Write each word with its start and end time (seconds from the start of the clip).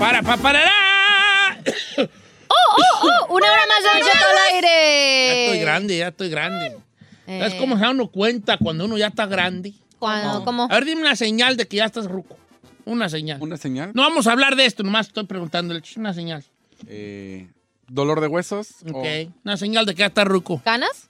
Para, 0.00 0.22
para, 0.22 0.36
para. 0.42 0.60
¡Oh, 1.98 2.02
oh, 2.02 3.06
oh! 3.28 3.34
¡Una 3.34 3.52
hora 3.52 3.62
más 3.68 3.82
de 3.84 4.00
Don 4.00 4.10
Cheto 4.10 4.24
al 4.24 4.34
Ya 4.34 4.56
aire! 4.56 5.44
estoy 5.46 5.60
grande, 5.60 5.98
ya 5.98 6.08
estoy 6.08 6.28
grande. 6.30 6.76
¿Sabes 7.26 7.52
Eh, 7.54 7.56
cómo 7.60 7.76
se 7.76 7.82
da 7.82 7.90
uno 7.90 8.08
cuenta 8.10 8.56
cuando 8.58 8.86
uno 8.86 8.96
ya 8.98 9.08
está 9.08 9.26
grande? 9.26 9.74
cuando- 9.98 10.42
¿Cómo? 10.44 10.64
A 10.64 10.74
ver, 10.74 10.84
dime 10.86 11.02
una 11.02 11.14
señal 11.16 11.56
de 11.58 11.68
que 11.68 11.76
ya 11.76 11.84
estás 11.84 12.06
ruco. 12.06 12.36
Una 12.86 13.08
señal. 13.10 13.40
¿Una 13.42 13.56
señal? 13.58 13.92
No 13.94 14.02
vamos 14.02 14.26
a 14.26 14.32
hablar 14.32 14.56
de 14.56 14.64
esto, 14.64 14.82
nomás 14.82 15.08
estoy 15.08 15.26
preguntándole. 15.26 15.82
Una 15.96 16.14
señal. 16.14 16.42
Eh, 16.88 17.46
¿Dolor 17.86 18.20
de 18.22 18.26
huesos? 18.26 18.76
Ok. 18.90 18.94
o- 18.96 19.32
Una 19.44 19.56
señal 19.58 19.84
de 19.84 19.94
que 19.94 20.00
ya 20.00 20.06
está 20.06 20.24
ruco. 20.24 20.62
¿Ganas? 20.64 21.09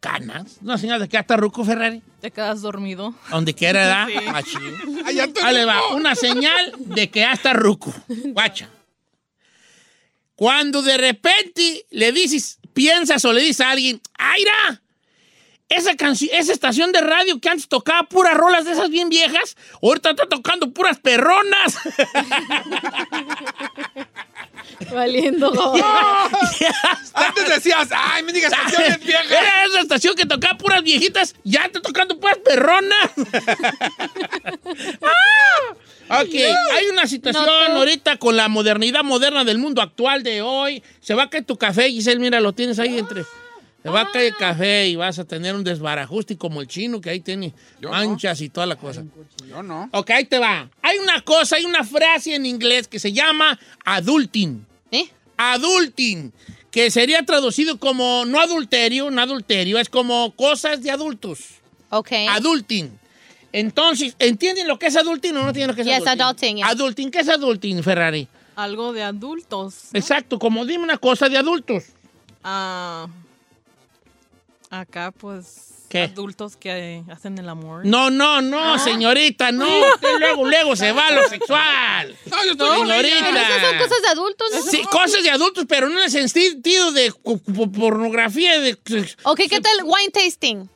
Canas. 0.00 0.58
Una 0.62 0.78
señal 0.78 1.00
de 1.00 1.08
que 1.08 1.14
ya 1.14 1.20
está 1.20 1.36
ruco, 1.36 1.64
Ferrari. 1.64 2.02
Te 2.20 2.30
quedas 2.30 2.60
dormido. 2.62 3.14
Donde 3.30 3.54
quiera, 3.54 3.80
¿verdad? 3.80 4.06
Sí. 4.08 4.30
Machín. 4.30 5.02
¡Ay, 5.04 5.14
ya 5.16 5.24
estoy 5.24 5.42
Ahí 5.44 5.54
le 5.54 5.64
va. 5.64 5.88
Una 5.94 6.14
señal 6.14 6.72
de 6.78 7.10
que 7.10 7.20
ya 7.20 7.32
está 7.32 7.52
ruco. 7.52 7.92
Guacha. 8.08 8.68
Cuando 10.34 10.82
de 10.82 10.96
repente 10.98 11.86
le 11.90 12.12
dices, 12.12 12.58
piensas 12.72 13.24
o 13.24 13.32
le 13.32 13.40
dices 13.42 13.60
a 13.60 13.70
alguien, 13.70 14.00
¡Aira! 14.16 14.82
Esa, 15.68 15.92
canci- 15.96 16.30
esa 16.32 16.52
estación 16.52 16.92
de 16.92 17.00
radio 17.02 17.40
que 17.40 17.48
antes 17.50 17.68
tocaba 17.68 18.04
puras 18.08 18.34
rolas 18.34 18.64
de 18.64 18.72
esas 18.72 18.88
bien 18.88 19.10
viejas, 19.10 19.54
ahorita 19.82 20.10
está 20.10 20.26
tocando 20.26 20.70
puras 20.72 20.98
perronas. 20.98 21.76
Valiendo. 24.92 25.52
Antes 27.14 27.48
decías, 27.48 27.88
¡ay, 27.90 28.22
me 28.22 28.32
digas 28.32 28.52
canciones 28.52 29.04
viejas! 29.04 29.30
Era 29.30 29.64
esa 29.66 29.80
estación 29.80 30.14
que 30.14 30.26
tocaba 30.26 30.56
puras 30.58 30.82
viejitas, 30.82 31.34
ya 31.44 31.64
está 31.64 31.80
tocando 31.80 32.18
puras 32.18 32.38
perronas. 32.38 33.10
Ah, 36.08 36.22
ok, 36.22 36.34
hay 36.34 36.86
una 36.90 37.06
situación 37.06 37.44
No, 37.44 37.78
ahorita 37.78 38.16
con 38.16 38.36
la 38.36 38.48
modernidad 38.48 39.04
moderna 39.04 39.44
del 39.44 39.58
mundo 39.58 39.82
actual 39.82 40.22
de 40.22 40.42
hoy. 40.42 40.82
Se 41.00 41.14
va 41.14 41.24
a 41.24 41.30
caer 41.30 41.44
tu 41.44 41.56
café, 41.56 41.90
Giselle, 41.90 42.20
mira, 42.20 42.40
lo 42.40 42.52
tienes 42.52 42.78
ahí 42.78 42.98
entre... 42.98 43.24
Se 43.82 43.88
va 43.90 44.00
a 44.02 44.10
caer 44.10 44.26
el 44.26 44.36
café 44.36 44.88
y 44.88 44.96
vas 44.96 45.18
a 45.20 45.24
tener 45.24 45.54
un 45.54 45.62
desbarajuste 45.62 46.36
como 46.36 46.60
el 46.60 46.66
chino 46.66 47.00
que 47.00 47.10
ahí 47.10 47.20
tiene 47.20 47.54
Yo 47.80 47.88
no. 47.90 47.94
manchas 47.94 48.40
y 48.40 48.48
toda 48.48 48.66
la 48.66 48.76
cosa. 48.76 49.04
Yo 49.48 49.62
no. 49.62 49.88
Ok, 49.92 50.10
ahí 50.10 50.24
te 50.24 50.38
va. 50.38 50.68
Hay 50.82 50.98
una 50.98 51.20
cosa, 51.22 51.56
hay 51.56 51.64
una 51.64 51.84
frase 51.84 52.34
en 52.34 52.44
inglés 52.44 52.88
que 52.88 52.98
se 52.98 53.12
llama 53.12 53.58
adulting. 53.84 54.66
¿Eh? 54.90 55.08
Adulting, 55.36 56.32
que 56.72 56.90
sería 56.90 57.24
traducido 57.24 57.78
como 57.78 58.24
no 58.26 58.40
adulterio, 58.40 59.10
no 59.10 59.22
adulterio, 59.22 59.78
es 59.78 59.88
como 59.88 60.34
cosas 60.34 60.82
de 60.82 60.90
adultos. 60.90 61.38
Ok. 61.90 62.10
Adulting. 62.30 62.90
Entonces, 63.52 64.14
¿entienden 64.18 64.66
lo 64.68 64.78
que 64.78 64.86
es 64.88 64.96
adulting 64.96 65.36
o 65.36 65.42
no 65.42 65.48
entienden 65.48 65.68
lo 65.68 65.74
que 65.74 65.82
es 65.82 65.86
Yes, 65.86 66.06
adulting? 66.06 66.20
adulting, 66.20 66.56
yeah. 66.56 66.68
Adulting, 66.68 67.10
¿qué 67.10 67.20
es 67.20 67.28
adulting, 67.28 67.82
Ferrari? 67.82 68.28
Algo 68.56 68.92
de 68.92 69.02
adultos. 69.04 69.74
¿no? 69.92 69.98
Exacto, 69.98 70.38
como 70.38 70.66
dime 70.66 70.84
una 70.84 70.98
cosa 70.98 71.28
de 71.28 71.38
adultos. 71.38 71.84
Ah, 72.44 73.06
acá, 74.70 75.12
pues. 75.12 75.74
¿Qué? 75.88 76.02
Adultos 76.02 76.56
que 76.58 77.02
hacen 77.10 77.38
el 77.38 77.48
amor. 77.48 77.86
No, 77.86 78.10
no, 78.10 78.42
no, 78.42 78.78
señorita, 78.78 79.52
no. 79.52 79.66
Usted 79.94 80.18
luego, 80.18 80.44
luego 80.46 80.76
se 80.76 80.92
va 80.92 81.06
a 81.06 81.12
lo 81.12 81.26
sexual. 81.28 82.14
No, 82.30 82.44
yo 82.44 82.52
estoy 82.52 82.80
señorita. 82.80 83.16
Pero 83.22 83.38
esas 83.38 83.62
son 83.62 83.78
cosas 83.78 84.02
de 84.02 84.08
adultos, 84.08 84.48
¿no? 84.52 84.62
Sí, 84.70 84.82
cosas 84.90 85.22
de 85.22 85.30
adultos, 85.30 85.64
pero 85.66 85.88
no 85.88 85.98
en 85.98 86.04
el 86.04 86.28
sentido 86.30 86.92
de 86.92 87.10
pornografía, 87.74 88.60
de... 88.60 88.72
Ok, 89.22 89.40
¿qué 89.48 89.60
tal 89.60 89.78
wine 89.84 90.10
tasting? 90.12 90.68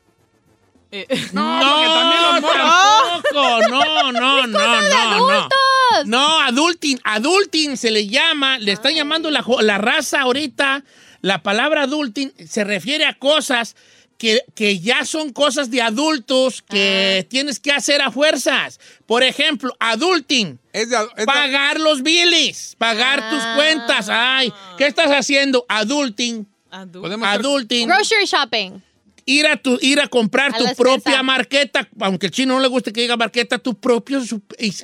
Eh, 0.93 1.07
No, 1.33 1.61
No, 1.61 1.75
porque 1.75 1.89
también 1.89 2.23
tampoco. 2.33 3.35
No, 3.35 3.69
no, 3.69 4.13
no, 4.13 4.47
no, 4.47 4.47
no. 4.47 4.99
adultos! 4.99 6.07
No, 6.07 6.41
adulting. 6.41 6.99
Adulting 7.05 7.77
se 7.77 7.91
le 7.91 8.07
llama, 8.07 8.59
le 8.59 8.73
están 8.73 8.95
llamando 8.95 9.31
la 9.31 9.77
raza 9.79 10.23
ahorita. 10.23 10.83
La 11.23 11.43
palabra 11.43 11.85
adulting 11.85 12.33
se 12.49 12.65
refiere 12.65 13.05
a 13.07 13.15
cosas 13.15 13.75
que, 14.19 14.41
que 14.55 14.79
ya 14.79 15.05
son 15.05 15.33
cosas 15.33 15.71
de 15.71 15.81
adultos 15.83 16.63
que 16.63 17.27
tienes 17.31 17.59
que 17.59 17.73
hacer 17.73 18.03
a 18.03 18.11
fuerzas. 18.11 18.79
Por 19.07 19.23
ejemplo, 19.23 19.75
adulting. 19.81 20.59
Es 20.73 20.91
de, 20.91 20.97
es 20.97 21.17
de- 21.17 21.25
Pagar 21.27 21.81
los 21.81 22.03
biles, 22.03 22.75
pagar 22.79 23.31
tus 23.31 23.41
Ah. 23.43 23.55
cuentas. 23.57 24.09
Ay, 24.09 24.53
¿qué 24.79 24.87
estás 24.87 25.11
haciendo? 25.11 25.65
Adulting. 25.69 26.47
hacer- 26.71 27.25
Adulting. 27.25 27.89
Grocery 27.89 28.27
shopping. 28.27 28.81
Ir 29.25 29.47
a, 29.47 29.57
tu, 29.57 29.79
ir 29.81 30.01
a 30.01 30.09
comprar 30.09 30.53
A 30.53 30.59
tu 30.59 30.65
propia 30.75 31.23
marqueta, 31.23 31.89
aunque 32.01 32.27
el 32.27 32.33
chino 32.33 32.55
no 32.55 32.61
le 32.61 32.67
guste 32.67 32.93
que 32.93 33.03
diga 33.03 33.17
marqueta, 33.17 33.57
tu 33.59 33.75
propio 33.75 34.21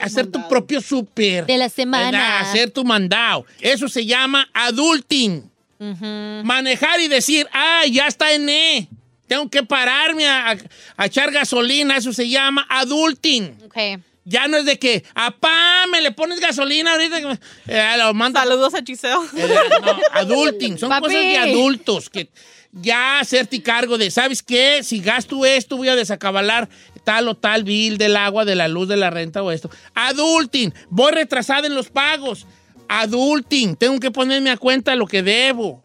hacer 0.00 0.26
tu 0.28 0.48
propio 0.48 0.80
súper. 0.80 1.44
De 1.46 1.58
la 1.58 1.68
semana. 1.68 2.10
¿verdad? 2.12 2.40
Hacer 2.42 2.70
tu 2.70 2.84
mandado. 2.84 3.44
Eso 3.60 3.88
se 3.88 4.06
llama 4.06 4.48
adulting. 4.54 5.50
Manejar 5.78 7.00
y 7.00 7.08
decir, 7.08 7.46
ah, 7.52 7.82
ya 7.90 8.06
está 8.06 8.32
en 8.32 8.48
E. 8.48 8.88
Tengo 9.26 9.48
que 9.50 9.62
pararme 9.62 10.26
a, 10.26 10.50
a- 10.52 10.56
a 10.96 11.06
echar 11.06 11.30
gasolina. 11.30 11.96
Eso 11.96 12.12
se 12.12 12.28
llama 12.28 12.66
adulting. 12.68 13.56
Ok. 13.66 13.76
Ya 14.24 14.46
no 14.46 14.58
es 14.58 14.64
de 14.66 14.78
que, 14.78 15.04
apá, 15.14 15.86
me 15.90 16.00
le 16.02 16.12
pones 16.12 16.40
gasolina 16.40 16.92
ahorita. 16.92 17.20
que 17.20 17.26
me-". 17.26 17.38
Eh, 17.66 17.94
lo 17.98 18.12
manda 18.14 18.42
Saludos 18.42 18.74
a 18.74 18.82
Giselle. 18.84 19.14
eh, 19.36 19.48
no, 19.82 19.96
adulting, 20.12 20.78
son 20.78 20.88
Papi. 20.90 21.02
cosas 21.06 21.20
de 21.22 21.36
adultos 21.38 22.10
que 22.10 22.28
ya 22.72 23.20
hacerte 23.20 23.62
cargo 23.62 23.96
de, 23.96 24.10
¿sabes 24.10 24.42
qué? 24.42 24.82
Si 24.82 25.00
gasto 25.00 25.46
esto, 25.46 25.76
voy 25.78 25.88
a 25.88 25.96
desacabalar 25.96 26.68
tal 27.04 27.26
o 27.28 27.34
tal 27.36 27.64
bill 27.64 27.96
del 27.96 28.16
agua, 28.16 28.44
de 28.44 28.54
la 28.54 28.68
luz, 28.68 28.86
de 28.88 28.96
la 28.98 29.08
renta 29.08 29.42
o 29.42 29.50
esto. 29.50 29.70
Adulting, 29.94 30.74
voy 30.90 31.12
retrasada 31.12 31.66
en 31.66 31.74
los 31.74 31.88
pagos. 31.88 32.46
Adulting, 32.88 33.76
tengo 33.76 33.98
que 34.00 34.10
ponerme 34.10 34.50
a 34.50 34.56
cuenta 34.56 34.94
lo 34.96 35.06
que 35.06 35.22
debo. 35.22 35.82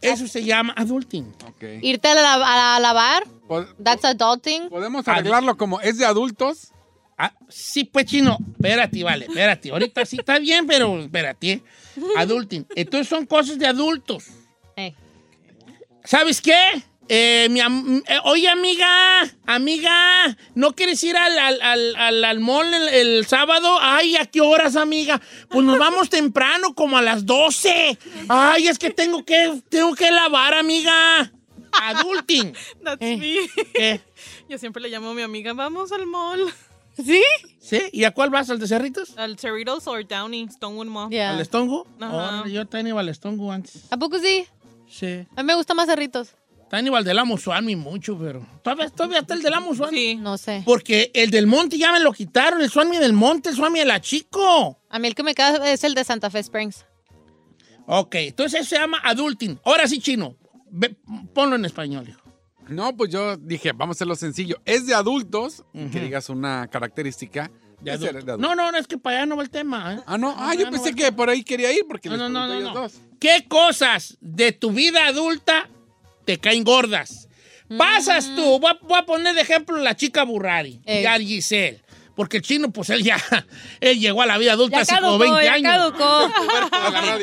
Eso 0.00 0.28
se 0.28 0.44
llama 0.44 0.72
adulting. 0.76 1.34
Ok. 1.48 1.64
Irte 1.82 2.08
a, 2.08 2.14
la- 2.14 2.76
a 2.76 2.80
lavar. 2.80 3.24
That's 3.82 4.04
adulting. 4.04 4.68
Podemos 4.68 5.06
arreglarlo 5.08 5.56
como 5.56 5.80
es 5.80 5.98
de 5.98 6.04
adultos. 6.04 6.72
Ah, 7.16 7.32
sí, 7.48 7.82
pues 7.82 8.06
chino, 8.06 8.38
espérate, 8.52 9.02
vale, 9.02 9.24
espérate. 9.26 9.70
Ahorita 9.72 10.06
sí 10.06 10.18
está 10.20 10.38
bien, 10.38 10.68
pero 10.68 11.00
espérate. 11.00 11.62
Adulting. 12.16 12.64
Entonces 12.76 13.08
son 13.08 13.26
cosas 13.26 13.58
de 13.58 13.66
adultos. 13.66 14.26
Eh. 14.76 14.94
¿Sabes 16.04 16.40
qué? 16.40 16.80
Eh, 17.10 17.48
mi 17.50 17.60
am- 17.60 18.02
eh, 18.06 18.18
oye, 18.24 18.48
amiga, 18.48 19.22
amiga, 19.46 20.36
¿no 20.54 20.74
quieres 20.74 21.02
ir 21.04 21.16
al, 21.16 21.38
al, 21.38 21.60
al, 21.62 21.96
al- 21.96 22.24
al 22.24 22.40
mall 22.40 22.72
el, 22.74 22.88
el 22.88 23.26
sábado? 23.26 23.78
Ay, 23.80 24.16
¿a 24.16 24.26
qué 24.26 24.40
horas, 24.42 24.76
amiga? 24.76 25.20
Pues 25.48 25.64
nos 25.64 25.78
vamos 25.78 26.10
temprano, 26.10 26.74
como 26.74 26.98
a 26.98 27.02
las 27.02 27.24
12. 27.24 27.98
Ay, 28.28 28.68
es 28.68 28.78
que 28.78 28.90
tengo 28.90 29.24
que, 29.24 29.60
tengo 29.70 29.94
que 29.94 30.10
lavar, 30.10 30.52
amiga. 30.54 31.32
Adulting. 31.72 32.52
That's 32.84 33.00
Eh. 33.00 33.16
me. 33.16 33.64
¿Qué? 33.74 34.00
Yo 34.48 34.58
siempre 34.58 34.82
le 34.82 34.88
llamo 34.90 35.10
a 35.10 35.14
mi 35.14 35.22
amiga, 35.22 35.52
vamos 35.54 35.92
al 35.92 36.06
mall. 36.06 36.52
¿Sí? 36.96 37.22
¿Sí? 37.60 37.80
¿Y 37.92 38.04
a 38.04 38.10
cuál 38.10 38.28
vas? 38.30 38.50
¿Al 38.50 38.58
de 38.58 38.66
Cerritos? 38.66 39.16
Al 39.16 39.38
Cerritos 39.38 39.86
o 39.86 39.94
Downey, 40.02 40.48
Stonewood 40.50 40.86
Mall. 40.86 41.10
Yeah. 41.10 41.30
¿Al 41.30 41.40
Estongo? 41.40 41.86
Ajá. 42.00 42.14
Órale, 42.40 42.52
yo 42.52 42.66
tenía 42.66 42.98
al 42.98 43.08
Estongo 43.08 43.52
antes. 43.52 43.82
¿A 43.90 43.96
poco 43.96 44.18
sí? 44.18 44.46
Sí. 44.90 45.24
A 45.36 45.42
mí 45.42 45.46
me 45.46 45.54
gusta 45.54 45.74
más 45.74 45.86
cerritos. 45.86 46.30
Está 46.68 46.76
Aníbal 46.76 47.02
del 47.02 47.18
Amo 47.18 47.38
Suami 47.38 47.76
mucho, 47.76 48.18
pero. 48.18 48.46
Todavía, 48.62 48.90
todavía 48.90 49.20
está 49.20 49.32
el 49.32 49.40
del 49.40 49.54
Amo 49.54 49.74
Suami. 49.74 49.96
Sí. 49.96 50.14
No 50.16 50.36
sé. 50.36 50.62
Porque 50.66 51.10
el 51.14 51.30
del 51.30 51.46
monte 51.46 51.78
ya 51.78 51.92
me 51.92 51.98
lo 52.00 52.12
quitaron, 52.12 52.60
el 52.60 52.68
Suami 52.68 52.98
del 52.98 53.14
monte, 53.14 53.48
el 53.48 53.56
Suami 53.56 53.78
de 53.78 53.86
la 53.86 54.02
chico. 54.02 54.78
A 54.90 54.98
mí 54.98 55.08
el 55.08 55.14
que 55.14 55.22
me 55.22 55.34
queda 55.34 55.72
es 55.72 55.82
el 55.82 55.94
de 55.94 56.04
Santa 56.04 56.28
Fe 56.28 56.40
Springs. 56.40 56.84
Ok, 57.86 58.16
entonces 58.16 58.60
eso 58.60 58.68
se 58.68 58.76
llama 58.76 59.00
adulting. 59.02 59.58
Ahora 59.64 59.88
sí, 59.88 59.98
chino. 59.98 60.36
Ve, 60.70 60.94
ponlo 61.32 61.56
en 61.56 61.64
español, 61.64 62.06
hijo. 62.06 62.20
No, 62.68 62.94
pues 62.94 63.10
yo 63.10 63.38
dije, 63.38 63.72
vamos 63.72 63.94
a 63.94 63.96
hacerlo 63.96 64.14
sencillo. 64.14 64.60
Es 64.66 64.86
de 64.86 64.94
adultos, 64.94 65.64
que 65.72 66.00
digas 66.00 66.28
una 66.28 66.68
característica. 66.68 67.50
De 67.80 67.92
adulto. 67.92 68.36
No, 68.36 68.54
no, 68.54 68.70
no, 68.70 68.76
es 68.76 68.86
que 68.86 68.98
para 68.98 69.16
allá 69.20 69.26
no 69.26 69.38
va 69.38 69.42
el 69.42 69.48
tema. 69.48 69.94
¿eh? 69.94 70.00
Ah, 70.04 70.18
no. 70.18 70.34
Ah, 70.36 70.54
yo 70.54 70.66
no 70.66 70.72
pensé 70.72 70.94
que 70.94 71.10
por 71.12 71.30
ahí 71.30 71.42
quería 71.44 71.72
ir 71.72 71.86
porque 71.88 72.10
No, 72.10 72.16
les 72.18 72.30
no, 72.30 72.46
no, 72.46 72.46
no, 72.46 72.60
no. 72.60 72.74
dos. 72.74 73.00
¿Qué 73.18 73.46
cosas 73.48 74.18
de 74.20 74.52
tu 74.52 74.70
vida 74.70 75.06
adulta 75.06 75.70
te 76.28 76.38
caen 76.38 76.62
gordas? 76.62 77.26
Pasas 77.78 78.26
tú, 78.36 78.58
voy 78.60 78.70
a, 78.70 78.78
voy 78.82 78.98
a 78.98 79.06
poner 79.06 79.34
de 79.34 79.40
ejemplo 79.40 79.78
la 79.78 79.96
chica 79.96 80.24
Burrari, 80.24 80.78
Ey. 80.84 81.02
ya 81.02 81.18
Giselle. 81.18 81.80
Porque 82.14 82.38
el 82.38 82.42
chino, 82.42 82.70
pues 82.70 82.90
él 82.90 83.02
ya, 83.02 83.16
él 83.80 83.98
llegó 83.98 84.20
a 84.20 84.26
la 84.26 84.36
vida 84.36 84.52
adulta 84.52 84.76
Ya 84.76 84.82
hace 84.82 84.96
como 84.96 85.18
caducó, 85.18 85.36
20 85.36 85.44
ya 85.44 85.52
años. 85.54 85.72
caducó. 85.94 86.30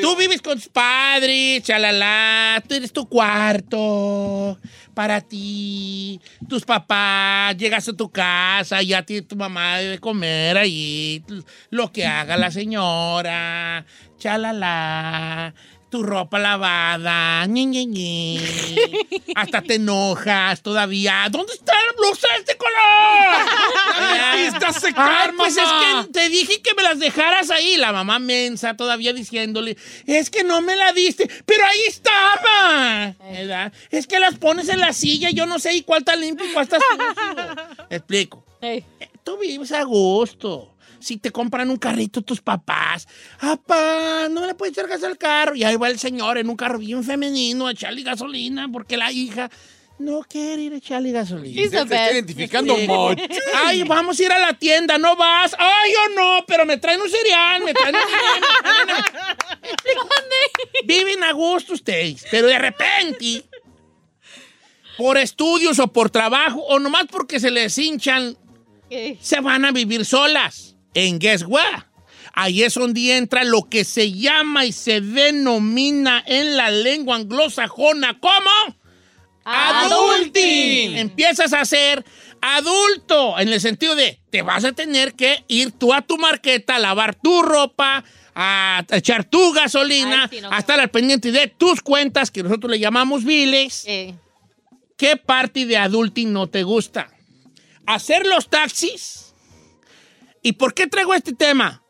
Tú 0.00 0.16
vives 0.16 0.42
con 0.42 0.58
tus 0.58 0.68
padres, 0.68 1.62
chalala, 1.62 2.60
tú 2.66 2.74
eres 2.74 2.92
tu 2.92 3.06
cuarto 3.08 4.58
para 4.94 5.20
ti, 5.20 6.18
tus 6.48 6.64
papás, 6.64 7.56
llegas 7.58 7.86
a 7.88 7.92
tu 7.92 8.10
casa, 8.10 8.82
ya 8.82 9.02
tiene 9.02 9.22
tu 9.22 9.36
mamá 9.36 9.76
de 9.78 9.98
comer 10.00 10.56
ahí, 10.56 11.22
lo 11.70 11.92
que 11.92 12.06
haga 12.06 12.36
la 12.38 12.50
señora, 12.50 13.84
chalala, 14.18 15.54
tu 15.88 16.02
ropa 16.02 16.38
lavada, 16.38 17.46
ñi, 17.46 17.66
ñi, 17.66 17.86
ñi. 17.86 18.40
hasta 19.34 19.62
te 19.62 19.74
enojas 19.74 20.62
todavía. 20.62 21.26
¿Dónde 21.30 21.52
está 21.52 21.72
la 21.74 21.92
blusa 21.92 22.28
de 22.28 22.38
este 22.40 22.56
color? 22.56 22.72
Está 24.46 24.68
Ay, 24.68 24.74
secar, 24.74 25.34
pues 25.36 25.56
es 25.56 25.64
que 25.64 26.12
te 26.12 26.28
dije 26.28 26.60
que 26.60 26.74
me 26.74 26.82
las 26.82 26.98
dejaras 26.98 27.50
ahí. 27.50 27.76
La 27.76 27.92
mamá 27.92 28.18
mensa 28.18 28.76
todavía 28.76 29.12
diciéndole, 29.12 29.76
es 30.06 30.30
que 30.30 30.44
no 30.44 30.60
me 30.60 30.76
la 30.76 30.92
diste, 30.92 31.28
pero 31.44 31.64
ahí 31.64 31.80
estaba. 31.86 33.14
¿Verdad? 33.30 33.72
Es 33.90 34.06
que 34.06 34.20
las 34.20 34.36
pones 34.36 34.68
en 34.68 34.80
la 34.80 34.92
silla, 34.92 35.30
yo 35.30 35.46
no 35.46 35.58
sé 35.58 35.74
y 35.74 35.82
cuál 35.82 36.00
está 36.00 36.16
limpio 36.16 36.46
y 36.46 36.52
cuál 36.52 36.64
está 36.64 36.78
sucio. 36.78 37.86
Explico. 37.90 38.44
Ey. 38.60 38.84
Tú 39.24 39.38
vives 39.38 39.72
a 39.72 39.82
gusto. 39.82 40.75
Si 41.06 41.18
te 41.18 41.30
compran 41.30 41.70
un 41.70 41.76
carrito 41.76 42.20
tus 42.20 42.40
papás, 42.40 43.06
¡apá! 43.38 44.28
No 44.28 44.44
le 44.44 44.54
puedes 44.56 44.72
echar 44.76 44.88
gas 44.88 45.04
al 45.04 45.16
carro. 45.16 45.54
Y 45.54 45.62
ahí 45.62 45.76
va 45.76 45.88
el 45.88 46.00
señor 46.00 46.36
en 46.36 46.50
un 46.50 46.56
carro 46.56 46.78
bien 46.80 47.04
femenino 47.04 47.68
a 47.68 47.70
echarle 47.70 48.02
gasolina 48.02 48.68
porque 48.72 48.96
la 48.96 49.12
hija 49.12 49.48
no 50.00 50.22
quiere 50.28 50.62
ir 50.62 50.72
a 50.72 50.78
echarle 50.78 51.12
gasolina. 51.12 51.70
Se 51.70 51.78
está 51.78 52.12
identificando 52.12 52.74
Sí. 52.76 52.88
mucho. 52.88 53.22
Ay, 53.64 53.84
vamos 53.84 54.18
a 54.18 54.22
ir 54.24 54.32
a 54.32 54.38
la 54.40 54.54
tienda, 54.54 54.98
¿no 54.98 55.14
vas? 55.14 55.54
Ay, 55.56 55.92
yo 55.92 56.14
no, 56.16 56.44
pero 56.44 56.66
me 56.66 56.76
traen 56.76 57.00
un 57.00 57.08
cereal, 57.08 57.62
me 57.62 57.72
traen 57.72 57.94
un 57.94 58.02
cereal, 58.02 59.04
Viven 60.84 61.22
a 61.22 61.32
gusto 61.32 61.72
ustedes, 61.74 62.26
pero 62.32 62.48
de 62.48 62.58
repente, 62.58 63.44
por 64.98 65.18
estudios 65.18 65.78
o 65.78 65.86
por 65.86 66.10
trabajo, 66.10 66.60
o 66.62 66.80
nomás 66.80 67.04
porque 67.10 67.38
se 67.38 67.52
les 67.52 67.78
hinchan, 67.78 68.36
se 69.20 69.40
van 69.40 69.64
a 69.64 69.70
vivir 69.70 70.04
solas. 70.04 70.65
En 70.96 71.18
Guess 71.18 71.44
What? 71.46 71.84
Ahí 72.32 72.62
es 72.62 72.74
donde 72.74 73.16
entra 73.16 73.44
lo 73.44 73.68
que 73.68 73.84
se 73.84 74.12
llama 74.12 74.64
y 74.64 74.72
se 74.72 75.02
denomina 75.02 76.24
en 76.26 76.56
la 76.56 76.70
lengua 76.70 77.16
anglosajona 77.16 78.18
como 78.18 78.50
adulting. 79.44 80.96
Empiezas 80.96 81.52
a 81.52 81.64
ser 81.66 82.04
adulto 82.40 83.38
en 83.38 83.48
el 83.48 83.60
sentido 83.60 83.94
de 83.94 84.20
te 84.30 84.40
vas 84.40 84.64
a 84.64 84.72
tener 84.72 85.14
que 85.14 85.44
ir 85.48 85.72
tú 85.72 85.92
a 85.92 86.00
tu 86.00 86.16
marqueta 86.16 86.76
a 86.76 86.78
lavar 86.78 87.14
tu 87.14 87.42
ropa, 87.42 88.02
a 88.34 88.84
echar 88.90 89.24
tu 89.24 89.52
gasolina, 89.52 90.24
Ay, 90.24 90.28
sí, 90.30 90.40
no, 90.40 90.50
a 90.50 90.58
estar 90.58 90.80
al 90.80 90.90
pendiente 90.90 91.30
de 91.30 91.46
tus 91.46 91.82
cuentas 91.82 92.30
que 92.30 92.42
nosotros 92.42 92.70
le 92.70 92.78
llamamos 92.78 93.24
biles. 93.24 93.86
¿Qué 94.96 95.16
parte 95.16 95.66
de 95.66 95.76
adulting 95.76 96.32
no 96.32 96.46
te 96.46 96.62
gusta? 96.62 97.10
¿Hacer 97.86 98.26
los 98.26 98.48
taxis? 98.48 99.25
¿Y 100.46 100.52
por 100.52 100.74
qué 100.74 100.86
traigo 100.86 101.12
este 101.12 101.32
tema? 101.32 101.82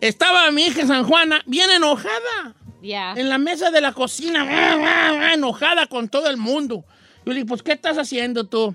Estaba 0.00 0.50
mi 0.50 0.64
hija 0.66 0.84
San 0.84 1.04
Juana 1.04 1.42
bien 1.46 1.70
enojada 1.70 2.56
Ya. 2.82 3.12
en 3.16 3.28
la 3.28 3.38
mesa 3.38 3.70
de 3.70 3.80
la 3.80 3.92
cocina, 3.92 5.32
enojada 5.32 5.86
con 5.86 6.08
todo 6.08 6.28
el 6.28 6.36
mundo. 6.36 6.84
Yo 7.24 7.32
le 7.32 7.34
dije, 7.34 7.46
pues, 7.46 7.62
¿qué 7.62 7.70
estás 7.70 7.98
haciendo 7.98 8.48
tú? 8.48 8.74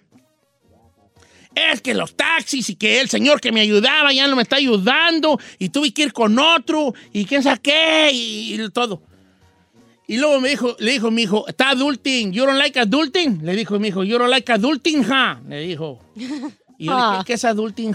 Es 1.53 1.81
que 1.81 1.93
los 1.93 2.15
taxis 2.15 2.69
y 2.69 2.75
que 2.77 3.01
el 3.01 3.09
señor 3.09 3.41
que 3.41 3.51
me 3.51 3.59
ayudaba 3.59 4.13
ya 4.13 4.25
no 4.29 4.37
me 4.37 4.43
está 4.43 4.55
ayudando 4.55 5.37
y 5.59 5.67
tuve 5.67 5.93
que 5.93 6.03
ir 6.03 6.13
con 6.13 6.39
otro 6.39 6.93
y 7.11 7.25
quién 7.25 7.43
sabe 7.43 7.59
qué 7.61 8.11
y, 8.13 8.53
y 8.61 8.69
todo. 8.69 9.01
Y 10.07 10.15
luego 10.15 10.39
me 10.39 10.47
dijo, 10.47 10.77
le 10.79 10.91
dijo 10.91 11.11
mi 11.11 11.23
hijo, 11.23 11.45
está 11.49 11.71
adulting, 11.71 12.31
you 12.31 12.45
don't 12.45 12.57
like 12.57 12.79
adulting? 12.79 13.43
Le 13.43 13.53
dijo 13.53 13.79
mi 13.79 13.89
hijo, 13.89 14.01
you 14.05 14.17
don't 14.17 14.29
like 14.31 14.49
adulting, 14.49 15.03
huh? 15.03 15.45
Le 15.49 15.59
dijo. 15.59 15.99
Y 16.15 16.21
yo 16.23 16.29
le 16.29 16.37
dije, 16.37 16.55
Ah. 16.89 17.23
¿qué 17.25 17.33
es 17.33 17.43
adulting? 17.43 17.93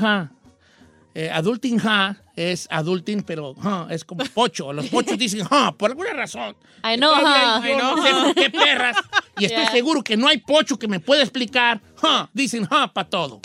Eh, 1.14 1.28
adulting, 1.32 1.80
huh? 1.80 2.14
Es 2.36 2.68
adulting, 2.70 3.22
pero 3.22 3.50
huh, 3.50 3.88
es 3.90 4.04
como 4.04 4.24
pocho. 4.26 4.72
Los 4.72 4.86
pochos 4.86 5.18
dicen, 5.18 5.42
huh, 5.50 5.72
por 5.76 5.90
alguna 5.90 6.12
razón. 6.12 6.54
I 6.84 6.96
know, 6.96 7.12
huh. 7.14 7.62
Yo 7.64 7.76
no 7.78 8.02
sé 8.02 8.10
por 8.12 8.34
qué 8.34 8.50
perras. 8.50 8.96
Y 9.38 9.44
estoy 9.46 9.62
Yeah. 9.64 9.70
seguro 9.72 10.02
que 10.04 10.16
no 10.16 10.28
hay 10.28 10.38
pocho 10.38 10.78
que 10.78 10.86
me 10.88 11.00
pueda 11.00 11.22
explicar. 11.22 11.80
huh, 12.02 12.26
dicen, 12.32 12.64
huh, 12.70 12.88
para 12.92 13.08
todo. 13.08 13.40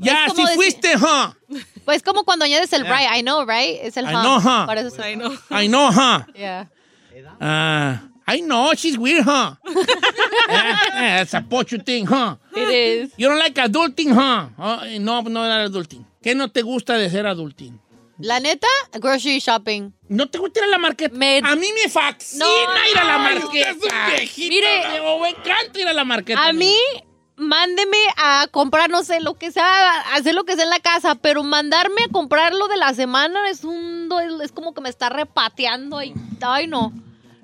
Ya, 0.00 0.28
si 0.34 0.42
decir- 0.42 0.54
fuiste, 0.54 0.94
huh. 0.96 1.34
Pues 1.84 2.02
como 2.02 2.24
cuando 2.24 2.44
añades 2.44 2.72
el 2.72 2.84
Yeah. 2.84 2.96
right. 2.96 3.18
I 3.18 3.22
know, 3.22 3.44
right? 3.44 3.78
Es 3.82 3.96
el 3.96 4.04
I 4.06 4.10
know, 4.10 4.38
huh. 4.40 4.66
Por 4.66 4.78
eso 4.78 5.02
I 5.02 5.14
know. 5.14 5.32
I 5.50 5.66
know, 5.68 5.90
huh. 5.92 6.22
Yeah. 6.34 6.66
Ah, 7.40 8.00
I 8.26 8.40
know, 8.40 8.72
she's 8.74 8.96
weird, 8.98 9.24
huh. 9.26 9.54
yeah, 10.48 11.20
it's 11.22 11.34
a 11.34 11.40
pocho 11.40 11.78
thing, 11.78 12.06
huh. 12.06 12.36
It 12.54 12.68
is. 12.68 13.12
You 13.16 13.28
don't 13.28 13.38
like 13.38 13.54
adulting, 13.54 14.12
huh? 14.14 14.48
Oh, 14.58 14.80
no, 14.98 15.20
no 15.22 15.42
era 15.44 15.68
adulting. 15.68 16.04
¿Qué 16.28 16.34
no 16.34 16.50
te 16.50 16.60
gusta 16.60 16.98
de 16.98 17.08
ser 17.08 17.26
adulting? 17.26 17.80
La 18.18 18.38
neta, 18.38 18.68
grocery 19.00 19.38
shopping. 19.38 19.92
¿No 20.10 20.28
te 20.28 20.36
gusta 20.36 20.60
ir 20.60 20.64
a 20.64 20.68
la 20.68 20.76
marqueta? 20.76 21.16
Me- 21.16 21.40
A 21.42 21.56
mí 21.56 21.68
me 21.82 21.88
fascina 21.90 22.44
No, 22.44 22.52
ir 22.92 22.98
a 22.98 23.04
la 23.04 23.12
no, 23.14 23.18
marqueta. 23.20 23.72
Mire. 24.36 24.82
Me, 25.00 25.20
me 25.22 25.28
encanta 25.30 25.80
ir 25.80 25.88
a 25.88 25.94
la 25.94 26.04
marqueta. 26.04 26.46
A 26.46 26.52
mí, 26.52 26.74
mándeme 27.36 27.96
a 28.18 28.46
comprar, 28.50 28.90
no 28.90 29.04
sé, 29.04 29.20
lo 29.22 29.38
que 29.38 29.50
sea, 29.52 30.00
hacer 30.16 30.34
lo 30.34 30.44
que 30.44 30.54
sea 30.56 30.64
en 30.64 30.70
la 30.70 30.80
casa, 30.80 31.14
pero 31.14 31.42
mandarme 31.44 32.02
a 32.06 32.12
comprar 32.12 32.52
lo 32.54 32.68
de 32.68 32.76
la 32.76 32.92
semana 32.92 33.48
es 33.48 33.64
un... 33.64 34.10
Es 34.42 34.52
como 34.52 34.74
que 34.74 34.82
me 34.82 34.90
está 34.90 35.08
repateando 35.08 35.96
ahí. 35.96 36.12
Ay, 36.42 36.66
no. 36.66 36.92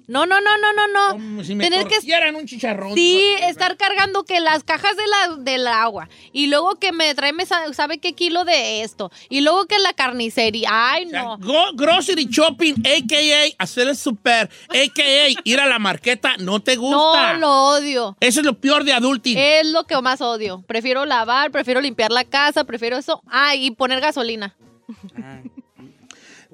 No, 0.07 0.27
no, 0.27 0.41
no, 0.41 0.59
no, 0.59 0.73
no, 0.75 0.89
no. 0.89 1.13
Como 1.13 1.45
si 1.45 1.55
me 1.55 1.65
Tener 1.65 1.87
que... 1.87 1.97
un 2.37 2.47
chicharrón. 2.47 2.95
Sí, 2.95 3.23
estar 3.43 3.77
cargando 3.77 4.25
que 4.25 4.41
las 4.41 4.63
cajas 4.65 4.97
de 4.97 5.03
la, 5.07 5.37
del 5.37 5.67
agua. 5.67 6.09
Y 6.33 6.49
luego 6.49 6.75
que 6.77 6.93
me 6.93 7.15
trae, 7.15 7.33
me 7.33 7.47
sa- 7.47 7.73
sabe 7.73 7.99
qué 7.99 8.13
kilo 8.13 8.45
de 8.45 8.83
esto. 8.83 9.11
Y 9.29 9.41
luego 9.41 9.67
que 9.67 9.79
la 9.79 9.93
carnicería. 9.95 10.69
Ay, 10.71 11.07
O 11.07 11.11
sea, 11.11 11.23
no. 11.23 11.39
go- 11.39 11.73
grocery 11.75 12.27
shopping, 12.27 12.75
a.k.a. 12.85 13.63
hacer 13.63 13.89
el 13.89 13.97
super, 13.97 14.51
a.k.a. 14.69 15.29
ir 15.45 15.61
a 15.61 15.67
la 15.67 15.79
marqueta, 15.79 16.37
no 16.39 16.61
te 16.61 16.77
gusta. 16.77 17.35
No, 17.35 17.39
lo 17.39 17.53
odio. 17.69 18.17
Eso 18.21 18.41
es 18.41 18.47
lo 18.47 18.55
peor 18.59 18.85
de 18.85 18.93
adulting. 18.93 19.37
Es 19.39 19.67
lo 19.67 19.85
que 19.85 20.01
más 20.03 20.21
odio. 20.21 20.63
Prefiero 20.67 21.05
lavar, 21.07 21.51
prefiero 21.51 21.81
limpiar 21.81 22.11
la 22.11 22.25
casa, 22.25 22.65
prefiero 22.65 22.97
eso. 22.99 23.23
Ah, 23.27 23.55
y 23.55 23.71
poner 23.71 24.01
gasolina. 24.01 24.55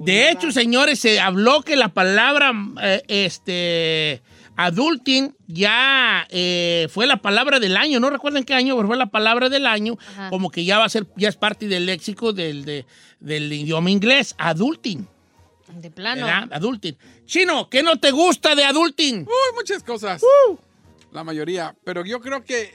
De 0.01 0.31
hecho, 0.31 0.51
señores, 0.51 0.99
se 0.99 1.21
habló 1.21 1.63
que 1.63 1.77
la 1.77 1.89
palabra 1.89 2.53
eh, 2.83 3.03
este 3.09 4.23
adulting 4.57 5.35
ya 5.47 6.27
eh, 6.31 6.89
fue 6.91 7.07
la 7.07 7.19
palabra 7.19 7.61
del 7.61 7.77
año. 7.77 8.01
No 8.01 8.11
recuerden 8.11 8.45
qué 8.45 8.55
año, 8.55 8.77
pero 8.77 8.89
fue 8.89 8.97
la 8.97 9.07
palabra 9.07 9.49
del 9.49 9.67
año. 9.67 9.97
Ajá. 10.13 10.31
Como 10.31 10.51
que 10.51 10.65
ya 10.65 10.79
va 10.79 10.85
a 10.85 10.89
ser, 10.89 11.07
ya 11.17 11.29
es 11.29 11.37
parte 11.37 11.69
del 11.69 11.87
léxico 11.87 12.33
del, 12.33 12.65
de- 12.65 12.87
del 13.21 13.53
idioma 13.53 13.91
inglés. 13.91 14.35
Adulting. 14.39 15.07
De 15.75 15.91
plano. 15.91 16.27
¿verdad? 16.27 16.49
Adulting. 16.53 16.97
Chino, 17.27 17.69
¿qué 17.71 17.83
no 17.83 17.97
te 17.97 18.11
gusta 18.11 18.55
de 18.55 18.65
adulting? 18.65 19.21
Uy, 19.21 19.55
muchas 19.55 19.83
cosas. 19.85 20.21
La 21.13 21.23
mayoría. 21.25 21.75
Pero 21.85 22.05
yo 22.05 22.21
creo 22.21 22.45
que. 22.45 22.75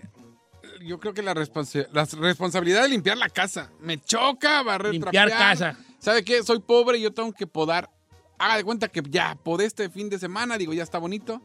Yo 0.82 1.00
creo 1.00 1.13
que 1.13 1.22
la, 1.24 1.34
responsa- 1.34 1.88
la 1.94 2.05
responsabilidad 2.20 2.84
de 2.84 2.89
limpiar 2.89 3.17
la 3.17 3.29
casa. 3.29 3.72
Me 3.82 4.00
choca 4.00 4.62
barrer, 4.62 4.94
Limpiar 4.94 5.29
trapear. 5.29 5.58
casa. 5.58 5.77
¿Sabe 6.06 6.24
qué? 6.24 6.44
Soy 6.44 6.60
pobre 6.60 7.00
y 7.00 7.02
yo 7.02 7.12
tengo 7.12 7.34
que 7.34 7.48
podar. 7.48 7.90
Haga 8.38 8.58
de 8.58 8.64
cuenta 8.64 8.88
que 8.90 9.02
ya 9.10 9.34
podé 9.44 9.66
este 9.66 9.90
fin 9.90 10.08
de 10.08 10.20
semana. 10.20 10.56
Digo, 10.56 10.72
ya 10.72 10.84
está 10.84 11.00
bonito. 11.00 11.42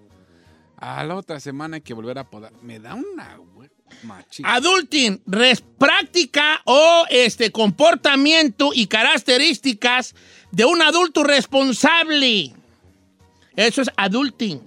A 0.77 1.03
la 1.05 1.17
otra 1.17 1.41
semana 1.41 1.77
hay 1.77 1.81
que 1.81 1.95
volver 1.95 2.19
a 2.19 2.29
podar. 2.29 2.53
Me 2.63 2.79
da 2.79 2.95
una 2.95 3.39
machita. 4.03 4.53
Adulting, 4.55 5.23
res- 5.27 5.63
práctica 5.79 6.61
o 6.67 7.05
este 7.09 7.51
comportamiento 7.51 8.73
y 8.75 8.87
características 8.87 10.15
de 10.51 10.67
un 10.67 10.83
adulto 10.83 11.25
responsable. 11.25 12.53
Eso 13.57 13.81
es 13.81 13.91
adulting. 13.97 14.61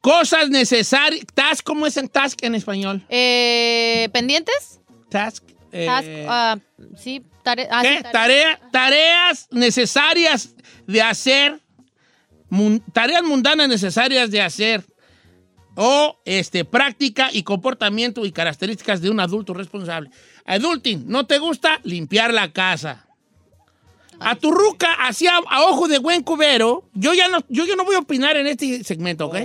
Cosas 0.00 0.50
necesarias. 0.50 1.24
Task, 1.34 1.64
¿cómo 1.64 1.84
es 1.86 1.96
en 1.96 2.08
task 2.08 2.40
en 2.44 2.54
español? 2.54 3.04
Eh, 3.08 4.08
¿Pendientes? 4.12 4.78
Task. 5.10 5.42
eh, 5.72 5.86
Task, 5.86 6.08
ah, 6.28 6.58
sí, 6.96 7.24
tare- 7.46 7.68
ah, 7.70 7.82
¿qué? 7.82 7.96
sí, 7.98 8.02
tare- 8.02 8.12
Tarea- 8.12 8.60
tareas 8.72 9.46
necesarias 9.52 10.54
de 10.86 11.00
hacer. 11.02 11.60
mun- 12.50 12.82
tareas 12.92 13.22
mundanas 13.22 13.68
necesarias 13.68 14.30
de 14.30 14.42
hacer. 14.42 14.84
O 15.76 16.20
este, 16.24 16.64
práctica 16.64 17.28
y 17.32 17.42
comportamiento 17.42 18.24
y 18.24 18.32
características 18.32 19.00
de 19.00 19.10
un 19.10 19.20
adulto 19.20 19.52
responsable. 19.54 20.10
Adulting, 20.44 21.04
¿no 21.06 21.26
te 21.26 21.38
gusta? 21.38 21.80
Limpiar 21.84 22.32
la 22.34 22.52
casa. 22.52 23.06
A 24.18 24.34
tu 24.36 24.50
ruca, 24.50 24.88
así 25.00 25.26
a, 25.26 25.36
a 25.48 25.62
ojo 25.64 25.86
de 25.88 25.98
buen 25.98 26.22
cubero, 26.22 26.88
yo 26.94 27.12
ya 27.14 27.28
no, 27.28 27.38
yo, 27.48 27.66
ya 27.66 27.76
no 27.76 27.84
voy 27.84 27.94
a 27.96 27.98
opinar 28.00 28.36
en 28.38 28.46
este 28.46 28.82
segmento, 28.84 29.26
¿ok? 29.26 29.36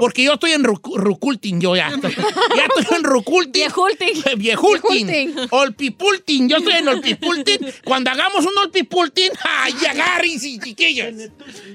Porque 0.00 0.24
yo 0.24 0.34
estoy 0.34 0.52
en 0.52 0.64
rucu- 0.64 0.96
ruculting, 0.96 1.60
yo 1.60 1.76
ya. 1.76 1.88
Estoy, 1.88 2.14
ya 2.14 2.66
estoy 2.78 2.96
en 2.96 3.04
ruculting. 3.04 3.52
Viejulting. 3.52 4.22
Viejulting. 4.38 5.06
Viejulting. 5.06 5.48
Olpipulting. 5.50 6.48
Yo 6.48 6.56
estoy 6.58 6.74
en 6.74 6.88
olpipulting. 6.88 7.58
Cuando 7.84 8.10
hagamos 8.10 8.44
un 8.46 8.56
olpipulting, 8.58 9.30
¡ay, 9.44 9.74
agárrense, 9.90 10.58
chiquillos! 10.62 11.14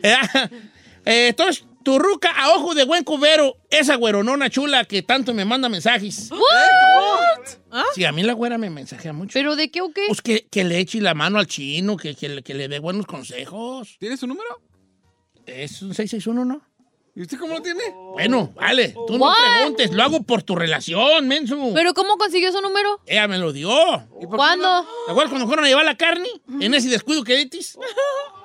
Eh, 1.10 1.30
entonces, 1.30 1.64
tu 1.84 2.00
ruca 2.00 2.32
a 2.32 2.50
ojo 2.52 2.76
de 2.76 2.84
buen 2.84 3.06
cubero, 3.06 3.56
esa 3.70 3.96
güeronona 3.96 4.50
chula 4.50 4.84
que 4.84 5.04
tanto 5.04 5.34
me 5.34 5.46
manda 5.46 5.70
mensajes. 5.70 6.30
Sí, 7.96 8.04
a 8.04 8.12
mí 8.12 8.24
la 8.24 8.34
güera 8.34 8.58
me 8.58 8.70
mensajea 8.70 9.14
mucho. 9.14 9.32
¿Pero 9.34 9.56
de 9.56 9.72
qué 9.72 9.80
o 9.80 9.92
qué? 9.92 10.04
Pues 10.08 10.22
que, 10.22 10.46
que 10.52 10.66
le 10.66 10.80
eche 10.80 11.00
la 11.00 11.14
mano 11.14 11.40
al 11.40 11.48
chino, 11.48 11.96
que, 11.96 12.14
que, 12.14 12.28
le- 12.28 12.44
que 12.44 12.54
le 12.54 12.68
dé 12.68 12.80
buenos 12.80 13.06
consejos. 13.06 13.96
¿Tienes 14.00 14.20
su 14.20 14.28
número? 14.28 14.50
Es 15.46 15.82
un 15.82 15.94
661, 15.94 16.44
¿no? 16.44 16.62
¿Y 17.18 17.22
usted 17.24 17.40
cómo 17.40 17.56
lo 17.56 17.64
tiene? 17.64 17.82
Bueno, 18.14 18.54
vale, 18.56 18.90
tú 19.08 19.18
no 19.18 19.34
preguntes, 19.58 19.92
lo 19.92 20.04
hago 20.04 20.22
por 20.22 20.44
tu 20.44 20.56
relación, 20.56 21.28
menso. 21.28 21.58
¿Pero 21.74 21.96
cómo 21.96 22.16
consiguió 22.16 22.52
su 22.52 22.62
número? 22.62 23.02
Ella 23.08 23.28
me 23.28 23.40
lo 23.40 23.52
dio. 23.52 23.72
¿Y 24.22 24.28
por 24.28 24.34
qué 24.34 24.36
¿Cuándo? 24.36 24.86
¿Te 25.08 25.12
acuerdas 25.14 25.32
cuando 25.32 25.48
fueron 25.48 25.66
a 25.66 25.68
llevar 25.68 25.84
la 25.84 25.98
carne? 25.98 26.30
En 26.62 26.76
ese 26.76 26.90
descuido 26.90 27.24
que 27.24 27.44
no- 27.46 27.82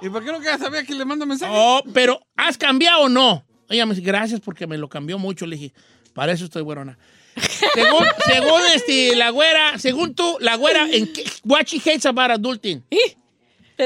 ¿Y 0.01 0.09
por 0.09 0.25
qué 0.25 0.33
nunca 0.33 0.57
sabía 0.57 0.85
que 0.85 0.95
le 0.95 1.05
manda 1.05 1.27
mensaje? 1.27 1.53
Oh, 1.55 1.83
pero 1.93 2.19
¿has 2.35 2.57
cambiado 2.57 3.03
o 3.03 3.09
no? 3.11 3.45
Ella 3.69 3.85
me 3.85 3.95
dice, 3.95 4.07
gracias 4.07 4.41
porque 4.41 4.67
me 4.67 4.79
lo 4.79 4.89
cambió 4.89 5.19
mucho. 5.19 5.45
Le 5.45 5.57
dije, 5.57 5.75
para 6.15 6.33
eso 6.33 6.47
estoy 6.47 6.63
güerona. 6.63 6.99
según, 7.75 8.07
según 8.25 8.61
este, 8.75 9.15
la 9.17 9.29
güera, 9.29 9.79
según 9.79 10.15
tú, 10.15 10.39
la 10.41 10.57
güera, 10.57 10.89
¿en 10.91 11.13
qué? 11.13 11.25
What 11.45 11.65
she 11.67 11.77
hates 11.79 12.07
about 12.07 12.31
adulting? 12.31 12.83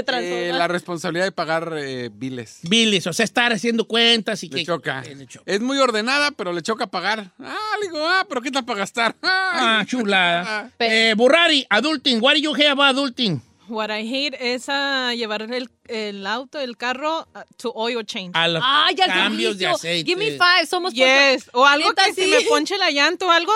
Te 0.03 0.49
Eh, 0.49 0.53
la 0.53 0.69
responsabilidad 0.69 1.25
de 1.25 1.33
pagar 1.33 1.75
eh, 1.79 2.11
biles. 2.13 3.07
O 3.07 3.13
sea, 3.13 3.25
estar 3.25 3.53
haciendo 3.53 3.87
cuentas 3.87 4.43
y 4.43 4.49
Le 4.49 4.57
que... 4.59 4.65
choca. 4.67 5.03
Eh, 5.07 5.15
le 5.15 5.27
choca. 5.27 5.45
Es 5.51 5.61
muy 5.61 5.79
ordenada, 5.79 6.31
pero 6.33 6.53
le 6.53 6.63
choca 6.63 6.87
pagar. 6.87 7.33
Ah, 7.41 7.57
le 7.81 7.89
digo, 7.89 8.07
ah, 8.07 8.27
pero 8.29 8.43
¿qué 8.43 8.51
tal 8.51 8.65
para 8.65 8.81
gastar? 8.81 9.17
Ah, 9.23 9.85
chulada. 9.87 10.71
Eh, 10.79 11.15
Burrari, 11.17 11.67
adulting, 11.71 12.21
what 12.21 12.35
do 12.35 12.41
you 12.41 12.55
hate 12.55 12.69
about 12.69 12.95
adulting? 12.95 13.41
What 13.69 13.91
I 13.91 14.07
hate 14.07 14.37
es 14.39 14.69
ah, 14.69 15.13
llevar 15.15 15.43
el, 15.43 15.69
el 15.89 16.27
auto, 16.27 16.61
el 16.61 16.77
carro 16.77 17.27
ah, 17.35 17.45
to 17.57 17.73
oil 17.75 18.05
change. 18.05 18.31
A 18.35 18.47
los 18.47 18.63
cambios 19.07 19.59
de 19.59 19.67
aceite. 19.67 20.09
Give 20.09 20.19
me 20.19 20.33
five, 20.33 20.67
somos 20.69 20.95
Yes, 20.95 21.51
o 21.53 21.67
algo 21.67 21.93
que 21.95 22.13
se 22.15 22.25
sí. 22.25 22.31
me 22.31 22.43
ponche 22.43 22.79
la 22.79 22.91
llanta 22.91 23.27
o 23.27 23.31
algo. 23.31 23.53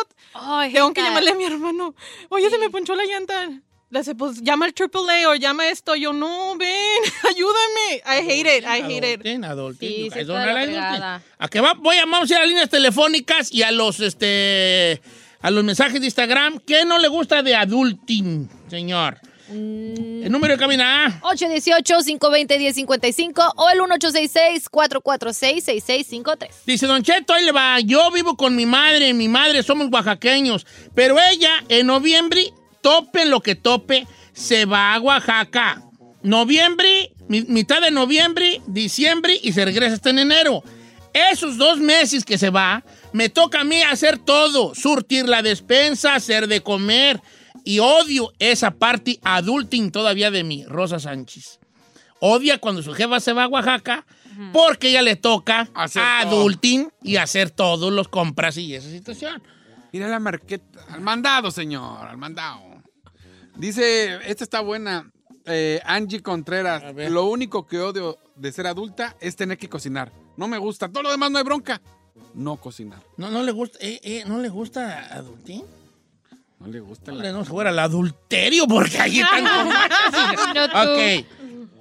Tengo 0.73 0.93
que 0.93 1.03
llamarle 1.03 1.31
a 1.31 1.35
mi 1.35 1.45
hermano. 1.45 1.95
Oye, 2.29 2.51
se 2.51 2.59
me 2.59 2.71
ponchó 2.71 2.95
la 2.97 3.05
llanta. 3.05 3.51
Le 3.91 3.99
hace, 3.99 4.15
pues 4.15 4.41
llama 4.41 4.67
al 4.67 4.73
AAA 4.73 5.29
o 5.29 5.35
llama 5.35 5.69
esto. 5.69 5.97
Yo, 5.97 6.13
no, 6.13 6.57
ven, 6.57 6.69
ayúdame. 7.29 7.97
I 8.07 8.21
hate 8.25 8.59
it, 8.59 8.65
I 8.65 8.83
hate 8.83 9.15
it. 9.15 9.21
Adulting, 9.21 9.45
adulting. 9.45 9.89
Sí, 9.89 10.05
You 10.05 10.11
guys 10.11 10.27
don't. 10.29 10.39
A 11.39 11.49
que 11.49 11.61
va, 11.61 11.75
voy 11.75 11.97
a 11.97 12.07
vamos 12.07 12.31
a 12.31 12.35
ir 12.35 12.37
a 12.37 12.41
las 12.41 12.49
líneas 12.49 12.71
telefónicas 12.71 13.53
y 13.53 13.65
a 13.65 13.73
los 13.73 13.99
este 13.99 15.03
a 15.41 15.51
los 15.51 15.65
mensajes 15.65 16.01
de 16.01 16.07
Instagram. 16.07 16.61
¿Qué 16.61 16.85
no 16.85 16.99
le 16.99 17.09
gusta 17.09 17.43
de 17.43 17.57
adulting, 17.57 18.49
señor? 18.69 19.19
Mm. 19.49 20.23
El 20.23 20.31
número 20.31 20.55
de 20.55 20.61
cabina. 20.61 21.19
818-520-1055 21.23 23.55
o 23.57 23.71
el 23.71 23.81
1866-446-6653. 23.81 26.49
Dice 26.65 26.87
Don 26.87 27.03
Cheto, 27.03 27.33
ahí 27.33 27.45
le 27.45 27.51
va. 27.51 27.81
Yo 27.81 28.09
vivo 28.13 28.37
con 28.37 28.55
mi 28.55 28.67
madre, 28.67 29.13
mi 29.15 29.27
madre 29.27 29.65
somos 29.65 29.89
oaxaqueños, 29.91 30.65
pero 30.95 31.19
ella 31.19 31.65
en 31.69 31.89
noviembre, 31.89 32.53
tope 32.81 33.25
lo 33.27 33.41
que 33.41 33.55
tope, 33.55 34.07
se 34.33 34.65
va 34.65 34.95
a 34.95 35.01
Oaxaca. 35.01 35.83
Noviembre, 36.23 37.13
mi- 37.29 37.43
mitad 37.43 37.81
de 37.81 37.91
noviembre, 37.91 38.61
diciembre 38.67 39.39
y 39.43 39.53
se 39.53 39.65
regresa 39.65 39.95
hasta 39.95 40.11
en 40.11 40.19
enero. 40.21 40.63
Esos 41.13 41.57
dos 41.57 41.79
meses 41.79 42.25
que 42.25 42.39
se 42.39 42.51
va, 42.51 42.85
me 43.13 43.29
toca 43.29 43.63
a 43.63 43.65
mí 43.65 43.83
hacer 43.83 44.19
todo, 44.19 44.75
surtir 44.75 45.29
la 45.29 45.43
despensa, 45.43 46.15
hacer 46.15 46.47
de 46.47 46.63
comer. 46.63 47.21
Y 47.65 47.81
odio 47.81 48.33
esa 48.39 48.71
parte 48.71 49.19
adulting 49.23 49.91
todavía 49.91 50.31
de 50.31 50.45
mí, 50.45 50.65
Rosa 50.67 50.99
Sánchez. 51.01 51.59
Odia 52.21 52.59
cuando 52.59 52.83
su 52.83 52.93
jefa 52.95 53.19
se 53.19 53.33
va 53.33 53.45
a 53.45 53.49
Oaxaca 53.49 54.07
porque 54.53 54.91
ella 54.91 55.03
le 55.03 55.17
toca 55.17 55.69
Hacer 55.75 56.03
adulting 56.03 56.91
y 57.03 57.17
hacer 57.17 57.51
todos 57.51 57.93
los 57.93 58.09
compras 58.09 58.57
y 58.57 58.75
esa 58.75 58.89
situación. 58.89 59.43
Mira 59.93 60.07
la 60.09 60.21
marqueta. 60.21 60.81
Al 60.91 61.01
mandado, 61.01 61.51
señor, 61.51 62.07
al 62.07 62.17
mandado. 62.17 62.70
Dice, 63.61 64.19
esta 64.27 64.45
está 64.45 64.61
buena. 64.61 65.11
eh, 65.47 65.81
Angie 65.85 66.23
Contreras. 66.23 66.83
Lo 67.11 67.27
único 67.27 67.67
que 67.67 67.79
odio 67.81 68.19
de 68.37 68.53
ser 68.53 68.67
adulta 68.67 69.17
es 69.21 69.37
tener 69.37 69.59
que 69.59 69.69
cocinar. 69.69 70.13
No 70.37 70.49
me 70.49 70.59
gusta. 70.59 70.89
Todo 70.89 71.03
lo 71.05 71.11
demás 71.11 71.31
no 71.31 71.39
hay 71.39 71.45
bronca. 71.45 71.81
No 72.35 72.57
cocinar. 72.57 73.01
No, 73.17 73.31
no 73.31 73.43
le 73.43 73.53
gusta, 73.53 73.79
eh, 73.81 74.01
eh, 74.03 74.25
no 74.27 74.39
le 74.39 74.49
gusta 74.49 75.07
adulting. 75.15 75.63
No 76.59 76.67
le 76.69 76.81
gusta 76.81 77.11
No 77.13 77.19
la... 77.19 77.25
le 77.25 77.33
no 77.33 77.45
fuera 77.45 77.71
el 77.71 77.79
adulterio 77.79 78.67
porque 78.67 78.99
ahí 79.01 79.21
están 79.21 79.45
No. 80.55 80.93
Ok. 80.93 81.25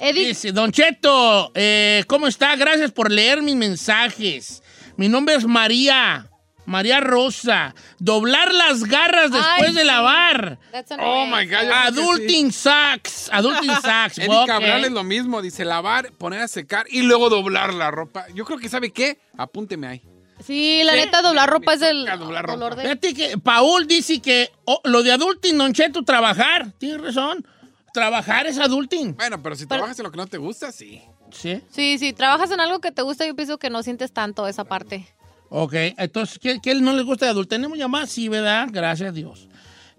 Edith, 0.01 0.27
Dice, 0.27 0.51
Don 0.53 0.71
Cheto, 0.71 1.51
eh, 1.53 2.03
¿cómo 2.07 2.27
está? 2.27 2.55
Gracias 2.55 2.91
por 2.91 3.11
leer 3.11 3.41
mis 3.41 3.55
mensajes. 3.55 4.63
Mi 4.95 5.09
nombre 5.09 5.35
es 5.35 5.45
María. 5.45 6.29
María 6.69 6.99
Rosa. 6.99 7.73
Doblar 7.97 8.53
las 8.53 8.83
garras 8.83 9.31
después 9.31 9.69
Ay, 9.69 9.73
de 9.73 9.81
sí. 9.81 9.87
lavar. 9.87 10.59
that's 10.71 10.91
Oh 10.99 11.25
my 11.25 11.45
God. 11.45 11.63
yo 11.63 11.73
Adulting 11.73 12.51
sucks. 12.51 13.29
Adulting 13.31 13.69
sucks. 13.81 14.19
Eddie 14.19 14.29
Ok. 14.29 14.47
Cabral 14.47 14.85
es 14.85 14.91
lo 14.91 15.03
mismo. 15.03 15.41
Dice 15.41 15.65
lavar, 15.65 16.11
poner 16.13 16.41
a 16.41 16.47
secar 16.47 16.85
y 16.89 17.01
luego 17.01 17.29
doblar 17.29 17.73
la 17.73 17.91
ropa. 17.91 18.25
Yo 18.33 18.45
creo 18.45 18.59
que, 18.59 18.69
¿sabe 18.69 18.91
qué? 18.91 19.19
Apúnteme 19.37 19.87
ahí. 19.87 20.01
Sí, 20.45 20.81
la 20.85 20.93
neta, 20.93 21.21
doblar 21.21 21.49
ropa 21.49 21.73
es 21.73 21.81
el 21.81 22.05
doblar 22.05 22.45
ropa. 22.45 22.53
dolor 22.53 22.75
de... 22.77 22.83
Fíjate 22.83 23.13
que 23.13 23.37
Paul 23.37 23.87
dice 23.87 24.21
que 24.21 24.49
oh, 24.63 24.79
lo 24.85 25.03
de 25.03 25.11
adulting, 25.11 25.57
Don 25.57 25.73
Cheto, 25.73 26.03
trabajar. 26.03 26.71
Tienes 26.77 27.01
razón. 27.01 27.45
Trabajar 27.93 28.47
es 28.47 28.57
adulting. 28.57 29.15
Bueno, 29.17 29.41
pero 29.43 29.55
si 29.55 29.65
Pero- 29.65 29.79
trabajas 29.79 29.99
en 29.99 30.03
lo 30.05 30.11
que 30.11 30.17
no 30.17 30.27
te 30.27 30.37
gusta, 30.37 30.71
sí. 30.71 31.01
Sí. 31.31 31.61
Sí, 31.71 31.97
sí, 31.99 32.13
trabajas 32.13 32.51
en 32.51 32.59
algo 32.59 32.79
que 32.79 32.91
te 32.91 33.01
gusta, 33.01 33.25
yo 33.25 33.35
pienso 33.35 33.57
que 33.57 33.69
no 33.69 33.83
sientes 33.83 34.13
tanto 34.13 34.47
esa 34.47 34.63
parte. 34.63 35.07
Ok, 35.49 35.73
entonces, 35.97 36.37
¿qué, 36.39 36.59
qué 36.61 36.75
no 36.75 36.93
les 36.93 37.03
gusta 37.05 37.25
de 37.25 37.31
adulto? 37.31 37.49
¿Tenemos 37.49 37.77
llamadas? 37.77 38.09
Sí, 38.11 38.29
¿verdad? 38.29 38.67
Gracias 38.71 39.09
a 39.09 39.11
Dios. 39.11 39.47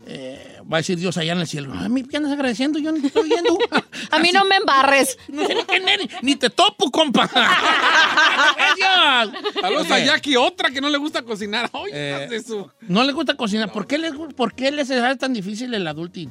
Eh, 0.06 0.58
va 0.62 0.78
a 0.78 0.80
decir 0.80 0.96
Dios 0.98 1.16
allá 1.18 1.32
en 1.32 1.40
el 1.40 1.46
cielo. 1.46 1.74
A 1.74 1.88
mí, 1.88 2.02
¿qué 2.04 2.16
andas 2.16 2.32
agradeciendo? 2.32 2.78
Yo 2.78 2.90
ni 2.90 3.00
te 3.00 3.08
estoy 3.08 3.28
viendo. 3.28 3.58
A 4.10 4.18
mí 4.18 4.30
no 4.32 4.44
me 4.46 4.56
embarres. 4.56 5.18
No 5.28 5.46
sé 5.46 5.54
ni 5.54 5.62
quién 5.64 5.86
eres, 5.88 6.06
ni 6.22 6.36
te 6.36 6.48
topo, 6.48 6.90
compa. 6.90 7.26
Gracias. 8.56 9.30
Saludos 9.60 9.86
Ok. 9.86 9.92
a 9.92 9.98
Jackie, 9.98 10.36
otra 10.36 10.70
que 10.70 10.80
no 10.80 10.88
le 10.88 10.98
gusta 10.98 11.22
cocinar. 11.22 11.68
Ay, 11.72 11.90
Eh, 11.92 12.42
su... 12.46 12.70
No 12.82 13.04
le 13.04 13.12
gusta 13.12 13.34
cocinar. 13.36 13.70
¿Por 13.72 13.86
qué 13.86 13.98
les, 13.98 14.12
por 14.36 14.54
qué 14.54 14.70
les 14.70 14.90
hace 14.90 15.16
tan 15.16 15.32
difícil 15.32 15.72
el 15.74 15.86
adulting? 15.86 16.30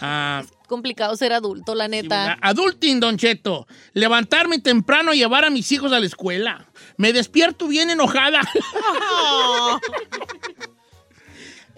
Ah, 0.00 0.42
Complicado 0.66 1.16
ser 1.16 1.32
adulto, 1.32 1.74
la 1.74 1.86
sí, 1.86 1.90
neta. 1.92 2.20
¿verdad? 2.26 2.38
adulting, 2.42 3.00
Don 3.00 3.16
Cheto. 3.16 3.66
Levantarme 3.94 4.58
temprano 4.58 5.14
y 5.14 5.18
llevar 5.18 5.44
a 5.44 5.50
mis 5.50 5.70
hijos 5.72 5.92
a 5.92 5.98
la 6.00 6.06
escuela. 6.06 6.67
Me 6.98 7.12
despierto 7.14 7.66
bien 7.68 7.88
enojada. 7.88 8.42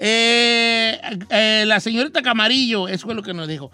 Eh, 0.03 0.99
eh, 1.29 1.65
la 1.67 1.79
señorita 1.79 2.23
Camarillo, 2.23 2.89
eso 2.89 3.05
fue 3.05 3.15
lo 3.15 3.23
que 3.23 3.35
nos 3.35 3.47
dijo. 3.47 3.71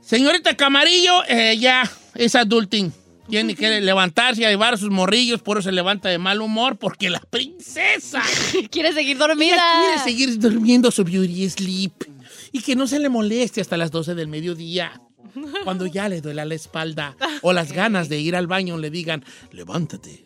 Señorita 0.00 0.56
Camarillo, 0.56 1.22
eh, 1.28 1.58
ya 1.58 1.82
es 2.14 2.34
adulting. 2.34 2.90
Tiene 3.28 3.54
que 3.54 3.78
levantarse 3.82 4.40
y 4.40 4.46
llevar 4.46 4.72
a 4.72 4.76
sus 4.78 4.88
morrillos, 4.88 5.42
por 5.42 5.58
eso 5.58 5.68
se 5.68 5.72
levanta 5.72 6.08
de 6.08 6.16
mal 6.16 6.40
humor, 6.40 6.78
porque 6.78 7.10
la 7.10 7.20
princesa 7.20 8.22
Quiere 8.70 8.94
seguir 8.94 9.18
dormida. 9.18 9.62
quiere 9.82 10.02
seguir 10.02 10.38
durmiendo 10.38 10.90
su 10.90 11.04
beauty 11.04 11.50
sleep 11.50 11.92
y 12.50 12.62
que 12.62 12.74
no 12.74 12.86
se 12.86 12.98
le 12.98 13.10
moleste 13.10 13.60
hasta 13.60 13.76
las 13.76 13.90
12 13.90 14.14
del 14.14 14.28
mediodía. 14.28 14.98
Cuando 15.64 15.84
ya 15.86 16.08
le 16.08 16.22
duela 16.22 16.46
la 16.46 16.54
espalda 16.54 17.16
o 17.42 17.52
las 17.52 17.72
ganas 17.72 18.08
de 18.08 18.18
ir 18.18 18.34
al 18.34 18.46
baño 18.46 18.78
le 18.78 18.88
digan, 18.88 19.22
levántate. 19.52 20.24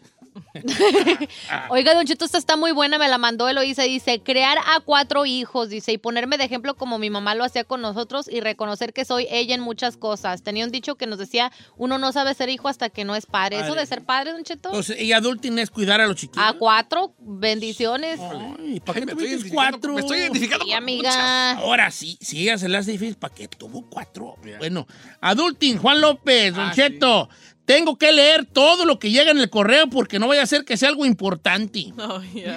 Oiga, 1.71 1.95
Don 1.95 2.07
Cheto, 2.07 2.25
esta 2.25 2.39
está 2.39 2.57
muy 2.57 2.73
buena, 2.73 2.99
me 2.99 3.09
la 3.09 3.19
mandó 3.19 3.49
Eloísa. 3.49 3.83
Dice, 3.83 4.21
crear 4.23 4.59
a 4.59 4.81
cuatro 4.81 5.27
hijos, 5.27 5.69
dice, 5.69 5.93
y 5.93 5.99
ponerme 5.99 6.39
de 6.39 6.45
ejemplo 6.45 6.75
como 6.77 6.99
mi 6.99 7.11
mamá 7.11 7.35
lo 7.35 7.45
hacía 7.45 7.65
con 7.65 7.81
nosotros 7.81 8.29
y 8.29 8.41
reconocer 8.41 8.93
que 8.93 9.05
soy 9.05 9.27
ella 9.31 9.55
en 9.55 9.61
muchas 9.61 9.97
cosas. 9.97 10.43
Tenía 10.43 10.65
un 10.65 10.71
dicho 10.71 10.97
que 10.97 11.07
nos 11.07 11.19
decía, 11.19 11.53
uno 11.77 11.99
no 11.99 12.13
sabe 12.13 12.35
ser 12.35 12.49
hijo 12.49 12.69
hasta 12.69 12.91
que 12.91 13.05
no 13.05 13.15
es 13.17 13.27
padre. 13.27 13.61
¿Eso 13.61 13.75
de 13.75 13.85
ser 13.87 14.05
padre, 14.05 14.33
Don 14.33 14.45
Cheto? 14.45 14.69
Entonces, 14.71 15.01
y 15.01 15.13
adulting 15.13 15.59
es 15.59 15.71
cuidar 15.71 16.01
a 16.01 16.07
los 16.07 16.17
chiquitos. 16.17 16.43
a 16.45 16.53
cuatro, 16.55 17.15
bendiciones. 17.19 18.21
Ay, 18.21 18.81
¿para 18.81 19.01
qué 19.01 19.07
me, 19.07 19.13
estoy 19.13 19.51
cuatro? 19.51 19.93
me 19.95 20.01
estoy 20.01 20.19
identificando 20.19 20.65
Sí, 20.65 20.73
con 20.73 20.85
muchas. 20.85 21.15
amiga. 21.17 21.53
Ahora 21.53 21.91
sí, 21.91 22.19
sí, 22.21 22.43
ella 22.43 22.59
se 22.59 22.75
hace 22.77 22.93
difícil. 22.93 23.17
¿Para 23.17 23.35
qué 23.35 23.49
tuvo 23.49 23.89
cuatro? 23.89 24.37
Bueno, 24.59 24.87
adulting, 25.21 25.79
Juan 25.79 26.01
López, 26.01 26.55
Don 26.55 26.69
Ah, 26.69 26.73
Cheto. 26.75 27.29
Tengo 27.69 27.99
que 27.99 28.11
leer 28.13 28.47
todo 28.47 28.87
lo 28.87 28.99
que 28.99 29.11
llega 29.11 29.31
en 29.31 29.37
el 29.37 29.51
correo 29.51 29.91
porque 29.91 30.19
no 30.19 30.27
vaya 30.27 30.43
a 30.43 30.47
ser 30.47 30.65
que 30.65 30.79
sea 30.79 30.89
algo 30.89 31.05
importante. 31.05 31.93
Oh, 31.99 32.23
yeah. 32.33 32.57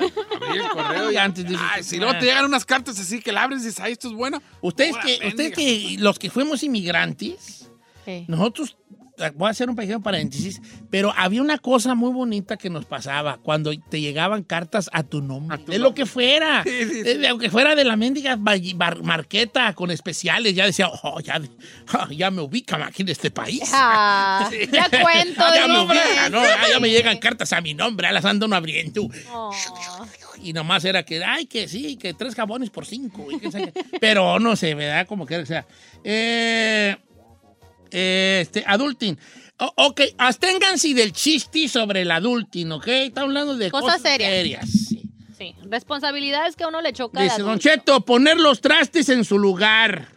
El 0.54 0.70
correo 0.70 1.12
y 1.12 1.18
Antes 1.18 1.44
dices, 1.46 1.60
Ay, 1.70 1.84
si 1.84 2.00
no 2.00 2.18
te 2.18 2.22
llegan 2.28 2.46
unas 2.46 2.64
cartas 2.64 2.98
así 2.98 3.20
que 3.20 3.34
la 3.34 3.44
abres 3.44 3.62
y 3.62 3.66
dices, 3.66 3.82
ay, 3.82 3.92
esto 3.92 4.08
es 4.08 4.14
bueno. 4.14 4.42
Ustedes 4.62 4.96
que, 4.98 5.28
ustedes 5.28 5.52
que 5.54 5.98
los 6.00 6.18
que 6.18 6.30
fuimos 6.30 6.64
inmigrantes, 6.64 7.68
Sí. 8.06 8.24
nosotros, 8.30 8.78
voy 9.36 9.48
a 9.48 9.52
hacer 9.52 9.70
un 9.70 9.76
pequeño 9.76 10.02
paréntesis, 10.02 10.62
pero 10.90 11.14
había 11.16 11.42
una 11.42 11.58
cosa 11.60 11.96
muy 11.96 12.12
bonita 12.12 12.58
que 12.58 12.70
nos 12.70 12.86
pasaba 12.86 13.38
cuando 13.38 13.72
te 13.90 14.02
llegaban 14.02 14.44
cartas 14.44 14.90
a 14.94 15.04
tu 15.04 15.22
nombre, 15.22 15.56
A 15.56 15.60
tu 15.64 15.72
de 15.72 15.80
lo 15.80 15.94
que 15.94 16.06
fuera, 16.06 16.64
Sí, 16.64 16.70
sí, 16.84 16.90
sí. 16.90 17.02
de- 17.04 17.18
de- 17.20 17.28
aunque 17.28 17.50
fuera 17.50 17.76
de 17.76 17.84
la 17.84 17.96
mendiga 17.96 18.38
marqueta 18.38 19.74
con 19.74 19.92
especiales, 19.92 20.56
ya 20.56 20.66
decía, 20.66 20.90
oh, 21.04 21.20
ya, 21.20 21.40
ya 22.12 22.32
me 22.32 22.42
ubican 22.42 22.82
aquí 22.82 23.02
en 23.04 23.10
este 23.10 23.32
país. 23.32 23.70
Ah, 23.74 24.50
ya 24.72 24.90
cuento. 24.90 25.44
Ya, 25.54 25.68
me 25.68 25.80
ubican, 25.82 26.32
¿no? 26.32 26.42
Ya 26.72 26.80
me 26.80 26.90
llegan 26.90 27.18
cartas 27.20 27.54
a 27.54 27.62
mi 27.62 27.74
nombre, 27.74 28.08
ah, 28.08 28.12
las 28.12 28.26
ando 28.26 28.48
no 28.48 28.56
abriendo. 28.56 29.08
Oh. 29.32 29.52
Y 30.44 30.54
nomás 30.54 30.84
era 30.86 31.04
que, 31.04 31.24
ay, 31.24 31.46
que 31.46 31.68
sí, 31.68 31.98
que 31.98 32.14
tres 32.16 32.34
jabones 32.34 32.70
por 32.72 32.86
cinco. 32.86 33.28
y 33.32 33.38
que. 33.40 33.74
Pero 34.00 34.40
no 34.40 34.56
sé, 34.56 34.74
¿verdad? 34.74 35.06
Como 35.06 35.26
quiera 35.28 35.44
que 35.44 35.48
sea. 35.48 35.66
Eh, 36.04 36.98
este, 37.92 38.64
adulting. 38.66 39.18
O- 39.60 39.74
ok, 39.88 40.02
absténganse 40.18 40.94
del 40.94 41.14
chiste 41.14 41.68
sobre 41.68 42.02
el 42.02 42.12
adulting, 42.12 42.72
¿ok? 42.72 42.88
Estamos 42.88 43.30
hablando 43.30 43.56
de 43.56 43.70
Cosas 43.70 43.98
cosas, 44.02 44.18
serias. 44.18 44.70
sí. 44.70 44.98
Sí, 45.38 45.56
responsabilidades 45.64 46.56
que 46.56 46.64
a 46.64 46.68
uno 46.68 46.82
le 46.82 46.94
choca. 46.94 47.20
Dice 47.22 47.40
Don 47.42 47.50
adulto. 47.50 47.68
Cheto, 47.70 48.02
poner 48.06 48.38
los 48.40 48.62
trastes 48.62 49.10
en 49.10 49.26
su 49.26 49.40
lugar. 49.40 50.08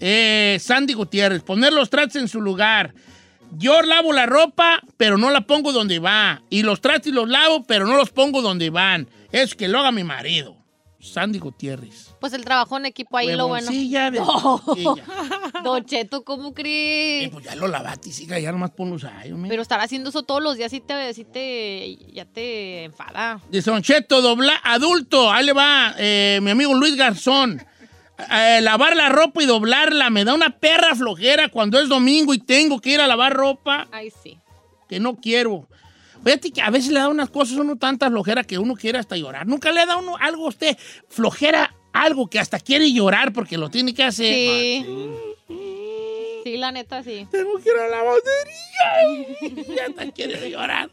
Eh, 0.00 0.56
Sandy 0.60 0.94
Gutiérrez, 0.94 1.42
poner 1.42 1.72
los 1.72 1.90
trastes 1.90 2.22
en 2.22 2.28
su 2.28 2.40
lugar. 2.40 2.94
Yo 3.58 3.82
lavo 3.82 4.12
la 4.14 4.24
ropa, 4.24 4.80
pero 4.96 5.18
no 5.18 5.30
la 5.30 5.42
pongo 5.42 5.72
donde 5.72 5.98
va. 5.98 6.42
Y 6.48 6.62
los 6.62 6.80
trastes 6.80 7.12
los 7.12 7.28
lavo, 7.28 7.64
pero 7.64 7.86
no 7.86 7.96
los 7.96 8.08
pongo 8.10 8.40
donde 8.40 8.70
van. 8.70 9.06
Es 9.32 9.54
que 9.54 9.68
lo 9.68 9.78
haga 9.80 9.92
mi 9.92 10.02
marido. 10.02 10.56
Sandy 11.02 11.40
Gutiérrez. 11.40 12.14
Pues 12.20 12.32
el 12.32 12.44
trabajo 12.44 12.76
en 12.76 12.86
equipo 12.86 13.16
ahí 13.16 13.34
lo 13.34 13.48
bueno. 13.48 13.70
No. 13.70 13.76
Ella. 13.76 14.10
Don 15.64 15.84
Cheto, 15.84 16.22
¿cómo 16.24 16.50
Eh, 16.50 16.54
crees? 16.54 17.30
pues 17.30 17.44
ya 17.44 17.56
lo 17.56 17.66
lavaste, 17.66 18.12
siga, 18.12 18.38
ya 18.38 18.52
nomás 18.52 18.70
ponlos 18.70 19.02
ahí. 19.04 19.32
hombre. 19.32 19.48
Pero 19.50 19.62
estar 19.62 19.80
haciendo 19.80 20.10
eso 20.10 20.22
todos 20.22 20.40
los 20.42 20.56
días 20.56 20.70
sí 20.70 20.80
te, 20.80 21.12
sí 21.12 21.24
te, 21.24 21.96
ya 22.12 22.24
te 22.24 22.84
enfada. 22.84 23.40
Dice 23.50 23.70
Don 23.70 23.82
Cheto, 23.82 24.22
dobla, 24.22 24.54
adulto, 24.62 25.30
ahí 25.32 25.44
le 25.44 25.52
va, 25.52 25.94
eh, 25.98 26.38
mi 26.40 26.52
amigo 26.52 26.72
Luis 26.74 26.94
Garzón. 26.96 27.60
Eh, 28.30 28.60
lavar 28.62 28.94
la 28.94 29.08
ropa 29.08 29.42
y 29.42 29.46
doblarla, 29.46 30.08
me 30.10 30.24
da 30.24 30.34
una 30.34 30.50
perra 30.60 30.94
flojera 30.94 31.48
cuando 31.48 31.80
es 31.80 31.88
domingo 31.88 32.32
y 32.32 32.38
tengo 32.38 32.80
que 32.80 32.90
ir 32.90 33.00
a 33.00 33.08
lavar 33.08 33.32
ropa 33.32 33.88
Ay, 33.90 34.12
sí. 34.22 34.38
que 34.88 35.00
no 35.00 35.16
quiero. 35.16 35.66
Fíjate 36.24 36.50
que 36.52 36.62
a 36.62 36.70
veces 36.70 36.90
le 36.92 37.00
da 37.00 37.08
unas 37.08 37.30
cosas 37.30 37.58
a 37.58 37.60
uno 37.60 37.76
tanta 37.76 38.08
flojera 38.08 38.44
que 38.44 38.58
uno 38.58 38.74
quiere 38.74 38.98
hasta 38.98 39.16
llorar. 39.16 39.46
Nunca 39.46 39.72
le 39.72 39.84
da 39.86 39.96
uno 39.96 40.16
algo 40.18 40.46
a 40.46 40.48
usted, 40.50 40.76
flojera, 41.08 41.74
algo 41.92 42.28
que 42.28 42.38
hasta 42.38 42.60
quiere 42.60 42.92
llorar 42.92 43.32
porque 43.32 43.58
lo 43.58 43.70
tiene 43.70 43.92
que 43.94 44.04
hacer. 44.04 44.34
Sí. 44.34 44.86
Sí, 46.44 46.56
la 46.56 46.72
neta, 46.72 47.02
sí. 47.04 47.26
Tengo 47.30 47.54
que 47.58 47.68
ir 47.68 47.76
a 47.76 47.86
la 47.88 47.98
lavandería. 47.98 49.64
y 49.74 49.78
hasta 49.78 50.10
quiere 50.10 50.50
llorar. 50.50 50.90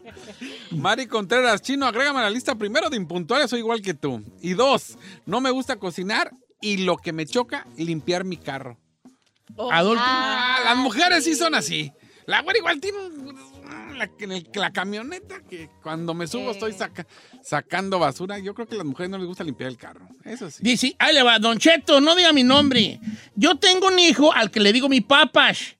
Mari 0.71 1.07
Contreras, 1.07 1.61
chino, 1.63 1.87
agrégame 1.87 2.19
a 2.19 2.23
la 2.23 2.29
lista 2.29 2.53
primero 2.55 2.89
de 2.89 2.97
impuntuales, 2.97 3.49
soy 3.49 3.59
igual 3.59 3.81
que 3.81 3.95
tú. 3.95 4.23
Y 4.41 4.53
dos, 4.53 4.97
no 5.25 5.41
me 5.41 5.49
gusta 5.49 5.77
cocinar 5.77 6.31
y 6.61 6.77
lo 6.77 6.97
que 6.97 7.13
me 7.13 7.25
choca, 7.25 7.65
limpiar 7.77 8.25
mi 8.25 8.37
carro. 8.37 8.77
Adulto. 9.71 10.03
Ah, 10.05 10.59
las 10.65 10.77
mujeres 10.77 11.23
sí 11.23 11.33
son 11.35 11.55
así. 11.55 11.91
La 12.27 12.41
güera 12.43 12.59
igual 12.59 12.79
tiene 12.79 12.99
un- 12.99 13.35
la, 13.99 14.09
en 14.19 14.31
el- 14.31 14.49
la 14.53 14.71
camioneta 14.71 15.41
que 15.47 15.69
cuando 15.83 16.13
me 16.13 16.25
subo 16.25 16.51
estoy 16.51 16.73
saca- 16.73 17.05
sacando 17.43 17.99
basura. 17.99 18.39
Yo 18.39 18.53
creo 18.53 18.67
que 18.67 18.75
a 18.75 18.79
las 18.79 18.87
mujeres 18.87 19.09
no 19.09 19.17
les 19.17 19.27
gusta 19.27 19.43
limpiar 19.43 19.69
el 19.69 19.77
carro. 19.77 20.07
Eso 20.25 20.49
sí. 20.49 20.57
Dice, 20.61 20.95
ahí 20.97 21.13
le 21.13 21.21
va, 21.23 21.37
Don 21.39 21.57
Cheto, 21.59 22.01
no 22.01 22.15
diga 22.15 22.33
mi 22.33 22.43
nombre. 22.43 22.99
Yo 23.35 23.55
tengo 23.55 23.87
un 23.87 23.99
hijo 23.99 24.33
al 24.33 24.49
que 24.51 24.59
le 24.59 24.73
digo 24.73 24.89
mi 24.89 25.01
papas. 25.01 25.75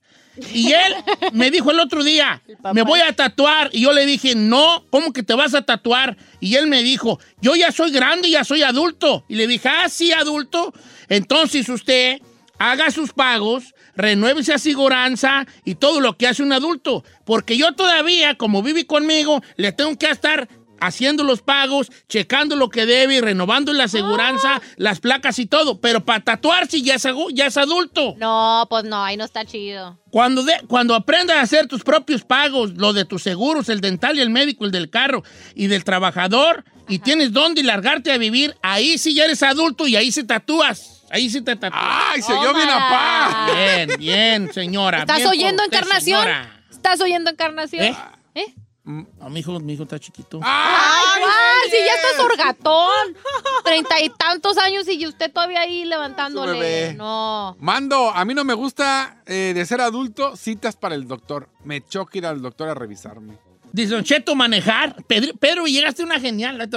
Y 0.54 0.72
él 0.72 0.94
me 1.32 1.50
dijo 1.50 1.70
el 1.70 1.80
otro 1.80 2.02
día, 2.04 2.40
me 2.72 2.82
voy 2.82 3.00
a 3.00 3.12
tatuar. 3.14 3.68
Y 3.72 3.80
yo 3.82 3.92
le 3.92 4.06
dije, 4.06 4.34
no, 4.34 4.84
¿cómo 4.90 5.12
que 5.12 5.22
te 5.22 5.34
vas 5.34 5.54
a 5.54 5.62
tatuar? 5.62 6.16
Y 6.38 6.54
él 6.54 6.66
me 6.68 6.82
dijo, 6.82 7.18
yo 7.42 7.56
ya 7.56 7.72
soy 7.72 7.90
grande, 7.90 8.30
ya 8.30 8.44
soy 8.44 8.62
adulto. 8.62 9.24
Y 9.28 9.34
le 9.34 9.46
dije, 9.46 9.68
ah, 9.68 9.88
sí, 9.88 10.12
adulto. 10.12 10.72
Entonces 11.08 11.68
usted 11.68 12.20
haga 12.58 12.90
sus 12.90 13.12
pagos, 13.12 13.74
renueve 14.00 14.40
esa 14.40 14.54
aseguranza 14.56 15.46
y 15.64 15.74
todo 15.76 16.00
lo 16.00 16.16
que 16.16 16.26
hace 16.26 16.42
un 16.42 16.52
adulto. 16.52 17.04
Porque 17.24 17.56
yo 17.56 17.72
todavía, 17.74 18.36
como 18.36 18.62
vive 18.62 18.86
conmigo, 18.86 19.42
le 19.56 19.72
tengo 19.72 19.96
que 19.98 20.10
estar 20.10 20.48
haciendo 20.82 21.24
los 21.24 21.42
pagos, 21.42 21.92
checando 22.08 22.56
lo 22.56 22.70
que 22.70 22.86
debe 22.86 23.16
y 23.16 23.20
renovando 23.20 23.70
la 23.74 23.84
aseguranza, 23.84 24.62
las 24.78 24.98
placas 25.00 25.38
y 25.38 25.44
todo. 25.44 25.78
Pero 25.78 26.06
para 26.06 26.24
tatuarse 26.24 26.80
ya 26.80 26.94
es, 26.94 27.06
ya 27.34 27.46
es 27.46 27.56
adulto. 27.58 28.14
No, 28.16 28.66
pues 28.70 28.84
no, 28.84 29.04
ahí 29.04 29.18
no 29.18 29.24
está 29.26 29.44
chido. 29.44 29.98
Cuando, 30.10 30.42
de- 30.42 30.58
cuando 30.68 30.94
aprendas 30.94 31.36
a 31.36 31.42
hacer 31.42 31.66
tus 31.66 31.82
propios 31.82 32.22
pagos, 32.24 32.72
lo 32.78 32.94
de 32.94 33.04
tus 33.04 33.22
seguros, 33.22 33.68
el 33.68 33.82
dental 33.82 34.16
y 34.16 34.20
el 34.22 34.30
médico, 34.30 34.64
el 34.64 34.70
del 34.70 34.88
carro 34.88 35.22
y 35.54 35.66
del 35.66 35.84
trabajador, 35.84 36.64
y 36.88 36.98
tienes 37.00 37.32
dónde 37.32 37.62
largarte 37.62 38.10
a 38.10 38.16
vivir, 38.18 38.56
ahí 38.62 38.96
sí 38.96 39.14
ya 39.14 39.26
eres 39.26 39.42
adulto 39.42 39.86
y 39.86 39.96
ahí 39.96 40.10
se 40.10 40.24
tatúas. 40.24 40.99
Ahí 41.10 41.28
sí 41.28 41.42
te 41.42 41.56
tatúas. 41.56 41.82
¡Ay, 41.82 42.22
se 42.22 42.32
oyó 42.32 42.54
bien 42.54 42.68
a 42.70 42.88
paz! 42.88 43.54
Bien, 43.54 43.90
bien, 43.98 44.52
señora. 44.52 45.00
¿Estás 45.00 45.16
bien 45.16 45.28
oyendo, 45.28 45.64
usted, 45.64 45.76
Encarnación? 45.76 46.20
señora. 46.22 46.62
¿Estás 46.70 47.00
oyendo, 47.00 47.30
Encarnación? 47.30 47.84
¿Eh? 47.84 47.96
¿Eh? 48.34 48.54
No, 48.84 49.28
mi 49.28 49.40
hijo, 49.40 49.58
mi 49.60 49.74
hijo 49.74 49.82
está 49.82 49.98
chiquito. 49.98 50.40
¡Ay, 50.42 51.22
¿cuál? 51.22 51.70
Si 51.70 51.76
ya 51.76 51.94
estás 51.94 52.24
orgatón. 52.24 53.16
Treinta 53.64 54.00
y 54.00 54.08
tantos 54.10 54.56
años 54.56 54.88
y 54.88 55.06
usted 55.06 55.32
todavía 55.32 55.60
ahí 55.60 55.84
levantándole. 55.84 56.52
Bebé. 56.58 56.94
No. 56.94 57.56
Mando, 57.60 58.10
a 58.10 58.24
mí 58.24 58.32
no 58.34 58.44
me 58.44 58.54
gusta 58.54 59.22
eh, 59.26 59.52
de 59.54 59.66
ser 59.66 59.80
adulto 59.80 60.36
citas 60.36 60.76
para 60.76 60.94
el 60.94 61.06
doctor. 61.06 61.48
Me 61.64 61.84
choca 61.84 62.18
ir 62.18 62.26
al 62.26 62.40
doctor 62.40 62.68
a 62.68 62.74
revisarme. 62.74 63.38
Dice 63.72 63.94
Don 63.94 64.04
Cheto, 64.04 64.34
manejar. 64.34 64.96
Pedro, 65.06 65.32
Pedro 65.38 65.66
llegaste 65.66 66.02
a 66.02 66.06
una 66.06 66.18
genial. 66.20 66.68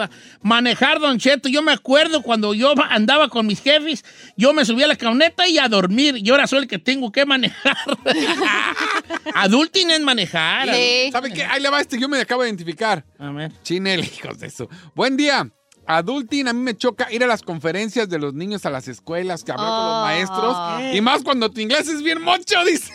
Manejar, 0.41 0.99
Don 0.99 1.17
Cheto. 1.19 1.49
Yo 1.49 1.61
me 1.61 1.71
acuerdo 1.71 2.21
cuando 2.21 2.53
yo 2.53 2.73
andaba 2.89 3.29
con 3.29 3.45
mis 3.47 3.61
jefes, 3.61 4.03
yo 4.37 4.53
me 4.53 4.65
subía 4.65 4.85
a 4.85 4.89
la 4.89 4.95
camioneta 4.95 5.47
y 5.47 5.57
a 5.57 5.67
dormir. 5.67 6.17
Y 6.17 6.29
ahora 6.29 6.47
soy 6.47 6.59
el 6.59 6.67
que 6.67 6.79
tengo 6.79 7.11
que 7.11 7.25
manejar. 7.25 7.75
Adulting 9.35 9.91
es 9.91 10.01
manejar. 10.01 10.73
Sí. 10.73 11.09
¿Sabe 11.11 11.31
qué? 11.33 11.43
Ahí 11.43 11.61
le 11.61 11.69
va 11.69 11.81
este, 11.81 11.99
yo 11.99 12.07
me 12.09 12.19
acabo 12.19 12.43
de 12.43 12.49
identificar. 12.49 13.05
A 13.19 13.31
ver. 13.31 13.51
Chinel, 13.63 13.99
hijos 14.03 14.39
de 14.39 14.47
eso. 14.47 14.69
Buen 14.95 15.17
día. 15.17 15.49
Adulting, 15.85 16.47
a 16.47 16.53
mí 16.53 16.61
me 16.61 16.77
choca 16.77 17.11
ir 17.11 17.25
a 17.25 17.27
las 17.27 17.41
conferencias 17.41 18.07
de 18.07 18.17
los 18.17 18.33
niños 18.33 18.65
a 18.65 18.69
las 18.69 18.87
escuelas, 18.87 19.43
que 19.43 19.51
hablar 19.51 19.67
con 19.67 19.75
los 19.85 19.95
Ah. 19.95 20.01
maestros. 20.05 20.95
Y 20.95 21.01
más 21.01 21.23
cuando 21.23 21.49
tu 21.51 21.59
inglés 21.59 21.89
es 21.89 22.01
bien 22.01 22.21
mocho, 22.21 22.63
dice. 22.63 22.93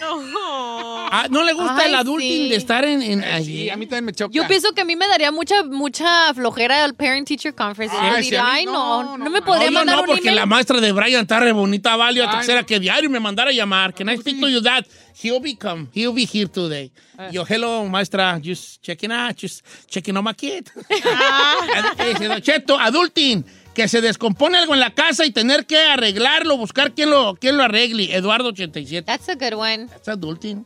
Ah, 1.10 1.26
¿No 1.30 1.42
le 1.44 1.52
gusta 1.52 1.76
Ay, 1.78 1.88
el 1.88 1.94
adulting 1.94 2.28
sí. 2.44 2.48
de 2.48 2.56
estar 2.56 2.84
en, 2.84 3.02
en 3.02 3.20
Sí, 3.22 3.26
allí? 3.28 3.70
a 3.70 3.76
mí 3.76 3.86
también 3.86 4.04
me 4.06 4.12
choca. 4.12 4.32
Yo 4.32 4.46
pienso 4.46 4.72
que 4.72 4.80
a 4.82 4.84
mí 4.84 4.96
me 4.96 5.06
daría 5.08 5.30
mucha, 5.32 5.62
mucha 5.64 6.32
flojera 6.34 6.84
el 6.84 6.94
Parent 6.94 7.26
Teacher 7.28 7.54
Conference. 7.54 7.94
Ay, 7.98 8.24
sí, 8.24 8.36
a 8.36 8.42
no, 8.64 8.72
no, 8.72 9.02
no, 9.16 9.24
no, 9.24 9.30
me 9.30 9.42
podría 9.42 9.70
mandar 9.70 9.96
no, 9.96 10.02
un 10.02 10.06
porque 10.08 10.20
email. 10.22 10.36
la 10.36 10.46
maestra 10.46 10.80
de 10.80 10.92
Brian 10.92 11.22
está 11.22 11.40
re 11.40 11.52
bonita, 11.52 11.96
Valio. 11.96 12.24
Ay, 12.28 12.36
Tercera 12.36 12.60
no. 12.60 12.66
que 12.66 12.78
diario 12.80 13.08
me 13.10 13.20
mandara 13.20 13.50
a 13.50 13.52
llamar. 13.52 13.94
Can 13.94 14.08
I 14.08 14.16
speak 14.18 14.40
to 14.40 14.48
you, 14.48 14.60
Dad? 14.60 14.84
He'll 15.22 15.40
be 15.40 15.56
come. 15.56 15.88
He'll 15.92 16.12
be 16.14 16.24
here 16.32 16.46
today. 16.48 16.92
Yo, 17.32 17.44
hello, 17.44 17.84
maestra. 17.88 18.38
Just 18.40 18.80
checking 18.82 19.10
out. 19.10 19.36
Just 19.36 19.64
checking 19.88 20.16
on 20.16 20.22
my 20.24 20.32
kid. 20.34 20.70
Eh, 21.98 22.14
Don 22.28 22.40
Cheto, 22.40 22.78
adulting. 22.78 23.44
Que 23.74 23.86
se 23.86 24.00
descompone 24.00 24.58
algo 24.58 24.74
en 24.74 24.80
la 24.80 24.92
casa 24.92 25.24
y 25.24 25.30
tener 25.30 25.64
que 25.66 25.78
arreglarlo, 25.78 26.56
buscar 26.56 26.94
quién 26.94 27.10
lo, 27.10 27.36
quién 27.36 27.56
lo 27.56 27.62
arregle. 27.62 28.12
Eduardo 28.14 28.48
87. 28.48 29.04
That's 29.06 29.28
a 29.28 29.34
good 29.36 29.54
one. 29.54 29.86
That's 29.86 30.08
adulting. 30.08 30.64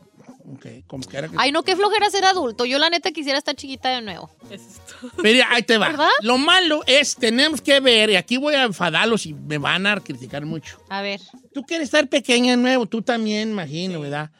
Como 0.87 1.07
que 1.07 1.29
Ay, 1.37 1.51
no, 1.51 1.63
qué 1.63 1.75
flojera 1.75 2.09
ser 2.09 2.25
adulto. 2.25 2.65
Yo 2.65 2.77
la 2.77 2.89
neta 2.89 3.11
quisiera 3.11 3.37
estar 3.37 3.55
chiquita 3.55 3.89
de 3.89 4.01
nuevo. 4.01 4.29
Eso 4.49 4.65
es 4.67 4.81
todo. 4.99 5.11
Pero 5.21 5.43
ahí 5.49 5.63
te 5.63 5.77
va. 5.77 5.87
¿Verdad? 5.89 6.09
Lo 6.21 6.37
malo 6.37 6.81
es, 6.85 7.15
tenemos 7.15 7.61
que 7.61 7.79
ver, 7.79 8.09
y 8.09 8.15
aquí 8.17 8.37
voy 8.37 8.55
a 8.55 8.63
enfadarlos 8.63 9.25
y 9.25 9.33
me 9.33 9.57
van 9.57 9.87
a 9.87 9.99
criticar 10.01 10.45
mucho. 10.45 10.83
A 10.89 11.01
ver. 11.01 11.21
Tú 11.53 11.63
quieres 11.63 11.85
estar 11.85 12.07
pequeña 12.09 12.51
de 12.51 12.57
nuevo, 12.57 12.85
tú 12.85 13.01
también, 13.01 13.51
imagino, 13.51 14.01
¿verdad? 14.01 14.31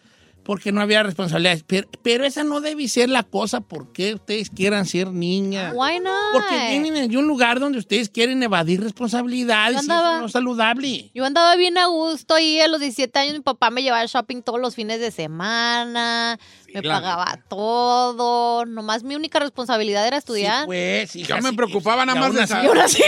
Porque 0.44 0.72
no 0.72 0.82
había 0.82 1.04
responsabilidades. 1.04 1.64
Pero, 1.66 1.88
pero 2.02 2.26
esa 2.26 2.44
no 2.44 2.62
debe 2.62 2.88
ser 2.88 3.10
la 3.10 3.24
cosa 3.24 3.62
porque 3.62 4.16
ustedes 4.16 4.50
quieran 4.50 4.86
ser 4.86 5.12
niñas. 5.12 5.74
Why 5.76 6.00
not? 6.00 6.14
Porque 6.34 6.80
vienen 6.80 7.10
de 7.10 7.18
un 7.18 7.28
lugar 7.28 7.60
donde 7.60 7.78
ustedes 7.78 8.10
quieren 8.10 8.44
evadir 8.44 8.82
responsabilidades. 8.82 9.82
Y 9.82 9.86
eso 9.86 10.20
no 10.20 10.26
es 10.26 10.32
saludable. 10.32 11.12
Yo 11.14 11.26
andaba 11.26 11.56
bien 11.56 11.78
a 11.78 11.88
gusto 11.88 12.38
y 12.40 12.60
a 12.60 12.68
los 12.68 12.80
17 12.80 13.18
años 13.20 13.34
mi 13.34 13.42
papá 13.42 13.70
me 13.70 13.82
llevaba 13.82 14.02
al 14.02 14.08
shopping 14.08 14.42
todos 14.42 14.60
los 14.60 14.76
fines 14.76 15.00
de 15.00 15.12
semana, 15.12 16.40
me 16.74 16.82
pagaba 16.84 17.40
todo, 17.50 18.66
nomás 18.66 19.04
mi 19.04 19.16
única 19.16 19.40
responsabilidad 19.40 20.06
era 20.08 20.18
estudiar. 20.18 20.62
Sí, 20.62 20.66
pues, 20.66 21.16
hija, 21.16 21.36
Yo 21.38 21.42
me 21.44 21.50
sí, 21.50 21.56
preocupaba 21.56 22.04
y 22.04 22.06
nada 22.08 22.20
más 22.20 22.34
de 22.34 22.42
así- 22.42 22.54
Y 22.54 22.68
aún 22.68 22.78
así. 22.80 23.04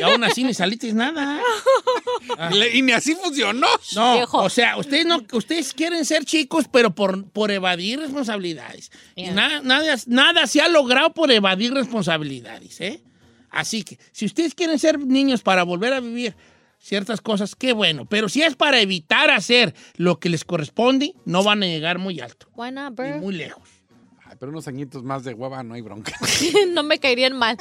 Y 0.00 0.02
aún 0.02 0.24
así 0.24 0.44
ni 0.44 0.54
saliste 0.54 0.92
nada. 0.92 1.40
Le- 2.50 2.76
Y 2.76 2.82
ni 2.82 2.92
así 2.92 3.14
funcionó. 3.14 3.66
No, 3.94 4.14
Viejo. 4.14 4.38
o 4.42 4.50
sea, 4.50 4.76
ustedes 4.76 5.06
no, 5.06 5.20
ustedes 5.32 5.72
quieren 5.74 6.04
ser 6.04 6.24
chicos, 6.24 6.66
pero 6.70 6.94
por, 6.94 7.28
por 7.30 7.50
evadir 7.50 7.98
responsabilidades. 8.00 8.90
Y 9.16 9.24
nada, 9.30 9.60
nada, 9.62 9.94
nada 10.06 10.46
se 10.46 10.60
ha 10.60 10.68
logrado 10.68 11.12
por 11.12 11.30
evadir 11.30 11.72
responsabilidades, 11.72 12.80
¿eh? 12.80 13.02
Así 13.50 13.82
que, 13.82 13.98
si 14.12 14.26
ustedes 14.26 14.54
quieren 14.54 14.78
ser 14.78 14.98
niños 14.98 15.42
para 15.42 15.62
volver 15.62 15.92
a 15.94 16.00
vivir 16.00 16.34
ciertas 16.78 17.20
cosas, 17.20 17.54
qué 17.54 17.72
bueno. 17.72 18.06
Pero 18.06 18.28
si 18.28 18.42
es 18.42 18.56
para 18.56 18.80
evitar 18.80 19.30
hacer 19.30 19.74
lo 19.96 20.18
que 20.18 20.28
les 20.28 20.44
corresponde, 20.44 21.14
no 21.24 21.42
van 21.42 21.62
a 21.62 21.66
llegar 21.66 21.98
muy 21.98 22.20
alto, 22.20 22.48
Why 22.54 22.72
not, 22.72 22.94
bro? 22.94 23.18
muy 23.18 23.34
lejos. 23.34 23.68
Ay, 24.24 24.36
pero 24.38 24.50
unos 24.52 24.68
añitos 24.68 25.02
más 25.04 25.24
de 25.24 25.34
hueva 25.34 25.62
no 25.62 25.74
hay 25.74 25.80
bronca. 25.80 26.12
no 26.72 26.82
me 26.82 26.98
caerían 26.98 27.36
mal. 27.36 27.56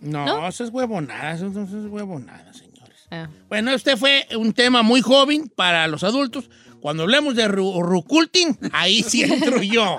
No, 0.00 0.24
¿No? 0.24 0.48
eso 0.48 0.64
es 0.64 0.70
huevonada, 0.70 1.32
eso, 1.34 1.48
eso 1.48 1.62
es 1.62 1.86
huevonada, 1.90 2.52
señores. 2.54 3.06
Ah. 3.10 3.28
Bueno, 3.48 3.72
este 3.72 3.96
fue 3.96 4.26
un 4.36 4.52
tema 4.52 4.82
muy 4.82 5.00
joven 5.02 5.50
para 5.54 5.86
los 5.88 6.04
adultos. 6.04 6.48
Cuando 6.80 7.02
hablemos 7.02 7.34
de 7.36 7.46
ru 7.48 7.82
ruculting, 7.82 8.58
ahí 8.72 9.02
sí 9.02 9.22
entro 9.30 9.62
yo. 9.62 9.98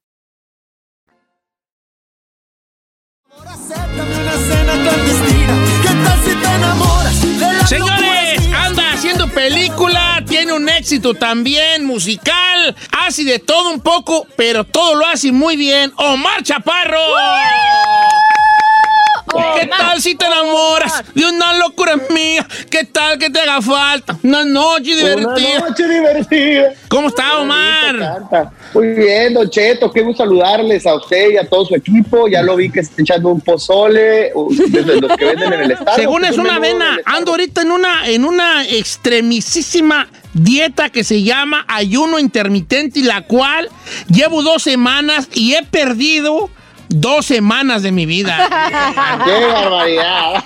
Señores, 7.67 8.41
anda 8.53 8.91
haciendo 8.91 9.27
película, 9.29 10.21
tiene 10.27 10.53
un 10.53 10.67
éxito 10.67 11.13
también 11.13 11.85
musical, 11.85 12.75
hace 13.05 13.23
de 13.23 13.39
todo 13.39 13.71
un 13.71 13.79
poco, 13.79 14.27
pero 14.35 14.65
todo 14.65 14.95
lo 14.95 15.05
hace 15.07 15.31
muy 15.31 15.55
bien. 15.55 15.93
Omar 15.95 16.43
Chaparro. 16.43 16.99
¿Qué 19.59 19.67
tal 19.67 20.01
si 20.01 20.15
te 20.15 20.25
enamoras 20.25 21.03
de 21.13 21.25
una 21.25 21.57
locura 21.57 21.95
mía? 22.09 22.45
¿Qué 22.69 22.83
tal 22.83 23.17
que 23.17 23.29
te 23.29 23.39
haga 23.39 23.61
falta 23.61 24.17
una 24.23 24.43
noche 24.43 24.95
divertida? 24.95 25.57
Una 25.57 25.69
noche 25.69 25.87
divertida. 25.87 26.73
¿Cómo 26.89 27.07
está 27.07 27.37
Omar? 27.37 28.51
Muy 28.73 28.87
bien, 28.87 29.33
Don 29.33 29.49
Cheto, 29.49 29.91
qué 29.91 30.01
gusto 30.01 30.23
saludarles 30.23 30.85
a 30.85 30.95
usted 30.95 31.31
y 31.31 31.37
a 31.37 31.47
todo 31.47 31.65
su 31.65 31.75
equipo. 31.75 32.27
Ya 32.27 32.41
lo 32.41 32.55
vi 32.55 32.69
que 32.69 32.81
está 32.81 33.01
echando 33.01 33.29
un 33.29 33.41
pozole, 33.41 34.31
uh, 34.33 34.53
desde 34.67 34.99
los 35.01 35.15
que 35.17 35.25
venden 35.25 35.53
en 35.53 35.61
el 35.61 35.71
estadio. 35.71 35.95
Según 35.95 36.25
es 36.25 36.33
un 36.33 36.41
una 36.41 36.55
avena, 36.55 36.97
estado. 36.97 37.17
ando 37.17 37.31
ahorita 37.31 37.61
en 37.61 37.71
una, 37.71 38.07
en 38.07 38.25
una 38.25 38.67
extremisísima 38.67 40.07
dieta 40.33 40.89
que 40.89 41.03
se 41.03 41.23
llama 41.23 41.65
ayuno 41.67 42.19
intermitente 42.19 42.99
y 42.99 43.03
la 43.03 43.21
cual 43.23 43.69
llevo 44.07 44.43
dos 44.43 44.63
semanas 44.63 45.27
y 45.33 45.55
he 45.55 45.63
perdido 45.63 46.49
dos 46.91 47.25
semanas 47.25 47.83
de 47.83 47.91
mi 47.91 48.05
vida. 48.05 48.47
¡Qué 49.25 49.45
barbaridad! 49.45 50.43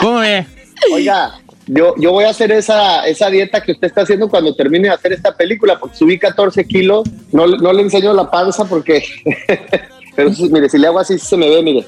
¿Cómo 0.00 0.18
ve? 0.18 0.46
Oiga, 0.92 1.40
yo, 1.66 1.94
yo 1.98 2.12
voy 2.12 2.24
a 2.24 2.30
hacer 2.30 2.52
esa, 2.52 3.06
esa 3.06 3.28
dieta 3.28 3.60
que 3.62 3.72
usted 3.72 3.88
está 3.88 4.02
haciendo 4.02 4.28
cuando 4.28 4.54
termine 4.54 4.88
de 4.88 4.94
hacer 4.94 5.12
esta 5.12 5.36
película, 5.36 5.78
porque 5.78 5.96
subí 5.96 6.18
14 6.18 6.66
kilos. 6.66 7.08
No, 7.32 7.46
no 7.46 7.72
le 7.72 7.82
enseño 7.82 8.12
la 8.12 8.30
panza 8.30 8.64
porque... 8.64 9.04
Pero 10.16 10.30
mire, 10.50 10.68
si 10.68 10.78
le 10.78 10.88
hago 10.88 10.98
así 10.98 11.16
se 11.18 11.36
me 11.36 11.48
ve, 11.48 11.62
mire. 11.62 11.86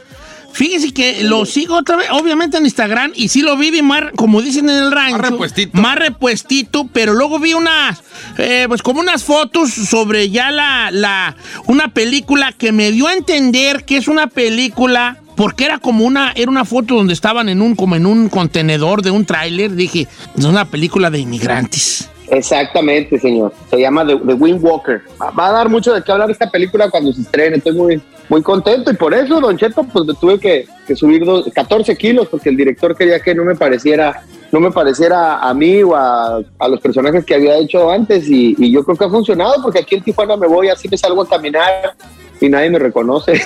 Fíjese 0.52 0.92
que 0.92 1.22
lo 1.24 1.46
sigo 1.46 1.76
otra 1.76 1.96
vez, 1.96 2.08
obviamente 2.10 2.56
en 2.58 2.64
Instagram, 2.64 3.12
y 3.14 3.28
sí 3.28 3.42
lo 3.42 3.56
vi, 3.56 3.70
vi 3.70 3.82
más, 3.82 4.04
como 4.16 4.42
dicen 4.42 4.68
en 4.68 4.76
el 4.76 4.92
rancho. 4.92 5.18
Más 5.18 5.30
repuestito. 5.30 5.80
Más 5.80 5.96
repuestito, 5.96 6.88
pero 6.92 7.14
luego 7.14 7.38
vi 7.38 7.54
unas, 7.54 8.02
eh, 8.38 8.64
pues 8.68 8.82
como 8.82 9.00
unas 9.00 9.24
fotos 9.24 9.70
sobre 9.70 10.30
ya 10.30 10.50
la, 10.50 10.90
la, 10.90 11.36
una 11.66 11.88
película 11.94 12.52
que 12.52 12.72
me 12.72 12.90
dio 12.90 13.06
a 13.06 13.14
entender 13.14 13.84
que 13.84 13.96
es 13.96 14.08
una 14.08 14.26
película, 14.26 15.18
porque 15.36 15.64
era 15.64 15.78
como 15.78 16.04
una, 16.04 16.32
era 16.32 16.50
una 16.50 16.64
foto 16.64 16.96
donde 16.96 17.14
estaban 17.14 17.48
en 17.48 17.62
un, 17.62 17.74
como 17.76 17.96
en 17.96 18.04
un 18.04 18.28
contenedor 18.28 19.02
de 19.02 19.10
un 19.10 19.24
tráiler, 19.24 19.74
dije, 19.74 20.08
es 20.36 20.44
una 20.44 20.64
película 20.66 21.10
de 21.10 21.20
inmigrantes. 21.20 22.10
Exactamente, 22.30 23.18
señor. 23.18 23.52
Se 23.68 23.78
llama 23.80 24.06
The, 24.06 24.16
The 24.16 24.34
Wind 24.34 24.62
Walker. 24.62 25.02
Va, 25.38 25.48
a 25.48 25.52
dar 25.52 25.68
mucho 25.68 25.92
de 25.92 26.02
qué 26.02 26.12
hablar 26.12 26.30
esta 26.30 26.48
película 26.50 26.88
cuando 26.88 27.12
se 27.12 27.22
estrene. 27.22 27.56
Estoy 27.56 27.74
muy, 27.74 28.00
muy 28.28 28.42
contento 28.42 28.90
y 28.90 28.94
por 28.94 29.12
eso, 29.14 29.40
Don 29.40 29.56
Cheto, 29.58 29.82
pues 29.84 30.04
me 30.06 30.14
tuve 30.14 30.38
que, 30.38 30.66
que 30.86 30.94
subir 30.96 31.24
dos- 31.24 31.50
14 31.52 31.96
kilos 31.96 32.28
porque 32.28 32.48
el 32.50 32.56
director 32.56 32.96
quería 32.96 33.20
que 33.20 33.34
no 33.34 33.44
me 33.44 33.54
pareciera 33.56 34.22
no 34.52 34.60
me 34.60 34.70
pareciera 34.70 35.38
a 35.38 35.54
mí 35.54 35.82
o 35.82 35.94
a, 35.94 36.40
a 36.58 36.68
los 36.68 36.80
personajes 36.80 37.24
que 37.24 37.34
había 37.34 37.56
hecho 37.58 37.90
antes 37.90 38.28
y, 38.28 38.54
y 38.58 38.72
yo 38.72 38.82
creo 38.84 38.96
que 38.96 39.04
ha 39.04 39.08
funcionado 39.10 39.54
porque 39.62 39.78
aquí 39.80 39.94
en 39.96 40.02
Tijuana 40.02 40.36
me 40.36 40.46
voy, 40.48 40.68
así 40.68 40.88
me 40.88 40.96
salgo 40.98 41.22
a 41.22 41.28
caminar 41.28 41.94
y 42.40 42.48
nadie 42.48 42.70
me 42.70 42.78
reconoce 42.78 43.34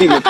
y 0.00 0.06
me, 0.06 0.20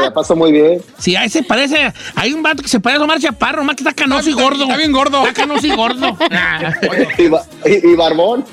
me 0.00 0.10
paso 0.12 0.34
muy 0.34 0.50
bien. 0.50 0.80
Sí, 0.98 1.14
ahí 1.14 1.28
se 1.28 1.42
parece. 1.42 1.92
Hay 2.16 2.32
un 2.32 2.42
vato 2.42 2.62
que 2.62 2.68
se 2.70 2.80
parece 2.80 3.02
a 3.02 3.04
Omar 3.04 3.18
Chaparro, 3.20 3.62
más 3.64 3.76
que 3.76 3.82
está 3.82 3.92
canoso 3.92 4.30
y 4.30 4.32
gordo. 4.32 4.62
Está 4.64 4.76
bien 4.78 4.92
gordo. 4.92 5.20
Está 5.26 5.42
canoso 5.42 5.66
y 5.66 5.76
gordo. 5.76 6.16
Y, 7.18 7.24
y- 7.70 7.92
y 7.92 7.94
barbón. 7.96 8.44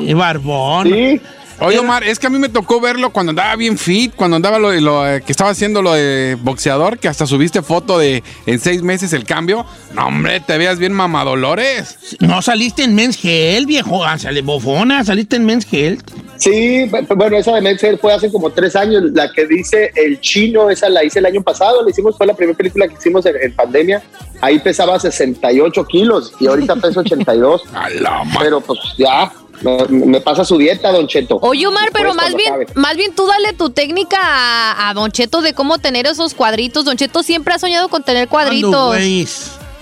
y 0.00 0.14
barbón. 0.14 0.88
Sí. 0.88 1.20
Oye, 1.64 1.78
Omar, 1.78 2.02
es 2.04 2.18
que 2.18 2.26
a 2.26 2.30
mí 2.30 2.38
me 2.38 2.48
tocó 2.48 2.80
verlo 2.80 3.10
cuando 3.10 3.30
andaba 3.30 3.54
bien 3.56 3.78
fit, 3.78 4.14
cuando 4.14 4.36
andaba 4.36 4.58
lo, 4.58 4.72
lo, 4.72 5.08
eh, 5.08 5.22
que 5.24 5.32
estaba 5.32 5.50
haciendo 5.50 5.80
lo 5.80 5.92
de 5.92 6.36
boxeador, 6.40 6.98
que 6.98 7.08
hasta 7.08 7.26
subiste 7.26 7.62
foto 7.62 7.98
de 7.98 8.22
en 8.46 8.58
seis 8.58 8.82
meses 8.82 9.12
el 9.12 9.24
cambio. 9.24 9.64
No, 9.94 10.06
hombre, 10.06 10.40
te 10.40 10.58
veas 10.58 10.78
bien 10.78 10.92
mamadolores. 10.92 12.16
No 12.20 12.42
saliste 12.42 12.82
en 12.82 12.94
Men's 12.94 13.18
Health, 13.22 13.66
viejo. 13.66 14.04
Ah, 14.04 14.18
sale 14.18 14.42
bofona, 14.42 15.04
saliste 15.04 15.36
en 15.36 15.44
Men's 15.44 15.66
Health. 15.70 16.10
Sí, 16.36 16.90
bueno, 17.14 17.36
esa 17.36 17.54
de 17.54 17.60
Men's 17.60 17.80
fue 18.00 18.12
hace 18.12 18.32
como 18.32 18.50
tres 18.50 18.74
años. 18.74 19.04
La 19.12 19.30
que 19.30 19.46
dice 19.46 19.92
El 19.94 20.20
Chino, 20.20 20.70
esa 20.70 20.88
la 20.88 21.04
hice 21.04 21.20
el 21.20 21.26
año 21.26 21.42
pasado. 21.42 21.84
La 21.84 21.90
hicimos, 21.90 22.16
fue 22.16 22.26
la 22.26 22.34
primera 22.34 22.56
película 22.56 22.88
que 22.88 22.94
hicimos 22.94 23.24
en, 23.26 23.36
en 23.40 23.54
pandemia. 23.54 24.02
Ahí 24.40 24.58
pesaba 24.58 24.98
68 24.98 25.84
kilos 25.86 26.32
y 26.40 26.48
ahorita 26.48 26.74
peso 26.76 27.00
82. 27.00 27.62
A 27.74 27.88
la 27.90 28.24
Pero 28.40 28.60
pues 28.60 28.80
ya, 28.98 29.32
me, 29.62 30.06
me 30.06 30.20
pasa 30.20 30.44
su 30.44 30.58
dieta, 30.58 30.90
Don 30.92 31.06
Cheto. 31.06 31.38
Oye, 31.42 31.66
Omar, 31.66 31.88
pero 31.92 32.12
Después, 32.14 32.26
más 32.32 32.36
bien, 32.36 32.54
más 32.74 32.96
bien 32.96 33.14
tú 33.14 33.26
dale 33.26 33.52
tu 33.52 33.70
técnica 33.70 34.18
a, 34.20 34.88
a 34.90 34.94
Don 34.94 35.10
Cheto 35.10 35.40
de 35.42 35.54
cómo 35.54 35.78
tener 35.78 36.06
esos 36.06 36.34
cuadritos. 36.34 36.84
Don 36.84 36.96
Cheto 36.96 37.22
siempre 37.22 37.54
ha 37.54 37.58
soñado 37.58 37.88
con 37.88 38.02
tener 38.02 38.28
cuadritos. 38.28 38.96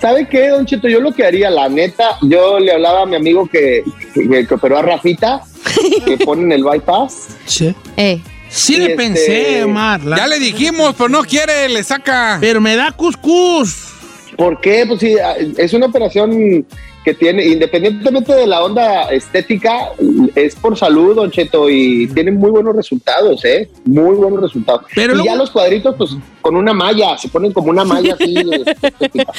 ¿Sabe 0.01 0.27
qué, 0.27 0.49
Don 0.49 0.65
Cheto? 0.65 0.87
Yo 0.87 0.99
lo 0.99 1.11
que 1.11 1.25
haría, 1.25 1.49
la 1.51 1.69
neta, 1.69 2.17
yo 2.23 2.59
le 2.59 2.71
hablaba 2.73 3.03
a 3.03 3.05
mi 3.05 3.15
amigo 3.15 3.47
que, 3.47 3.83
que, 4.13 4.47
que 4.47 4.53
operó 4.55 4.79
a 4.79 4.81
Rafita, 4.81 5.41
que 6.05 6.17
ponen 6.17 6.51
el 6.51 6.63
bypass. 6.63 7.27
Sí. 7.45 7.75
Eh. 7.97 8.19
Sí 8.49 8.73
Y 8.73 8.77
le 8.79 8.83
este- 8.85 8.97
pensé, 8.97 9.63
Omar. 9.63 10.03
la- 10.03 10.17
Ya 10.17 10.27
le 10.27 10.39
dijimos, 10.39 10.93
pero 10.97 11.07
no 11.09 11.21
quiere, 11.23 11.69
le 11.69 11.83
saca. 11.83 12.37
Pero 12.41 12.59
me 12.59 12.75
da 12.75 12.91
cuscús. 12.91 13.87
¿Por 14.35 14.59
qué? 14.59 14.85
Pues 14.87 14.99
sí, 14.99 15.15
es 15.57 15.73
una 15.73 15.85
operación 15.85 16.65
que 17.03 17.13
tiene, 17.15 17.45
independientemente 17.47 18.33
de 18.33 18.45
la 18.45 18.63
onda 18.63 19.09
estética, 19.11 19.89
es 20.35 20.55
por 20.55 20.77
salud, 20.77 21.15
Don 21.15 21.31
Cheto, 21.31 21.69
y 21.69 22.07
tiene 22.13 22.31
muy 22.31 22.51
buenos 22.51 22.75
resultados, 22.75 23.43
¿eh? 23.43 23.69
Muy 23.85 24.15
buenos 24.15 24.41
resultados. 24.41 24.83
Pero 24.93 25.13
y 25.13 25.15
luego- 25.15 25.25
ya 25.25 25.35
los 25.35 25.49
cuadritos, 25.49 25.95
pues 25.97 26.11
con 26.41 26.55
una 26.55 26.73
malla, 26.73 27.17
se 27.17 27.29
ponen 27.29 27.53
como 27.53 27.69
una 27.69 27.83
malla 27.83 28.15
así. 28.15 28.35
estética. 28.65 29.31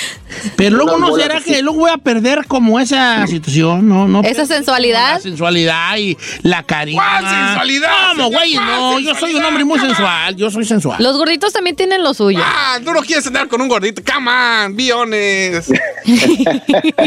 Pero 0.57 0.77
luego 0.77 0.99
no 0.99 1.15
será 1.17 1.37
así. 1.39 1.53
que 1.53 1.63
luego 1.63 1.81
voy 1.81 1.91
a 1.91 1.99
perder 1.99 2.47
como 2.47 2.79
esa 2.81 3.27
situación, 3.27 3.89
¿no? 3.89 4.09
no 4.09 4.23
Esa 4.23 4.47
sensualidad. 4.47 5.15
La 5.15 5.21
sensualidad 5.21 5.97
y 5.99 6.17
la 6.43 6.63
carisma. 6.63 7.03
¿Cuál 7.21 7.47
sensualidad, 7.47 7.91
¿Cómo, 8.11 8.25
señor? 8.25 8.39
güey? 8.41 8.55
¿Cuál 8.55 8.67
No, 8.67 8.99
yo 9.01 9.15
soy 9.15 9.35
un 9.35 9.45
hombre 9.45 9.65
muy 9.65 9.79
sensual. 9.79 10.37
Yo 10.37 10.51
soy 10.51 10.65
sensual. 10.65 11.03
Los 11.03 11.17
gorditos 11.17 11.53
también 11.53 11.77
tienen 11.77 12.03
lo 12.03 12.15
suyo. 12.15 12.41
Ah, 12.43 12.79
tú 12.85 12.93
no 12.93 13.01
quieres 13.03 13.27
andar 13.27 13.49
con 13.49 13.61
un 13.61 13.69
gordito. 13.69 14.03
Come 14.11 14.31
on, 14.31 14.77
billones. 14.77 15.71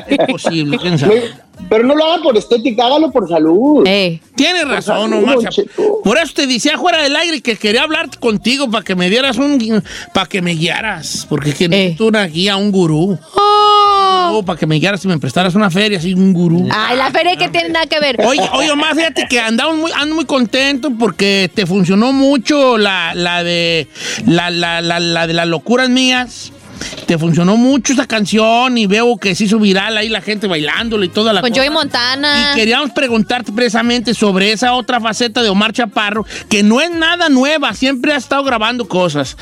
Es 0.07 0.17
posible, 0.27 0.77
quién 0.77 0.97
sabe. 0.97 1.31
Pero 1.69 1.83
no 1.83 1.95
lo 1.95 2.05
haga 2.05 2.21
por 2.21 2.37
estética, 2.37 2.85
hágalo 2.85 3.11
por 3.11 3.27
salud. 3.27 3.83
Eh. 3.87 4.19
Tienes 4.35 4.67
razón, 4.67 5.11
salud, 5.11 5.23
Omar. 5.23 5.37
Por 6.03 6.17
eso 6.17 6.33
te 6.35 6.45
decía 6.45 6.77
fuera 6.77 7.01
del 7.01 7.15
aire 7.15 7.41
que 7.41 7.55
quería 7.55 7.83
hablar 7.83 8.09
contigo 8.19 8.69
para 8.69 8.83
que 8.83 8.95
me 8.95 9.09
dieras 9.09 9.37
un. 9.37 9.83
para 10.13 10.27
que 10.27 10.41
me 10.41 10.53
guiaras. 10.53 11.25
Porque 11.29 11.53
que 11.53 11.69
necesito 11.69 12.07
una 12.07 12.25
guía, 12.27 12.57
un 12.57 12.71
gurú. 12.71 13.17
Oh. 13.35 14.43
para 14.45 14.59
que 14.59 14.67
me 14.67 14.75
guiaras 14.75 15.03
y 15.05 15.07
me 15.07 15.17
prestaras 15.17 15.55
una 15.55 15.69
feria, 15.71 15.97
así, 15.97 16.13
un 16.13 16.33
gurú. 16.33 16.67
Ay, 16.71 16.97
la 16.97 17.09
feria 17.11 17.37
que 17.37 17.47
tiene 17.47 17.69
nada 17.69 17.85
que 17.85 17.99
ver. 17.99 18.17
Oye, 18.25 18.41
oye, 18.53 18.71
Omar, 18.71 18.95
fíjate 18.95 19.25
que 19.29 19.39
andamos 19.39 19.77
muy, 19.77 19.91
ando 19.95 20.15
muy 20.15 20.25
contento 20.25 20.91
porque 20.99 21.49
te 21.53 21.65
funcionó 21.65 22.11
mucho 22.11 22.77
la, 22.77 23.13
la 23.15 23.43
de 23.43 23.87
la, 24.25 24.49
la, 24.49 24.81
la, 24.81 24.99
la 24.99 25.27
de 25.27 25.33
las 25.33 25.47
locuras 25.47 25.89
mías. 25.89 26.51
Te 27.05 27.17
funcionó 27.17 27.57
mucho 27.57 27.93
esa 27.93 28.07
canción 28.07 28.77
y 28.77 28.87
veo 28.87 29.17
que 29.17 29.35
se 29.35 29.45
hizo 29.45 29.59
viral 29.59 29.97
ahí 29.97 30.09
la 30.09 30.21
gente 30.21 30.47
bailándolo 30.47 31.03
y 31.03 31.09
toda 31.09 31.33
la 31.33 31.41
Con 31.41 31.49
cosa. 31.49 31.61
Joey 31.61 31.69
Montana. 31.71 32.51
Y 32.51 32.55
queríamos 32.55 32.91
preguntarte 32.91 33.51
precisamente 33.51 34.13
sobre 34.13 34.51
esa 34.51 34.73
otra 34.73 34.99
faceta 34.99 35.41
de 35.41 35.49
Omar 35.49 35.73
Chaparro, 35.73 36.25
que 36.49 36.63
no 36.63 36.81
es 36.81 36.91
nada 36.91 37.29
nueva, 37.29 37.73
siempre 37.73 38.13
ha 38.13 38.17
estado 38.17 38.43
grabando 38.43 38.87
cosas. 38.87 39.37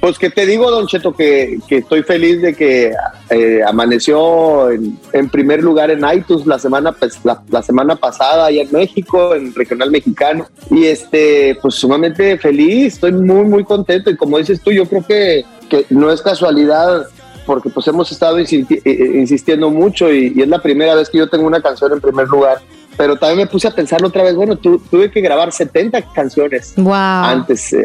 Pues 0.00 0.18
que 0.18 0.30
te 0.30 0.46
digo, 0.46 0.70
Don 0.70 0.86
Cheto, 0.86 1.12
que, 1.14 1.58
que 1.68 1.78
estoy 1.78 2.02
feliz 2.02 2.40
de 2.40 2.54
que 2.54 2.94
eh, 3.28 3.60
amaneció 3.66 4.70
en, 4.70 4.98
en 5.12 5.28
primer 5.28 5.62
lugar 5.62 5.90
en 5.90 6.02
iTunes 6.10 6.46
la 6.46 6.58
semana, 6.58 6.92
pues, 6.92 7.18
la, 7.22 7.62
semana 7.62 7.96
pasada 7.96 8.46
allá 8.46 8.62
en 8.62 8.72
México, 8.72 9.34
en 9.34 9.54
Regional 9.54 9.90
Mexicano. 9.90 10.46
Y 10.70 10.86
este, 10.86 11.58
pues 11.60 11.74
sumamente 11.74 12.38
feliz, 12.38 12.94
estoy 12.94 13.12
muy, 13.12 13.44
muy 13.44 13.62
contento. 13.62 14.10
Y 14.10 14.16
como 14.16 14.38
dices 14.38 14.62
tú, 14.62 14.70
yo 14.72 14.86
creo 14.86 15.04
que, 15.06 15.44
que 15.68 15.84
no 15.90 16.10
es 16.10 16.22
casualidad 16.22 17.04
porque 17.44 17.68
pues 17.68 17.86
hemos 17.88 18.10
estado 18.10 18.38
insisti- 18.38 18.78
eh, 18.78 18.82
eh, 18.84 19.18
insistiendo 19.18 19.70
mucho 19.70 20.10
y 20.12 20.40
es 20.40 20.48
la 20.48 20.62
primera 20.62 20.94
vez 20.94 21.10
que 21.10 21.18
yo 21.18 21.28
tengo 21.28 21.46
una 21.46 21.60
canción 21.60 21.92
en 21.92 22.00
primer 22.00 22.26
lugar. 22.28 22.58
Pero 23.00 23.16
también 23.16 23.38
me 23.38 23.46
puse 23.46 23.66
a 23.66 23.70
pensar 23.70 24.04
otra 24.04 24.22
vez, 24.22 24.34
bueno, 24.34 24.56
tu- 24.56 24.78
tuve 24.78 25.10
que 25.10 25.22
grabar 25.22 25.50
70 25.50 26.02
canciones 26.12 26.74
Wow. 26.76 26.92
antes. 26.92 27.72
eh, 27.72 27.82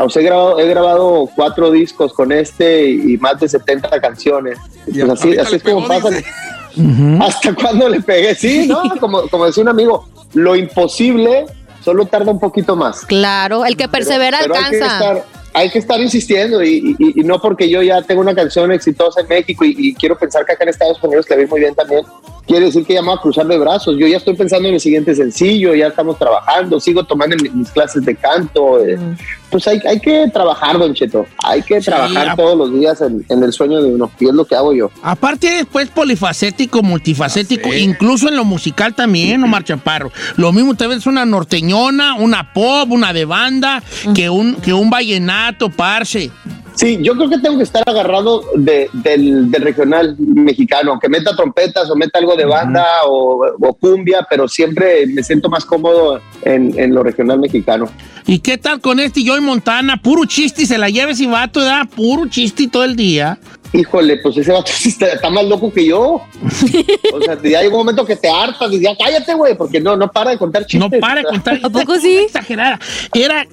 o 0.00 0.08
sea, 0.08 0.22
he 0.22 0.24
grabado, 0.24 0.60
he 0.60 0.68
grabado 0.68 1.28
cuatro 1.34 1.72
discos 1.72 2.12
con 2.12 2.30
este 2.30 2.88
y, 2.90 3.14
y 3.14 3.16
más 3.16 3.40
de 3.40 3.48
70 3.48 4.00
canciones. 4.00 4.58
Y 4.86 5.00
Pues 5.00 5.10
así, 5.20 5.36
así 5.36 5.56
es 5.56 5.62
como 5.64 5.88
pegó, 5.88 6.00
pasa. 6.04 6.10
dice. 6.10 6.24
¿Hasta 7.20 7.52
cuándo 7.56 7.88
le 7.88 8.00
pegué? 8.02 8.36
Sí, 8.36 8.68
¿no? 8.68 8.82
Como, 9.00 9.28
como 9.28 9.46
decía 9.46 9.64
un 9.64 9.68
amigo, 9.70 10.08
lo 10.34 10.54
imposible 10.54 11.46
solo 11.84 12.06
tarda 12.06 12.30
un 12.30 12.38
poquito 12.38 12.76
más. 12.76 13.04
Claro, 13.04 13.64
el 13.64 13.76
que 13.76 13.88
persevera 13.88 14.38
Pero 14.42 14.54
hay 14.54 14.70
que 14.70 14.80
alcanza. 14.84 15.24
Hay 15.54 15.70
que 15.70 15.78
estar 15.80 16.00
insistiendo 16.00 16.62
y, 16.62 16.96
y- 16.98 17.20
y 17.20 17.24
no 17.24 17.40
porque 17.40 17.68
yo 17.68 17.82
ya 17.82 18.00
tengo 18.02 18.20
una 18.20 18.34
canción 18.34 18.72
exitosa 18.72 19.20
en 19.20 19.28
México 19.28 19.64
y, 19.64 19.74
y 19.78 19.94
quiero 19.94 20.16
pensar 20.18 20.44
que 20.46 20.52
acá 20.52 20.64
en 20.64 20.70
Estados 20.70 21.02
Unidos 21.02 21.26
le 21.28 21.36
vi 21.36 21.46
muy 21.46 21.60
bien 21.60 21.74
también, 21.74 22.02
quiere 22.46 22.66
decir 22.66 22.84
que 22.86 22.94
ya 22.94 23.02
me 23.02 23.08
voy 23.08 23.16
a 23.18 23.20
cruzar 23.20 23.46
de 23.46 23.58
brazos. 23.58 23.96
Yo 23.98 24.06
ya 24.06 24.16
estoy 24.16 24.34
pensando 24.34 24.68
en 24.68 24.74
el 24.74 24.80
siguiente 24.80 25.14
sencillo, 25.14 25.74
ya 25.74 25.88
estamos 25.88 26.18
trabajando, 26.18 26.80
sigo 26.80 27.04
tomando 27.04 27.36
mis, 27.36 27.70
clases 27.70 28.04
de 28.04 28.14
canto. 28.16 28.84
eh, 28.84 28.98
Pues 29.52 29.68
hay, 29.68 29.78
hay 29.86 30.00
que 30.00 30.28
trabajar, 30.32 30.78
Don 30.78 30.94
Cheto. 30.94 31.26
Hay 31.44 31.62
que 31.62 31.78
Sí, 31.80 31.84
trabajar 31.86 32.30
a- 32.30 32.36
todos 32.36 32.56
los 32.56 32.72
días 32.72 33.00
en, 33.02 33.24
en 33.28 33.42
el 33.44 33.52
sueño 33.52 33.82
de 33.82 33.90
uno 33.94 34.10
y 34.18 34.26
es 34.28 34.34
lo 34.34 34.44
que 34.46 34.56
hago 34.56 34.72
yo. 34.72 34.90
Aparte 35.02 35.46
eres 35.48 35.66
pues 35.70 35.88
polifacético, 35.90 36.82
multifacético, 36.82 37.68
Ya 37.68 37.74
sé. 37.74 37.80
incluso 37.80 38.28
en 38.28 38.36
lo 38.36 38.44
musical 38.44 38.94
también, 38.94 39.44
Omar 39.44 39.62
Chaparro. 39.64 40.10
Lo 40.36 40.52
mismo 40.52 40.74
te 40.74 40.86
ves 40.86 41.06
una 41.06 41.24
norteñona, 41.26 42.14
una 42.14 42.52
pop, 42.54 42.90
una 42.90 43.12
de 43.12 43.26
banda, 43.26 43.82
que 44.14 44.30
un, 44.30 44.54
que 44.56 44.72
un 44.72 44.88
vallenato, 44.88 45.68
parce. 45.68 46.30
Sí, 46.74 46.98
yo 47.02 47.14
creo 47.16 47.28
que 47.28 47.36
tengo 47.38 47.58
que 47.58 47.64
estar 47.64 47.82
agarrado 47.86 48.42
de- 48.56 48.88
del, 48.94 49.50
del 49.50 49.62
regional 49.62 50.16
mexicano, 50.18 50.98
que 50.98 51.10
meta 51.10 51.36
trompetas 51.36 51.90
o 51.90 51.96
meta 51.96 52.18
algo 52.18 52.34
de 52.34 52.46
banda 52.46 52.82
o, 53.06 53.44
o 53.60 53.74
cumbia, 53.74 54.26
pero 54.30 54.48
siempre 54.48 55.06
me 55.06 55.22
siento 55.22 55.50
más 55.50 55.66
cómodo 55.66 56.22
en, 56.40 56.72
en 56.78 56.94
lo 56.94 57.02
regional 57.02 57.38
mexicano. 57.40 57.90
¿Y 58.26 58.38
qué 58.38 58.56
tal 58.56 58.80
con 58.80 59.00
este 59.00 59.22
Joy 59.22 59.41
Montana? 59.42 60.00
Puro 60.00 60.24
chiste, 60.24 60.66
se 60.66 60.78
la 60.78 60.88
lleva 60.88 61.12
ese 61.12 61.26
vato, 61.26 61.60
¿verdad? 61.60 61.88
Puro 61.94 62.26
chiste 62.28 62.68
todo 62.68 62.84
el 62.84 62.96
día. 62.96 63.38
Híjole, 63.74 64.18
pues 64.18 64.36
ese 64.36 64.52
vato 64.52 64.70
está, 64.84 65.06
está 65.06 65.30
más 65.30 65.44
loco 65.46 65.72
que 65.72 65.86
yo. 65.86 66.20
O 67.12 67.20
sea, 67.24 67.40
ya 67.42 67.62
llega 67.62 67.68
un 67.68 67.78
momento 67.78 68.04
que 68.04 68.16
te 68.16 68.28
hartas 68.28 68.70
y 68.72 68.80
ya 68.80 68.96
cállate, 68.96 69.34
güey, 69.34 69.56
porque 69.56 69.80
no, 69.80 69.96
no 69.96 70.10
para 70.10 70.32
de 70.32 70.38
contar 70.38 70.66
chistes. 70.66 70.90
No 70.90 71.00
para 71.00 71.22
de 71.22 71.24
contar. 71.24 71.60
¿A 71.62 71.70
poco 71.70 71.98
sí? 71.98 72.18
Exagerada. 72.18 72.78
Era, 73.14 73.46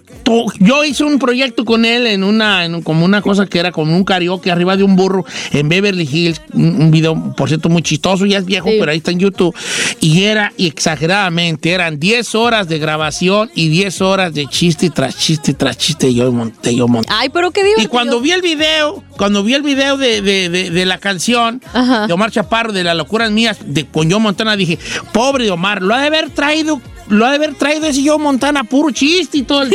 yo 0.60 0.84
hice 0.86 1.04
un 1.04 1.18
proyecto 1.20 1.66
con 1.66 1.86
él 1.86 2.06
en 2.08 2.24
una, 2.24 2.66
en 2.66 2.82
como 2.84 3.06
una 3.06 3.22
cosa 3.22 3.48
que 3.48 3.60
era 3.60 3.72
como 3.72 3.96
un 3.96 4.04
karaoke 4.04 4.52
arriba 4.52 4.78
de 4.78 4.84
un 4.84 4.96
burro 4.96 5.26
en 5.52 5.70
Beverly 5.70 6.08
Hills, 6.12 6.42
un, 6.54 6.92
video, 6.92 7.34
por 7.36 7.48
cierto, 7.48 7.70
muy 7.70 7.82
chistoso, 7.82 8.26
ya 8.26 8.38
es 8.38 8.46
viejo, 8.46 8.70
Sí. 8.70 8.76
pero 8.80 8.92
ahí 8.92 8.98
está 8.98 9.12
en 9.12 9.20
YouTube. 9.20 9.56
Y 10.00 10.24
era, 10.24 10.54
y 10.58 10.68
exageradamente, 10.68 11.72
eran 11.72 12.00
10 12.00 12.36
horas 12.36 12.68
de 12.68 12.78
grabación 12.80 13.50
y 13.56 13.70
10 13.70 14.02
horas 14.02 14.34
de 14.34 14.46
chiste 14.48 14.90
tras 14.90 15.18
chiste 15.18 15.54
tras 15.54 15.78
chiste. 15.78 16.14
Yo 16.14 16.32
monté, 16.32 16.76
yo 16.76 16.88
monté. 16.88 17.10
Ay, 17.12 17.30
pero 17.30 17.52
qué 17.52 17.62
Y 17.62 17.64
divertido. 17.64 17.90
cuando 17.90 18.22
vi 18.22 18.32
el 18.32 18.42
video, 18.42 19.04
cuando 19.18 19.44
vi 19.44 19.54
el 19.56 19.64
video 19.64 19.98
de, 19.98 20.22
de- 20.22 20.50
de- 20.50 20.70
de 20.70 20.86
la 20.86 20.98
canción 21.00 21.62
Ajá. 21.74 22.08
de 22.08 22.14
Omar 22.14 22.32
Chaparro, 22.32 22.72
de 22.72 22.84
las 22.84 22.96
locuras 22.96 23.32
mías, 23.32 23.58
de 23.66 23.86
con 23.86 24.10
Joe 24.12 24.20
Montana, 24.20 24.56
dije, 24.56 24.78
pobre 25.12 25.50
Omar, 25.50 25.82
lo 25.82 25.94
ha 25.96 26.02
de 26.02 26.08
haber 26.08 26.30
traído, 26.30 26.82
lo 27.10 27.26
ha 27.26 27.30
de 27.32 27.36
haber 27.36 27.56
traído 27.56 27.86
ese 27.88 28.08
Joe 28.08 28.18
Montana, 28.18 28.64
puro 28.64 28.92
chiste 28.92 29.40
y 29.40 29.44
todo. 29.44 29.64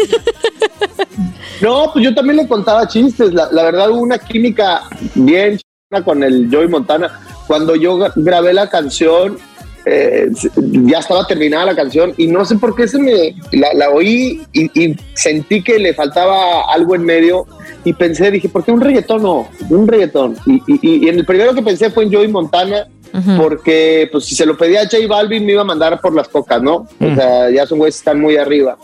No, 1.60 1.90
pues 1.92 2.04
yo 2.04 2.14
también 2.14 2.36
le 2.36 2.48
contaba 2.48 2.86
chistes. 2.86 3.32
La, 3.32 3.48
verdad 3.48 3.90
hubo 3.90 4.00
una 4.00 4.18
química 4.18 4.82
bien 5.14 5.58
con 6.04 6.22
el 6.22 6.48
Joey 6.52 6.68
Montana. 6.68 7.20
Cuando 7.46 7.76
yo 7.76 7.96
gra- 7.96 8.12
grabé 8.16 8.52
la 8.52 8.68
canción, 8.68 9.38
eh, 9.86 10.28
ya 10.56 10.98
estaba 10.98 11.26
terminada 11.26 11.66
la 11.66 11.76
canción 11.76 12.12
y 12.16 12.26
no 12.26 12.44
sé 12.44 12.56
por 12.56 12.74
qué 12.74 12.88
se 12.88 12.98
me 12.98 13.34
la, 13.52 13.90
oí 13.90 14.42
y, 14.52 14.96
sentí 15.14 15.62
que 15.62 15.78
le 15.78 15.94
faltaba 15.94 16.70
algo 16.72 16.94
en 16.94 17.04
medio 17.04 17.46
y 17.84 17.92
pensé, 17.92 18.30
dije, 18.30 18.48
¿por 18.48 18.64
qué 18.64 18.72
un 18.72 18.80
reggaetón 18.80 19.22
no? 19.22 19.48
Un 19.70 19.86
reggaetón. 19.86 20.36
Y 20.46 21.08
en 21.08 21.18
el 21.18 21.24
primero 21.24 21.54
que 21.54 21.62
pensé 21.62 21.90
fue 21.90 22.04
en 22.04 22.12
Joey 22.12 22.28
Montana, 22.28 22.88
porque 23.36 24.08
pues 24.10 24.24
si 24.24 24.34
se 24.34 24.44
lo 24.46 24.56
pedía 24.56 24.80
a 24.82 24.84
J 24.84 24.96
Balvin 25.08 25.44
me 25.46 25.52
iba 25.52 25.60
a 25.62 25.64
mandar 25.64 26.00
por 26.00 26.14
las 26.14 26.28
cocas, 26.28 26.60
¿no? 26.62 26.88
O 27.00 27.14
sea, 27.14 27.50
ya 27.50 27.66
son 27.66 27.78
güeyes 27.78 27.94
que 27.96 27.98
están 28.00 28.20
muy 28.20 28.36
arriba. 28.36 28.76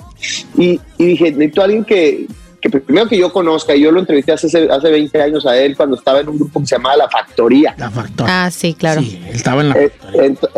Y, 0.57 0.81
y 0.99 1.05
dije, 1.07 1.33
necesito 1.33 1.61
a 1.62 1.64
alguien 1.64 1.85
que, 1.85 2.27
que 2.61 2.71
primero 2.71 3.09
que 3.09 3.16
yo 3.19 3.33
conozca, 3.33 3.75
y 3.75 3.81
yo 3.81 3.90
lo 3.90 4.01
entrevisté 4.01 4.33
hace, 4.33 4.47
hace 4.71 4.90
20 4.90 5.23
años 5.23 5.47
a 5.47 5.57
él 5.59 5.77
cuando 5.77 5.97
estaba 5.97 6.21
en 6.21 6.29
un 6.29 6.38
grupo 6.38 6.61
que 6.61 6.66
se 6.66 6.77
llamaba 6.77 6.97
La 6.97 7.09
Factoría. 7.09 7.75
La 7.79 7.90
factora. 7.90 8.45
Ah, 8.45 8.51
sí, 8.51 8.75
claro. 8.75 9.01
Sí, 9.01 9.21
él 9.29 9.35
estaba 9.35 9.62
en 9.62 9.69
la 9.71 9.75
Eh, 9.79 9.90
factoría. 9.90 10.23
ent- 10.31 10.49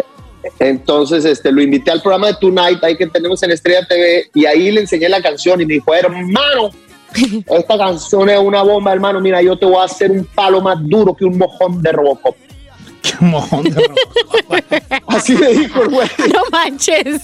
entonces, 0.59 1.25
este, 1.25 1.53
lo 1.53 1.63
invité 1.63 1.91
al 1.93 2.03
programa 2.03 2.27
de 2.29 2.35
Tonight, 2.41 2.83
ahí 2.83 2.97
que 2.97 3.07
tenemos 3.07 3.43
en 3.43 3.53
Estrella 3.53 3.87
TV, 3.89 4.29
y 4.35 4.45
ahí 4.47 4.71
le 4.71 4.81
enseñé 4.83 5.09
la 5.09 5.23
canción 5.23 5.61
y 5.61 5.67
me 5.67 5.75
dijo, 5.75 5.95
hermano, 5.95 6.71
esta 7.47 7.79
canción 7.79 8.29
es 8.31 8.39
una 8.39 8.63
bomba, 8.63 8.93
hermano, 8.93 9.21
mira, 9.21 9.41
yo 9.43 9.57
te 9.57 9.67
voy 9.67 9.77
a 9.77 9.85
hacer 9.85 10.11
un 10.11 10.25
palo 10.25 10.61
más 10.61 10.79
duro 10.83 11.15
que 11.15 11.25
un 11.25 11.39
mojón 11.39 11.81
de 11.83 11.93
Robocop. 11.93 12.35
Qué 13.19 13.25
mojón 13.25 13.65
de. 13.65 13.91
Así 15.09 15.35
me 15.35 15.49
dijo 15.49 15.83
el 15.83 15.89
güey. 15.89 16.09
No 16.33 16.43
manches. 16.51 17.23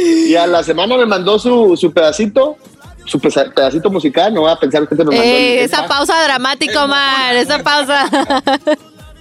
Y 0.00 0.34
a 0.34 0.46
la 0.46 0.62
semana 0.62 0.96
me 0.96 1.06
mandó 1.06 1.38
su, 1.38 1.76
su 1.76 1.92
pedacito, 1.92 2.56
su 3.04 3.18
pedacito 3.20 3.90
musical, 3.90 4.34
no 4.34 4.42
voy 4.42 4.50
a 4.50 4.56
pensar 4.56 4.86
que 4.88 4.94
te 4.94 5.04
lo 5.04 5.10
mandó. 5.10 5.24
Eh, 5.24 5.62
esa 5.62 5.86
pausa 5.86 6.22
dramática, 6.24 6.84
Omar. 6.84 7.34
Esa 7.36 7.58
pausa. 7.62 8.08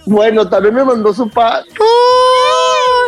Bueno, 0.05 0.47
también 0.47 0.73
me 0.73 0.85
mandó 0.85 1.13
su 1.13 1.29
pa... 1.29 1.63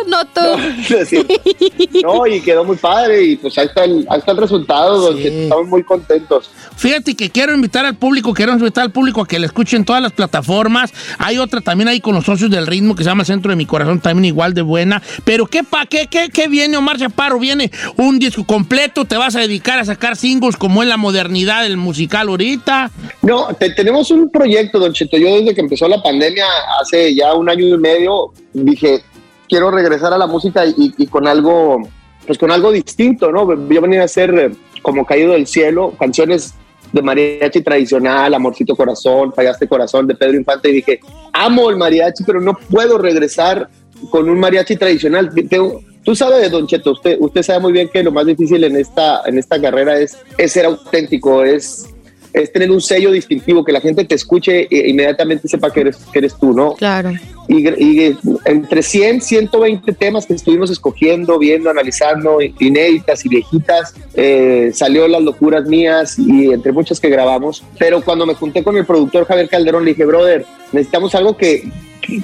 No 0.06 0.24
tú. 0.26 0.40
No, 2.02 2.26
y 2.26 2.40
quedó 2.40 2.64
muy 2.64 2.76
padre 2.76 3.22
y 3.22 3.36
pues 3.36 3.56
ahí 3.58 3.66
está 3.66 3.84
el, 3.84 4.06
ahí 4.10 4.18
está 4.18 4.32
el 4.32 4.38
resultado, 4.38 5.00
Sí. 5.00 5.06
donde 5.24 5.42
estamos 5.44 5.66
muy 5.68 5.82
contentos. 5.82 6.50
Fíjate 6.76 7.14
que 7.14 7.30
quiero 7.30 7.54
invitar 7.54 7.84
al 7.84 7.96
público, 7.96 8.32
quiero 8.32 8.52
invitar 8.52 8.84
al 8.84 8.90
público 8.92 9.20
a 9.22 9.26
que 9.26 9.38
le 9.38 9.46
escuchen 9.46 9.84
todas 9.84 10.00
las 10.02 10.12
plataformas. 10.12 10.92
Hay 11.18 11.38
otra 11.38 11.60
también 11.60 11.88
ahí 11.88 12.00
con 12.00 12.14
los 12.14 12.24
socios 12.24 12.50
del 12.50 12.66
ritmo 12.66 12.94
que 12.94 13.04
se 13.04 13.10
llama 13.10 13.24
Centro 13.24 13.50
de 13.50 13.56
mi 13.56 13.66
Corazón, 13.66 14.00
también 14.00 14.24
igual 14.26 14.54
de 14.54 14.62
buena. 14.62 15.02
Pero 15.24 15.46
¿qué, 15.46 15.62
pa, 15.64 15.86
qué, 15.86 16.06
qué, 16.06 16.28
qué 16.32 16.48
viene, 16.48 16.76
Omar 16.76 16.98
Chaparro? 16.98 17.38
¿Viene 17.38 17.70
un 17.96 18.18
disco 18.18 18.44
completo? 18.44 19.04
¿Te 19.04 19.16
vas 19.16 19.36
a 19.36 19.40
dedicar 19.40 19.78
a 19.78 19.84
sacar 19.84 20.16
singles 20.16 20.56
como 20.56 20.82
es 20.82 20.88
la 20.88 20.96
modernidad 20.96 21.62
del 21.62 21.76
musical 21.76 22.28
ahorita? 22.28 22.90
No, 23.22 23.48
te- 23.58 23.70
tenemos 23.70 24.10
un 24.10 24.30
proyecto, 24.30 24.78
Don 24.78 24.92
Cheto. 24.92 25.16
Yo 25.18 25.36
desde 25.36 25.54
que 25.54 25.60
empezó 25.60 25.86
la 25.88 26.02
pandemia, 26.02 26.46
hace 26.80 27.14
ya 27.14 27.34
un 27.34 27.48
año 27.50 27.66
y 27.66 27.78
medio, 27.78 28.32
dije, 28.52 29.02
quiero 29.50 29.70
regresar 29.70 30.12
a 30.14 30.18
la 30.18 30.26
música 30.26 30.64
y, 30.64 31.06
con 31.08 31.26
algo, 31.26 31.82
pues 32.26 32.38
con 32.38 32.50
algo 32.50 32.70
distinto, 32.72 33.30
¿no? 33.32 33.52
Yo 33.68 33.80
venía 33.82 34.00
a 34.02 34.04
hacer 34.04 34.30
eh, 34.38 34.50
como 34.80 35.04
Caído 35.04 35.32
del 35.32 35.46
Cielo, 35.46 35.92
canciones 35.98 36.54
de 36.92 37.02
mariachi 37.02 37.60
tradicional, 37.60 38.32
Amorcito 38.32 38.74
Corazón, 38.74 39.32
Fallaste 39.34 39.68
Corazón, 39.68 40.06
de 40.06 40.14
Pedro 40.14 40.36
Infante, 40.36 40.70
y 40.70 40.74
dije, 40.74 41.00
amo 41.32 41.68
el 41.70 41.76
mariachi, 41.76 42.24
pero 42.24 42.40
no 42.40 42.54
puedo 42.70 42.96
regresar 42.96 43.68
con 44.10 44.28
un 44.30 44.38
mariachi 44.40 44.76
tradicional. 44.76 45.30
Tengo- 45.48 45.82
Tú 46.02 46.14
sabes, 46.16 46.50
Don 46.50 46.66
Cheto, 46.66 46.92
usted, 46.92 47.18
usted 47.20 47.42
sabe 47.42 47.60
muy 47.60 47.72
bien 47.72 47.88
que 47.92 48.02
lo 48.02 48.10
más 48.10 48.24
difícil 48.24 48.64
en 48.64 48.74
esta, 48.76 49.20
en 49.26 49.36
esta 49.36 49.60
carrera 49.60 49.98
es, 50.00 50.16
es 50.38 50.50
ser 50.50 50.64
auténtico, 50.64 51.44
es, 51.44 51.86
es 52.32 52.50
tener 52.50 52.70
un 52.70 52.80
sello 52.80 53.10
distintivo, 53.12 53.62
que 53.62 53.70
la 53.70 53.82
gente 53.82 54.04
te 54.06 54.14
escuche 54.14 54.66
e 54.70 54.88
inmediatamente 54.88 55.46
sepa 55.46 55.70
que 55.70 55.82
eres, 55.82 55.98
que 56.10 56.20
eres 56.20 56.34
tú, 56.38 56.54
¿no? 56.54 56.72
Claro. 56.72 57.10
Y, 57.52 57.68
y 57.84 58.16
entre 58.44 58.80
100, 58.80 59.22
120 59.22 59.92
temas 59.94 60.24
que 60.24 60.34
estuvimos 60.34 60.70
escogiendo, 60.70 61.36
viendo, 61.36 61.68
analizando, 61.68 62.38
inéditas 62.60 63.26
y 63.26 63.28
viejitas, 63.28 63.92
eh, 64.14 64.70
salió 64.72 65.08
Las 65.08 65.20
Locuras 65.22 65.66
Mías 65.66 66.16
y 66.16 66.52
entre 66.52 66.70
muchas 66.70 67.00
que 67.00 67.08
grabamos. 67.08 67.64
Pero 67.76 68.02
cuando 68.02 68.24
me 68.24 68.34
junté 68.34 68.62
con 68.62 68.76
el 68.76 68.86
productor 68.86 69.24
Javier 69.26 69.48
Calderón, 69.48 69.84
le 69.84 69.90
dije, 69.90 70.04
brother, 70.04 70.46
necesitamos 70.70 71.12
algo 71.16 71.36
que, 71.36 71.68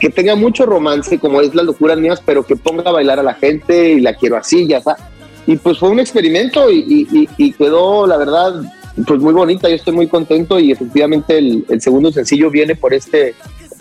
que, 0.01 0.11
tenga 0.11 0.37
mucho 0.37 0.65
romance, 0.65 1.19
como 1.19 1.41
es 1.41 1.53
Las 1.57 1.67
Locuras 1.67 1.99
Mías, 1.99 2.23
pero 2.25 2.47
que 2.47 2.55
ponga 2.55 2.85
a 2.89 2.93
bailar 2.93 3.19
a 3.19 3.25
la 3.25 3.35
gente 3.35 3.95
y 3.95 4.01
la 4.01 4.15
quiero 4.15 4.37
así, 4.37 4.69
ya 4.69 4.79
está. 4.79 4.97
Y 5.45 5.57
pues 5.57 5.79
fue 5.79 5.89
un 5.89 5.99
experimento 5.99 6.71
y- 6.71 7.09
y- 7.13 7.29
y 7.37 7.53
quedó, 7.53 8.07
la 8.07 8.17
verdad, 8.17 8.63
pues 9.07 9.21
muy 9.21 9.35
bonita. 9.35 9.69
Yo 9.69 9.75
estoy 9.75 9.93
muy 9.95 10.07
contento 10.07 10.59
y 10.61 10.71
efectivamente 10.73 11.37
el, 11.37 11.65
el 11.69 11.81
segundo 11.81 12.13
sencillo 12.13 12.49
viene 12.51 12.77
por 12.77 12.95
este, 12.95 13.35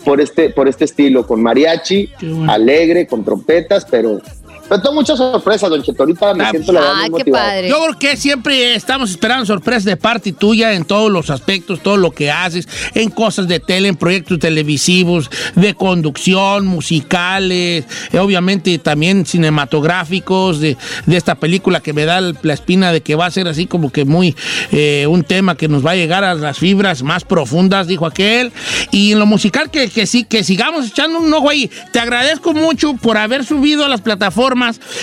por 0.06 0.20
este, 0.20 0.50
por 0.50 0.68
este 0.68 0.84
estilo, 0.84 1.26
con 1.26 1.42
mariachi, 1.42 2.12
bueno. 2.22 2.52
alegre, 2.52 3.08
con 3.08 3.24
trompetas, 3.24 3.84
pero, 3.90 4.20
pero 4.68 4.80
tengo 4.82 4.94
muchas 4.94 5.18
sorpresas, 5.18 5.70
Don 5.70 5.82
Cheto. 5.82 6.02
Ahorita 6.02 6.34
me 6.34 6.44
Ah, 6.44 6.50
siento 6.50 6.72
la 6.72 6.80
verdad 6.80 6.94
muy 6.96 7.04
qué 7.04 7.10
motivado. 7.10 7.44
padre. 7.46 7.68
Yo 7.68 7.82
creo 7.84 7.98
que 7.98 8.16
siempre 8.16 8.74
estamos 8.74 9.10
esperando 9.10 9.46
sorpresas 9.46 9.84
de 9.84 9.96
parte 9.96 10.32
tuya 10.32 10.72
en 10.72 10.84
todos 10.84 11.10
los 11.10 11.30
aspectos, 11.30 11.80
todo 11.82 11.96
lo 11.96 12.10
que 12.10 12.30
haces, 12.30 12.68
en 12.94 13.10
cosas 13.10 13.46
de 13.48 13.60
tele, 13.60 13.88
en 13.88 13.96
proyectos 13.96 14.38
televisivos, 14.38 15.30
de 15.54 15.74
conducción, 15.74 16.66
musicales, 16.66 17.84
eh, 18.12 18.18
obviamente 18.18 18.78
también 18.78 19.24
cinematográficos, 19.26 20.60
de, 20.60 20.76
de 21.06 21.16
esta 21.16 21.34
película 21.36 21.80
que 21.80 21.92
me 21.92 22.04
da 22.04 22.20
la 22.20 22.52
espina 22.54 22.92
de 22.92 23.02
que 23.02 23.14
va 23.14 23.26
a 23.26 23.30
ser 23.30 23.48
así 23.48 23.66
como 23.66 23.90
que 23.92 24.04
muy 24.04 24.34
eh, 24.72 25.06
un 25.08 25.22
tema 25.24 25.56
que 25.56 25.68
nos 25.68 25.84
va 25.84 25.92
a 25.92 25.96
llegar 25.96 26.24
a 26.24 26.34
las 26.34 26.58
fibras 26.58 27.02
más 27.02 27.24
profundas, 27.24 27.86
dijo 27.86 28.06
aquel. 28.06 28.52
Y 28.90 29.12
en 29.12 29.18
lo 29.18 29.26
musical 29.26 29.70
que, 29.70 29.88
que 29.88 30.06
sí, 30.06 30.24
que 30.24 30.42
sigamos 30.44 30.86
echando 30.88 31.18
un 31.18 31.32
ojo 31.32 31.50
ahí. 31.50 31.70
Te 31.92 32.00
agradezco 32.00 32.52
mucho 32.52 32.94
por 32.94 33.16
haber 33.16 33.44
subido 33.44 33.84
a 33.84 33.88
las 33.88 34.00
plataformas 34.00 34.55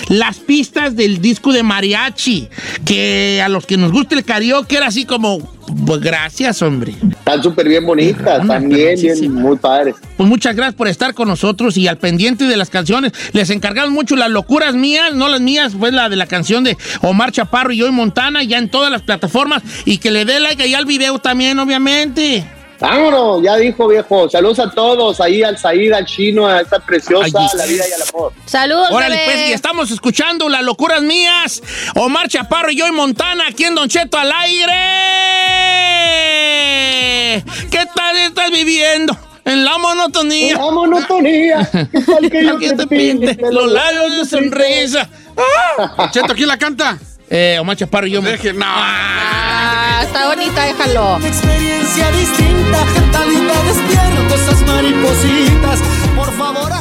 las 0.10 0.38
pistas 0.38 0.96
del 0.96 1.22
disco 1.22 1.54
de 1.54 1.64
mariachi, 1.64 2.50
que 2.86 3.42
a 3.44 3.50
los 3.50 3.66
que 3.66 3.78
nos 3.78 3.92
gusta 3.92 4.16
el 4.16 4.24
karaoke 4.24 4.78
era 4.78 4.88
así 4.88 5.06
como, 5.06 5.40
pues 5.86 6.02
gracias, 6.02 6.62
hombre. 6.62 6.94
Están 7.10 7.42
súper 7.42 7.68
bien 7.68 7.86
bonitas, 7.86 8.46
también 8.46 9.00
bien, 9.00 9.34
muy 9.34 9.58
padres. 9.58 9.96
Pues 10.18 10.28
muchas 10.28 10.56
gracias 10.56 10.76
por 10.76 10.88
estar 10.88 11.14
con 11.14 11.28
nosotros 11.28 11.78
y 11.78 11.88
al 11.88 11.98
pendiente 11.98 12.46
de 12.46 12.58
las 12.58 12.70
canciones. 12.70 13.14
Les 13.32 13.50
encargamos 13.50 13.92
mucho 13.92 14.16
las 14.16 14.30
locuras 14.30 14.76
mías, 14.76 15.14
no 15.14 15.30
las 15.30 15.42
mías, 15.42 15.74
pues 15.78 15.94
la 15.94 16.10
de 16.10 16.16
la 16.16 16.28
canción 16.28 16.64
de 16.64 16.78
Omar 17.02 17.32
Chaparro 17.32 17.72
y 17.72 17.80
Joy 17.80 17.92
Montana, 17.92 18.44
ya 18.44 18.58
en 18.58 18.70
todas 18.70 18.92
las 18.92 19.02
plataformas. 19.02 19.64
Y 19.86 19.98
que 19.98 20.12
le 20.12 20.26
dé 20.26 20.40
like 20.40 20.62
ahí 20.62 20.74
al 20.74 20.86
video 20.86 21.20
también, 21.20 21.60
obviamente. 21.60 22.46
Vámonos, 22.84 23.42
ya 23.42 23.56
dijo 23.56 23.88
viejo. 23.88 24.30
Saludos 24.30 24.60
a 24.60 24.70
todos, 24.70 25.22
ahí 25.22 25.42
al 25.42 25.58
Said, 25.58 25.94
al 25.94 26.06
chino, 26.06 26.46
a 26.48 26.60
esta 26.60 26.80
preciosa, 26.80 27.40
Ay, 27.40 27.48
la 27.58 27.66
vida 27.66 27.86
y 27.90 27.94
al 27.94 28.02
amor. 28.10 28.34
Saludos, 28.46 28.90
Órale, 28.92 29.16
bebé. 29.16 29.26
pues, 29.26 29.50
y 29.50 29.54
estamos 29.54 29.90
escuchando 29.90 30.50
las 30.50 30.64
locuras 30.64 31.02
mías. 31.02 31.64
Omar 31.96 32.28
Chaparro 32.28 32.70
y 32.72 32.78
Joy 32.78 32.92
Montana, 32.92 33.46
aquí 33.48 33.64
en 33.64 33.74
Don 33.76 33.88
Cheto 33.88 34.18
al 34.18 34.30
aire. 34.34 34.74
¿Qué 37.72 37.86
tal 37.96 38.18
estás 38.18 38.52
viviendo? 38.52 39.18
En 39.46 39.64
la 39.64 39.78
monotonía. 39.78 40.58
La 40.58 40.72
monotonía, 40.72 41.70
¿qué 41.72 42.02
tal 42.06 42.30
que 42.30 42.44
yo 42.44 42.58
te 42.58 42.76
te 42.76 42.88
pinte 42.88 43.38
los 43.50 43.72
labios 43.72 44.18
de 44.18 44.26
sonrisa. 44.26 45.08
¡Ah! 45.78 46.10
Cheto, 46.12 46.34
¿quién 46.36 46.50
la 46.50 46.58
canta? 46.58 46.98
Eh, 47.30 47.58
Omar 47.62 47.78
Chaparro 47.78 48.08
y 48.08 48.12
yo. 48.12 48.22
Deje, 48.22 48.52
no. 48.54 48.66
Ah, 48.68 49.73
está 50.14 50.28
bonita, 50.28 50.66
déjalo. 50.66 51.18
experiencia 51.26 52.12
distinta, 52.12 52.86
despierto 53.64 54.36
esas 54.36 54.62
maripositas. 54.68 55.80
Por 56.16 56.32
favor, 56.34 56.72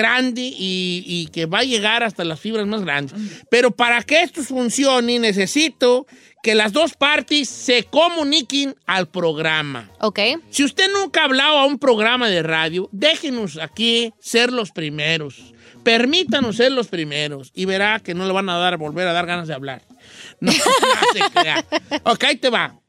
grande 0.00 0.42
y, 0.42 1.04
y 1.06 1.26
que 1.32 1.46
va 1.46 1.58
a 1.58 1.64
llegar 1.64 2.02
hasta 2.02 2.24
las 2.24 2.40
fibras 2.40 2.66
más 2.66 2.82
grandes. 2.82 3.14
Pero 3.50 3.70
para 3.70 4.02
que 4.02 4.22
esto 4.22 4.42
funcione, 4.42 5.18
necesito 5.18 6.06
que 6.42 6.54
las 6.54 6.72
dos 6.72 6.94
partes 6.94 7.48
se 7.48 7.84
comuniquen 7.84 8.74
al 8.86 9.08
programa. 9.08 9.90
Ok. 10.00 10.20
Si 10.50 10.64
usted 10.64 10.90
nunca 10.92 11.20
ha 11.20 11.24
hablado 11.24 11.58
a 11.58 11.66
un 11.66 11.78
programa 11.78 12.28
de 12.28 12.42
radio, 12.42 12.88
déjenos 12.92 13.58
aquí 13.58 14.12
ser 14.18 14.52
los 14.52 14.70
primeros. 14.70 15.52
Permítanos 15.84 16.56
ser 16.56 16.72
los 16.72 16.88
primeros 16.88 17.52
y 17.54 17.64
verá 17.64 18.00
que 18.00 18.14
no 18.14 18.26
le 18.26 18.32
van 18.32 18.48
a 18.48 18.58
dar, 18.58 18.76
volver 18.76 19.06
a 19.08 19.12
dar 19.12 19.26
ganas 19.26 19.48
de 19.48 19.54
hablar. 19.54 19.82
No, 20.40 20.52
no 20.52 20.58
se 21.12 21.30
crea. 21.32 21.64
Ok, 22.04 22.24
ahí 22.24 22.36
te 22.36 22.50
va. 22.50 22.79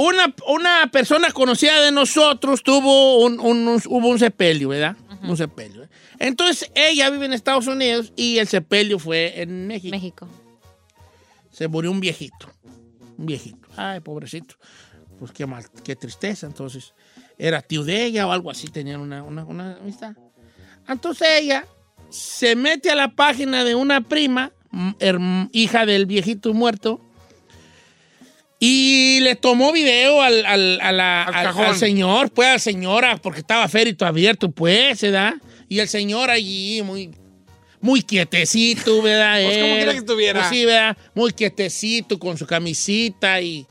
Una, 0.00 0.34
una 0.46 0.90
persona 0.90 1.30
conocida 1.30 1.80
de 1.82 1.92
nosotros 1.92 2.62
tuvo 2.62 3.22
un, 3.24 3.38
un- 3.40 3.68
un- 3.68 3.82
hubo 3.86 4.08
un 4.08 4.18
sepelio, 4.18 4.68
¿verdad? 4.70 4.96
Un 5.22 5.36
sepelio. 5.36 5.86
Entonces, 6.18 6.70
ella 6.74 7.10
vive 7.10 7.26
en 7.26 7.32
Estados 7.34 7.66
Unidos 7.66 8.12
y 8.16 8.38
el 8.38 8.48
sepelio 8.48 8.98
fue 8.98 9.42
en 9.42 9.66
México. 9.66 9.90
México. 9.90 10.28
Se 11.50 11.68
murió 11.68 11.90
un 11.90 12.00
viejito. 12.00 12.48
Un 13.18 13.26
viejito. 13.26 13.68
Ay, 13.76 14.00
pobrecito. 14.00 14.54
Pues 15.18 15.32
qué 15.32 15.44
mal, 15.44 15.64
qué 15.84 15.96
tristeza. 15.96 16.46
Entonces, 16.46 16.94
era 17.36 17.60
tío 17.60 17.84
de 17.84 18.04
ella 18.06 18.26
o 18.26 18.32
algo 18.32 18.50
así, 18.50 18.68
tenían 18.68 19.00
una, 19.00 19.22
una, 19.22 19.44
una 19.44 19.76
amistad. 19.76 20.14
Entonces 20.88 21.28
ella 21.40 21.66
se 22.08 22.56
mete 22.56 22.90
a 22.90 22.94
la 22.94 23.14
página 23.14 23.64
de 23.64 23.74
una 23.74 24.00
prima, 24.00 24.52
hija 25.52 25.84
del 25.84 26.06
viejito 26.06 26.54
muerto, 26.54 27.00
y 28.62 28.99
le 29.20 29.36
tomó 29.36 29.72
video 29.72 30.20
al, 30.22 30.44
al- 30.46 30.80
a 30.80 30.92
la- 30.92 31.22
Al 31.24 31.46
al- 31.48 31.58
al 31.58 31.76
señor, 31.76 32.30
pues 32.32 32.48
a 32.48 32.52
la 32.54 32.58
señora, 32.58 33.16
porque 33.18 33.40
estaba 33.40 33.66
férito 33.68 34.04
abierto, 34.06 34.50
pues, 34.50 35.00
¿verdad? 35.02 35.34
Y 35.68 35.78
el 35.78 35.88
señor 35.88 36.30
allí, 36.30 36.82
muy, 36.82 37.10
muy 37.80 38.02
quietecito, 38.02 39.00
¿verdad? 39.02 39.40
Pues, 39.44 39.56
¿cómo 39.56 39.66
Era. 39.66 39.76
quiere 39.76 39.92
que 39.92 39.98
estuviera? 39.98 40.40
Pues 40.40 40.50
sí, 40.50 40.64
¿verdad? 40.64 40.96
Muy 41.14 41.32
quietecito, 41.32 42.18
con 42.18 42.36
su 42.36 42.46
camisita 42.46 43.40
y 43.40 43.66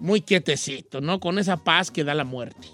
muy 0.00 0.20
quietecito, 0.20 1.00
¿no? 1.00 1.20
Con 1.20 1.38
esa 1.38 1.56
paz 1.56 1.90
que 1.90 2.04
da 2.04 2.14
la 2.14 2.24
muerte. 2.24 2.68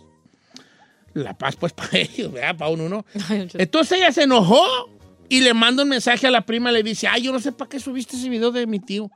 La 1.14 1.36
paz, 1.36 1.56
pues, 1.56 1.72
para 1.74 1.98
ellos, 1.98 2.32
¿verdad? 2.32 2.56
Para 2.56 2.70
uno, 2.70 2.88
¿no? 2.88 3.04
Entonces 3.54 3.98
ella 3.98 4.12
se 4.12 4.22
enojó 4.22 4.62
y 5.28 5.40
le 5.40 5.54
manda 5.54 5.82
un 5.82 5.88
mensaje 5.88 6.26
a 6.26 6.30
la 6.30 6.44
prima, 6.44 6.72
le 6.72 6.82
dice, 6.82 7.06
ay, 7.08 7.22
yo 7.22 7.32
no 7.32 7.40
sé 7.40 7.52
para 7.52 7.68
qué 7.68 7.80
subiste 7.80 8.16
ese 8.16 8.28
video 8.28 8.50
de 8.50 8.66
mi 8.66 8.78
tío. 8.80 9.10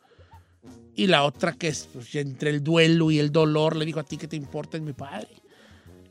Y 0.97 1.07
la 1.09 1.25
otra 1.25 1.53
que 1.53 1.69
es 1.69 1.89
pues, 1.93 2.15
entre 2.15 2.49
el 2.49 2.65
duelo 2.65 3.11
y 3.11 3.19
el 3.19 3.31
dolor, 3.31 3.77
le 3.77 3.85
dijo 3.85 4.01
a 4.01 4.05
ti 4.05 4.17
que 4.17 4.27
te 4.27 4.37
importa 4.37 4.79
es 4.79 4.83
mi 4.83 4.95
padre. 4.95 5.29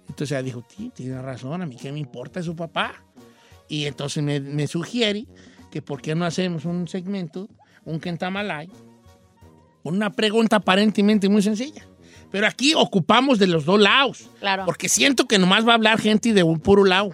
Entonces 0.07 0.31
ella 0.31 0.43
dijo, 0.43 0.63
sí, 0.69 0.91
tiene 0.95 1.19
razón, 1.19 1.63
a 1.63 1.65
mí 1.65 1.75
qué 1.75 1.91
me 1.91 1.99
importa 1.99 2.39
es 2.39 2.45
su 2.45 2.55
papá. 2.55 3.03
Y 3.67 3.85
entonces 3.85 4.23
me, 4.23 4.39
me 4.39 4.67
sugiere 4.67 5.25
que 5.71 5.81
por 5.81 6.03
qué 6.03 6.13
no 6.13 6.23
hacemos 6.23 6.65
un 6.65 6.87
segmento, 6.87 7.49
un 7.83 7.99
Kentamalay, 7.99 8.69
una 9.81 10.11
pregunta 10.11 10.57
aparentemente 10.57 11.27
muy 11.29 11.41
sencilla. 11.41 11.87
Pero 12.31 12.45
aquí 12.45 12.73
ocupamos 12.75 13.39
de 13.39 13.47
los 13.47 13.65
dos 13.65 13.79
lados. 13.79 14.29
Claro. 14.39 14.65
Porque 14.65 14.87
siento 14.87 15.25
que 15.25 15.39
nomás 15.39 15.67
va 15.67 15.71
a 15.71 15.75
hablar 15.75 15.99
gente 15.99 16.31
de 16.31 16.43
un 16.43 16.59
puro 16.59 16.83
lado. 16.83 17.09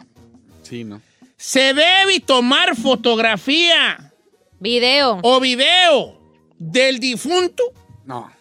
Sí, 0.64 0.84
¿no? 0.84 1.02
Se 1.38 1.74
debe 1.74 2.20
tomar 2.20 2.76
fotografía 2.76 4.14
Video. 4.60 5.20
o 5.24 5.40
video 5.40 6.21
del 6.62 7.00
difunto, 7.00 7.64
No. 8.06 8.32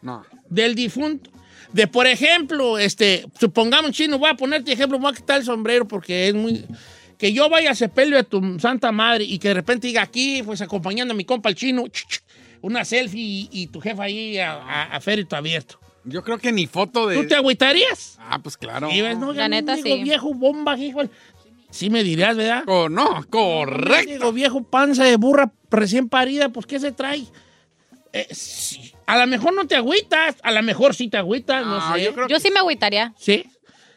No. 0.00 0.24
del 0.48 0.74
difunto. 0.74 1.30
De, 1.72 1.86
por 1.86 2.06
ejemplo, 2.06 2.78
este, 2.78 3.26
supongamos, 3.38 3.90
chino, 3.92 4.18
voy 4.18 4.30
a 4.30 4.34
ponerte 4.34 4.72
ejemplo, 4.72 4.98
voy 4.98 5.12
a 5.12 5.14
quitar 5.16 5.38
el 5.40 5.44
sombrero 5.44 5.86
porque 5.86 6.28
es 6.28 6.34
muy... 6.34 6.64
Que 7.18 7.32
yo 7.32 7.48
vaya 7.48 7.70
a 7.70 7.74
sepelio 7.74 8.16
de 8.16 8.24
tu 8.24 8.58
santa 8.58 8.92
madre 8.92 9.24
y 9.24 9.38
que 9.38 9.48
de 9.48 9.54
repente 9.54 9.86
diga 9.86 10.02
aquí, 10.02 10.42
pues 10.42 10.60
acompañando 10.60 11.12
a 11.14 11.16
mi 11.16 11.24
compa 11.24 11.48
el 11.48 11.54
chino, 11.54 11.86
ch, 11.88 12.06
ch, 12.06 12.22
una 12.62 12.84
selfie 12.84 13.20
y, 13.20 13.48
y 13.52 13.66
tu 13.68 13.80
jefa 13.80 14.04
ahí 14.04 14.38
a, 14.38 14.52
a, 14.54 14.82
a 14.96 15.00
férito 15.00 15.36
abierto. 15.36 15.78
Yo 16.04 16.22
creo 16.22 16.38
que 16.38 16.52
ni 16.52 16.66
foto 16.66 17.06
de. 17.06 17.16
¿Tú 17.16 17.26
te 17.26 17.34
agüitarías? 17.34 18.18
Ah, 18.20 18.38
pues 18.42 18.56
claro. 18.56 18.90
Y 18.90 19.00
ves, 19.00 19.16
no, 19.18 19.32
La 19.32 19.48
neta, 19.48 19.74
digo, 19.76 19.96
sí. 19.96 20.02
viejo 20.02 20.34
bomba, 20.34 20.76
hijo. 20.78 21.02
Sí 21.74 21.90
me 21.90 22.04
dirías, 22.04 22.36
¿verdad? 22.36 22.62
Co- 22.64 22.88
no, 22.88 23.24
correcto. 23.28 24.12
Digo, 24.12 24.32
viejo 24.32 24.62
panza 24.62 25.02
de 25.02 25.16
burra 25.16 25.52
recién 25.70 26.08
parida, 26.08 26.48
pues 26.50 26.66
¿qué 26.66 26.78
se 26.78 26.92
trae? 26.92 27.24
Eh, 28.12 28.28
sí. 28.30 28.92
A 29.06 29.18
lo 29.18 29.26
mejor 29.26 29.52
no 29.54 29.66
te 29.66 29.74
agüitas, 29.74 30.36
a 30.44 30.52
lo 30.52 30.62
mejor 30.62 30.94
sí 30.94 31.08
te 31.08 31.16
agüitas, 31.16 31.66
no 31.66 31.78
Ah, 31.80 31.94
sé. 31.96 32.04
yo 32.04 32.14
creo 32.14 32.28
Yo 32.28 32.38
sí 32.38 32.50
me 32.52 32.60
agüitaría. 32.60 33.12
Sí. 33.18 33.44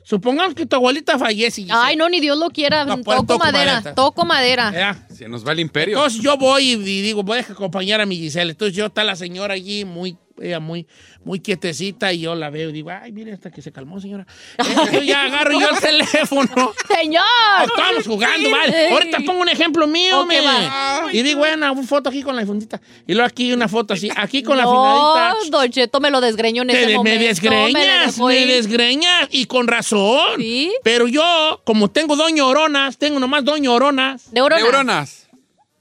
Supongamos 0.03 0.55
que 0.55 0.65
tu 0.65 0.75
abuelita 0.75 1.19
fallece. 1.19 1.61
Giselle. 1.61 1.80
Ay, 1.84 1.95
no, 1.97 2.09
ni 2.09 2.19
Dios 2.19 2.38
lo 2.38 2.49
quiera. 2.49 2.84
No, 2.86 2.97
toco 2.97 3.25
toco 3.25 3.38
madera. 3.39 3.73
madera. 3.75 3.93
Toco 3.95 4.25
madera. 4.25 4.71
¿Verdad? 4.71 4.97
Se 5.13 5.28
nos 5.28 5.45
va 5.45 5.51
el 5.51 5.59
imperio. 5.59 5.97
Entonces 5.97 6.21
yo 6.21 6.36
voy 6.38 6.63
y, 6.63 6.71
y 6.73 7.01
digo, 7.03 7.21
voy 7.23 7.39
a 7.39 7.41
acompañar 7.41 8.01
a 8.01 8.05
mi 8.07 8.15
Giselle. 8.15 8.51
Entonces 8.51 8.75
yo 8.75 8.86
está 8.88 9.03
la 9.03 9.15
señora 9.15 9.53
allí 9.53 9.86
muy, 9.86 10.17
ella 10.42 10.60
muy, 10.60 10.88
muy 11.24 11.40
quietecita 11.40 12.14
y 12.14 12.20
yo 12.22 12.36
la 12.36 12.50
veo 12.50 12.70
y 12.70 12.74
digo, 12.74 12.90
ay, 12.92 13.12
mire 13.12 13.34
hasta 13.34 13.52
que 13.52 13.62
se 13.62 13.72
calmó, 13.72 14.00
señora. 14.00 14.26
Entonces 14.58 14.92
yo 14.94 15.02
ya 15.04 15.24
agarro 15.24 15.60
yo 15.60 15.70
el 15.70 15.78
teléfono. 15.80 16.74
¡Señor! 16.88 17.24
Estamos 17.66 18.06
jugando, 18.06 18.50
vale. 18.52 18.90
Ahorita 18.92 19.20
pongo 19.26 19.42
un 19.42 19.50
ejemplo 19.50 19.88
mío, 19.88 20.22
Ok, 20.22 20.28
me. 20.28 20.42
va. 20.42 21.08
Y 21.12 21.22
digo, 21.24 21.40
bueno, 21.40 21.72
una 21.72 21.84
foto 21.88 22.10
aquí 22.10 22.22
con 22.24 22.36
la 22.36 22.46
fundita. 22.46 22.80
Y 23.08 23.14
luego 23.14 23.28
aquí 23.28 23.52
una 23.54 23.68
foto 23.68 23.94
así, 23.94 24.10
aquí 24.16 24.44
con 24.44 24.58
la 24.58 24.64
no, 24.64 24.72
finadita. 24.72 25.58
Don 25.58 25.70
Cheto 25.72 26.00
me 26.00 26.10
lo 26.12 26.22
desgreño 26.22 26.62
en 26.64 26.68
Te- 26.70 26.78
ese 26.80 26.88
me 26.88 26.96
momento. 26.98 27.24
desgreñas, 27.26 28.18
me 28.20 28.46
desgreñas. 28.46 29.28
Y 29.32 29.46
con 29.46 29.68
razón. 29.68 30.20
¿Sí? 30.40 30.72
Pero 30.84 31.08
yo, 31.08 31.62
como 31.66 31.90
tengo 31.90 32.16
dos 32.16 32.32
ñoronas, 32.32 32.98
tengo 32.98 33.20
nomás 33.20 33.44
dos 33.44 33.60
ñoronas. 33.60 34.32
Neuronas. 34.32 34.62
Neuronas. 34.64 35.28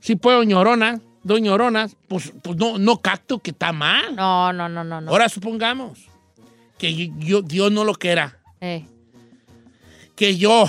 Sí 0.01 0.15
puedo 0.17 0.45
ñoronas, 0.45 1.01
dos 1.27 1.41
ñoronas. 1.41 1.97
Pues, 2.09 2.33
pues 2.43 2.57
no, 2.57 2.79
no 2.79 3.01
cacto 3.01 3.39
que 3.41 3.51
está 3.51 3.73
mal. 3.73 4.15
No, 4.17 4.53
no, 4.53 4.69
no, 4.69 4.85
no. 4.85 5.01
no. 5.01 5.11
Ahora 5.11 5.29
supongamos 5.29 5.99
que 6.79 6.95
yo, 6.95 7.13
yo- 7.19 7.43
Dios 7.43 7.73
no 7.73 7.85
lo 7.85 7.95
quiera. 7.95 8.39
Eh. 8.61 8.85
Que 10.15 10.37
yo... 10.37 10.69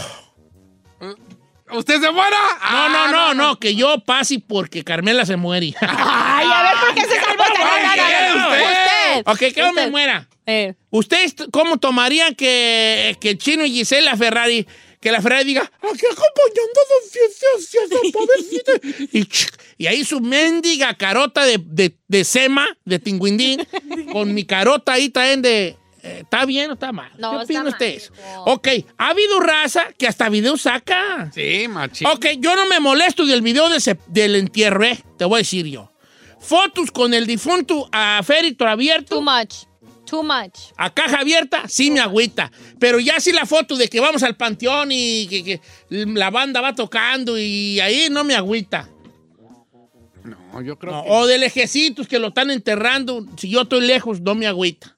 ¿Usted 1.70 2.00
se 2.00 2.12
muera? 2.12 2.38
No, 2.72 2.90
no, 2.90 3.08
no, 3.12 3.34
no, 3.34 3.60
que 3.60 3.76
yo 3.76 4.00
pase 4.00 4.40
porque 4.40 4.84
Carmela 4.86 5.26
se 5.26 5.36
muere. 5.36 5.74
Ay, 5.82 6.48
a 6.50 6.64
ver 6.64 6.72
por 6.80 6.96
qué 6.96 7.02
se 7.02 7.20
salvó. 7.20 7.44
Usted. 7.44 9.24
Ok, 9.26 9.38
que 9.54 9.62
yo 9.62 9.74
me 9.74 9.90
muera. 9.90 10.28
Eh. 10.46 10.76
¿Ustedes 10.90 11.36
cómo 11.52 11.78
tomarían 11.78 12.36
que, 12.36 13.18
que 13.20 13.38
Chino 13.38 13.66
y 13.66 13.72
Gisela 13.72 14.16
Ferrari, 14.16 14.66
que 15.00 15.12
la 15.12 15.22
Ferrari 15.22 15.44
diga, 15.46 15.62
aquí 15.62 16.06
acompañando 16.06 16.80
a 16.82 17.90
don 17.90 17.90
don 17.90 18.12
pobrecito", 18.12 18.72
y, 19.78 19.84
y 19.84 19.88
ahí 19.88 20.04
su 20.04 20.20
mendiga 20.20 20.94
carota 20.96 21.44
de, 21.46 21.60
de, 21.64 21.96
de 22.08 22.24
sema, 22.24 22.68
de 22.86 23.00
tinguindín, 23.00 23.68
con 24.12 24.34
mi 24.34 24.44
carota 24.46 24.94
ahí 24.94 25.10
también 25.10 25.42
de... 25.42 25.78
eh, 26.04 26.20
¿Está 26.24 26.46
bien 26.46 26.70
o 26.72 26.74
está 26.74 26.92
mal? 26.92 27.12
No, 27.18 27.32
¿Qué 27.38 27.44
opina 27.44 27.64
usted? 27.70 27.86
eso? 27.96 28.12
Ok, 28.46 28.68
ha 28.98 29.10
habido 29.10 29.40
raza 29.40 29.88
que 29.98 30.08
hasta 30.08 30.30
video 30.30 30.58
saca. 30.58 31.30
Sí, 31.34 31.68
machín. 31.68 32.08
Ok, 32.08 32.26
yo 32.40 32.56
no 32.56 32.66
me 32.66 32.80
molesto 32.80 33.26
del 33.26 33.42
video 33.42 33.70
de 33.70 33.78
ese- 33.78 34.00
del 34.08 34.36
entierro, 34.36 34.84
eh, 34.84 35.00
te 35.18 35.26
voy 35.26 35.36
a 35.36 35.38
decir 35.40 35.66
yo. 35.68 35.92
Fotos 36.40 36.92
con 36.92 37.14
el 37.14 37.26
difunto 37.28 37.90
a 37.92 38.22
férito 38.24 38.66
abierto. 38.68 39.16
Too 39.18 39.22
much. 39.22 39.67
Too 40.08 40.24
much. 40.24 40.72
A 40.78 40.90
caja 40.94 41.20
abierta, 41.20 41.64
sí 41.68 41.92
me 41.92 42.00
agüita. 42.00 42.52
Pero 42.80 43.00
ya 43.00 43.20
sí 43.20 43.32
la 43.32 43.46
foto 43.46 43.76
de 43.76 43.88
que 43.90 44.00
vamos 44.00 44.24
al 44.24 44.36
panteón 44.38 44.90
y 44.92 45.28
que, 45.28 45.44
que 45.44 45.62
la 45.90 46.30
banda 46.30 46.62
va 46.62 46.74
tocando 46.74 47.38
y 47.38 47.80
ahí 47.80 48.08
no 48.10 48.24
me 48.24 48.34
agüita. 48.36 48.90
No, 50.24 50.62
yo 50.62 50.78
creo 50.78 50.94
No, 50.94 51.04
que. 51.04 51.10
O 51.12 51.28
de 51.28 51.38
lejecitos 51.38 52.08
que 52.08 52.20
lo 52.20 52.30
están 52.30 52.52
enterrando, 52.52 53.26
si 53.38 53.50
yo 53.50 53.62
estoy 53.62 53.82
lejos, 53.86 54.20
no 54.22 54.36
me 54.36 54.48
agüita. 54.48 54.94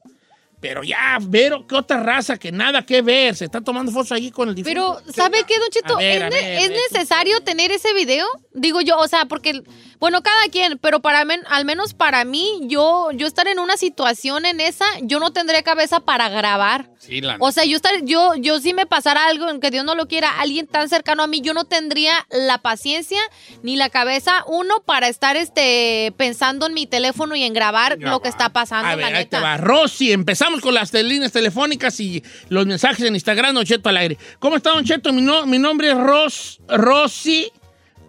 Pero 0.62 0.84
ya, 0.84 1.20
pero 1.32 1.66
qué 1.66 1.76
otra 1.76 2.04
raza 2.04 2.38
que 2.38 2.52
nada 2.52 2.86
que 2.86 3.02
ver. 3.02 3.34
Se 3.36 3.46
está 3.46 3.62
tomando 3.62 3.92
fotos 3.94 4.12
ahí 4.12 4.30
con 4.30 4.50
el 4.50 4.56
difunto. 4.56 5.02
Pero, 5.06 5.14
¿sabe 5.14 5.44
qué, 5.48 5.58
Don 5.58 5.70
Cheto? 5.70 5.96
Ver, 5.98 6.18
¿Es, 6.18 6.22
a 6.24 6.30
ne- 6.30 6.36
ver, 6.36 6.60
es 6.64 6.70
ve 6.70 6.76
tú. 6.76 6.94
necesario 6.96 7.40
tener 7.42 7.72
ese 7.72 7.94
video? 7.94 8.28
Digo 8.54 8.82
yo, 8.82 8.98
o 8.98 9.08
sea, 9.08 9.26
porque, 9.26 9.62
bueno, 10.00 10.22
cada 10.24 10.48
quien, 10.52 10.78
pero 10.78 11.02
para 11.02 11.26
men- 11.26 11.44
al 11.50 11.66
menos 11.66 11.94
para 11.94 12.24
mí, 12.24 12.48
yo, 12.64 13.10
yo 13.12 13.28
estar 13.28 13.48
en 13.48 13.60
una 13.60 13.76
situación 13.78 14.46
en 14.46 14.60
esa, 14.62 14.86
yo 15.02 15.20
no 15.20 15.32
tendré 15.34 15.62
cabeza 15.64 16.00
para 16.00 16.30
grabar. 16.30 16.90
Sí, 17.00 17.22
la 17.22 17.38
O 17.40 17.52
sea, 17.52 17.66
yo 17.66 17.76
estar, 17.76 17.94
yo, 18.04 18.36
yo 18.36 18.60
si 18.60 18.74
me 18.74 18.86
pasara 18.86 19.28
algo 19.28 19.50
en 19.50 19.60
que 19.60 19.72
Dios 19.72 19.84
no 19.86 19.96
lo 19.96 20.08
quiera, 20.08 20.40
alguien 20.40 20.68
tan 20.68 20.90
cercano 20.90 21.24
a 21.24 21.28
mí, 21.28 21.42
yo 21.42 21.54
no 21.54 21.66
tendría 21.66 22.14
la 22.30 22.58
paciencia 22.60 23.20
ni 23.64 23.76
la 23.76 23.90
cabeza, 23.90 24.44
uno, 24.48 24.82
para 24.86 25.08
estar 25.08 25.36
este 25.36 26.14
pensando 26.18 26.66
en 26.68 26.74
mi 26.74 26.88
teléfono 26.88 27.36
y 27.36 27.44
en 27.44 27.54
grabar 27.54 27.98
Ya 28.00 28.10
lo 28.10 28.22
que 28.22 28.30
está 28.30 28.50
pasando, 28.50 28.88
A 28.88 28.92
la 28.92 28.96
ver, 28.96 29.06
ahí 29.06 29.26
te 29.26 29.38
neta. 29.38 29.42
va. 29.42 29.58
Rosy, 29.58 30.12
empezamos 30.12 30.62
con 30.62 30.74
las 30.74 30.94
líneas 30.94 31.32
telefónicas 31.32 32.00
y 32.00 32.24
los 32.50 32.66
mensajes 32.66 33.06
en 33.06 33.16
Instagram, 33.16 33.56
Don 33.56 33.66
Cheto 33.66 33.90
al 33.90 33.98
aire. 33.98 34.18
¿Cómo 34.40 34.56
está, 34.58 34.72
Don 34.72 34.84
Cheto? 34.86 35.12
Mi, 35.14 35.22
no- 35.22 35.46
mi 35.46 35.58
nombre 35.60 35.90
es 35.92 35.98
Ros, 35.98 36.60
Rosy 36.68 37.52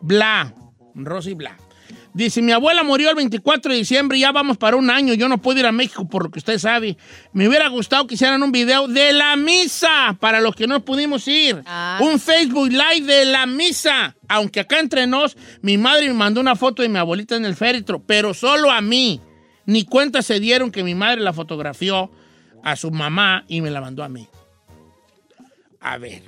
Bla. 0.02 0.54
Rosy 0.94 1.34
Bla. 1.34 1.56
Dice, 2.12 2.42
mi 2.42 2.50
abuela 2.50 2.82
murió 2.82 3.10
el 3.10 3.16
24 3.16 3.72
de 3.72 3.78
diciembre 3.78 4.18
y 4.18 4.22
ya 4.22 4.32
vamos 4.32 4.56
para 4.58 4.76
un 4.76 4.90
año. 4.90 5.14
Yo 5.14 5.28
no 5.28 5.38
puedo 5.38 5.60
ir 5.60 5.66
a 5.66 5.72
México 5.72 6.08
por 6.08 6.24
lo 6.24 6.30
que 6.30 6.40
usted 6.40 6.58
sabe. 6.58 6.96
Me 7.32 7.46
hubiera 7.46 7.68
gustado 7.68 8.06
que 8.06 8.14
hicieran 8.14 8.42
un 8.42 8.50
video 8.50 8.88
de 8.88 9.12
la 9.12 9.36
misa 9.36 10.16
para 10.18 10.40
los 10.40 10.56
que 10.56 10.66
no 10.66 10.84
pudimos 10.84 11.28
ir. 11.28 11.62
Ah. 11.66 12.00
Un 12.02 12.18
Facebook 12.18 12.70
Live 12.70 13.06
de 13.06 13.26
la 13.26 13.46
misa. 13.46 14.16
Aunque 14.28 14.60
acá 14.60 14.80
entre 14.80 15.06
nos, 15.06 15.36
mi 15.62 15.78
madre 15.78 16.08
me 16.08 16.14
mandó 16.14 16.40
una 16.40 16.56
foto 16.56 16.82
de 16.82 16.88
mi 16.88 16.98
abuelita 16.98 17.36
en 17.36 17.44
el 17.44 17.54
féretro, 17.54 18.02
pero 18.04 18.34
solo 18.34 18.70
a 18.70 18.80
mí. 18.80 19.20
Ni 19.66 19.84
cuenta 19.84 20.22
se 20.22 20.40
dieron 20.40 20.72
que 20.72 20.82
mi 20.82 20.96
madre 20.96 21.20
la 21.20 21.32
fotografió 21.32 22.10
a 22.64 22.74
su 22.74 22.90
mamá 22.90 23.44
y 23.46 23.60
me 23.60 23.70
la 23.70 23.80
mandó 23.80 24.02
a 24.02 24.08
mí. 24.08 24.26
A 25.80 25.96
ver. 25.98 26.24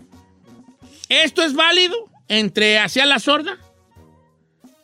¿Esto 1.09 1.43
es 1.43 1.55
válido 1.55 1.97
entre 2.29 2.79
hacia 2.79 3.05
la 3.05 3.19
sorda? 3.19 3.59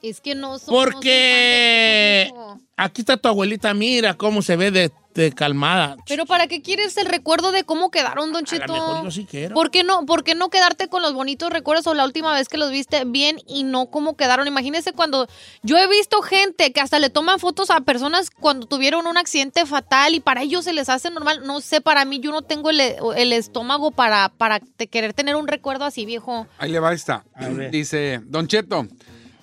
Es 0.09 0.21
que 0.21 0.35
no 0.35 0.59
son 0.59 0.75
Porque 0.75 2.33
aquí 2.77 3.03
está 3.03 3.17
tu 3.17 3.29
abuelita, 3.29 3.73
mira 3.75 4.15
cómo 4.15 4.41
se 4.43 4.57
ve 4.57 4.71
de, 4.71 4.91
de 5.15 5.33
calmada. 5.33 5.97
Pero 6.07 6.27
¿para 6.27 6.47
qué 6.47 6.63
quieres 6.63 6.97
el 6.97 7.07
recuerdo 7.07 7.51
de 7.51 7.65
cómo 7.65 7.91
quedaron, 7.91 8.33
Don 8.33 8.45
A 8.49 8.55
lo 8.55 8.61
Cheto? 8.61 8.73
mejor 8.73 9.05
yo 9.05 9.11
sí 9.11 9.27
quiero. 9.29 9.55
¿Por 9.55 9.71
qué 9.73 9.83
no, 9.83 10.07
por 10.07 10.23
qué 10.23 10.35
no 10.37 10.49
quedarte 10.49 10.89
con 10.89 11.03
los 11.03 11.13
bonitos 11.13 11.51
recuerdos 11.51 11.87
o 11.89 11.95
la 11.95 12.05
última 12.05 12.33
vez 12.35 12.49
que 12.49 12.57
los 12.57 12.71
viste 12.71 13.05
bien 13.05 13.41
y 13.47 13.65
no 13.65 13.87
cómo 13.91 14.17
quedaron? 14.17 14.47
Imagínese 14.47 14.93
cuando 14.93 15.27
yo 15.63 15.77
he 15.77 15.89
visto 15.89 16.23
gente 16.23 16.73
que 16.73 16.81
hasta 16.81 16.99
le 17.01 17.11
toman 17.11 17.41
fotos 17.41 17.71
a 17.71 17.81
personas 17.81 18.31
cuando 18.31 18.67
tuvieron 18.67 19.07
un 19.09 19.17
accidente 19.17 19.67
fatal 19.67 20.15
y 20.15 20.21
para 20.21 20.43
ellos 20.43 20.65
se 20.65 20.73
les 20.73 20.89
hace 20.89 21.11
normal. 21.11 21.41
No 21.45 21.61
sé, 21.61 21.81
para 21.81 22.05
mí 22.05 22.21
yo 22.21 22.31
no 22.31 22.43
tengo 22.43 22.71
el, 22.71 22.81
el 22.81 23.33
estómago 23.33 23.91
para, 23.91 24.29
para 24.29 24.61
te- 24.61 24.87
querer 24.87 25.15
tener 25.15 25.35
un 25.35 25.49
recuerdo 25.49 25.85
así, 25.85 26.07
viejo. 26.07 26.47
Ahí 26.59 26.71
le 26.71 26.79
va 26.79 26.93
esta. 26.93 27.25
A. 27.35 27.49
Dice, 27.49 28.21
Don 28.25 28.47
Cheto, 28.47 28.87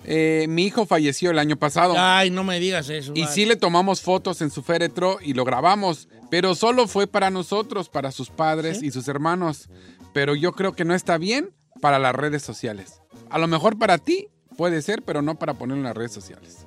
eh, 0.08 0.46
mi 0.48 0.64
hijo 0.64 0.86
falleció 0.86 1.32
el 1.32 1.38
año 1.38 1.56
pasado. 1.56 1.94
Ay, 1.98 2.30
no 2.30 2.44
me 2.44 2.60
digas 2.60 2.88
eso. 2.88 3.12
Y 3.14 3.22
vale. 3.22 3.34
sí 3.34 3.44
le 3.44 3.56
tomamos 3.56 4.00
fotos 4.00 4.40
en 4.40 4.50
su 4.50 4.62
féretro 4.62 5.18
y 5.20 5.34
lo 5.34 5.44
grabamos, 5.44 6.08
pero 6.30 6.54
solo 6.54 6.86
fue 6.86 7.08
para 7.08 7.30
nosotros, 7.30 7.88
para 7.88 8.12
sus 8.12 8.30
padres 8.30 8.82
y 8.82 8.92
sus 8.92 9.08
hermanos. 9.08 9.68
Pero 10.12 10.36
yo 10.36 10.52
creo 10.52 10.74
que 10.74 10.84
no 10.84 10.94
está 10.94 11.18
bien 11.18 11.50
para 11.80 11.98
las 11.98 12.14
redes 12.14 12.42
sociales. 12.42 13.00
A 13.30 13.38
lo 13.38 13.48
mejor 13.48 13.78
para 13.78 13.98
ti 13.98 14.28
puede 14.56 14.80
ser, 14.80 15.02
pero 15.02 15.22
no 15.22 15.38
para 15.38 15.54
ponerlo 15.54 15.80
en 15.80 15.88
las 15.88 15.96
redes 15.96 16.12
sociales. 16.12 16.58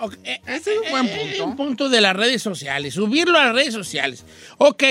Ok, 0.00 0.14
eh, 0.24 0.40
Ese 0.46 0.74
es 0.74 0.80
un 0.84 0.90
buen 0.90 1.06
eh, 1.06 1.28
punto. 1.28 1.44
un 1.44 1.56
punto 1.56 1.88
de 1.88 2.00
las 2.00 2.16
redes 2.16 2.42
sociales, 2.42 2.94
subirlo 2.94 3.38
a 3.38 3.46
las 3.46 3.54
redes 3.54 3.74
sociales. 3.74 4.24
Ok, 4.58 4.84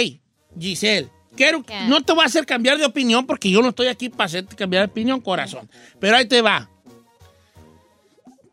Giselle, 0.57 1.09
quiero, 1.35 1.63
no 1.87 2.03
te 2.03 2.13
voy 2.13 2.23
a 2.23 2.25
hacer 2.25 2.45
cambiar 2.45 2.77
de 2.77 2.85
opinión 2.85 3.25
porque 3.25 3.49
yo 3.49 3.61
no 3.61 3.69
estoy 3.69 3.87
aquí 3.87 4.09
para 4.09 4.25
hacerte 4.25 4.55
cambiar 4.55 4.85
de 4.87 4.91
opinión, 4.91 5.19
corazón. 5.21 5.69
Pero 5.99 6.15
ahí 6.17 6.25
te 6.25 6.41
va. 6.41 6.69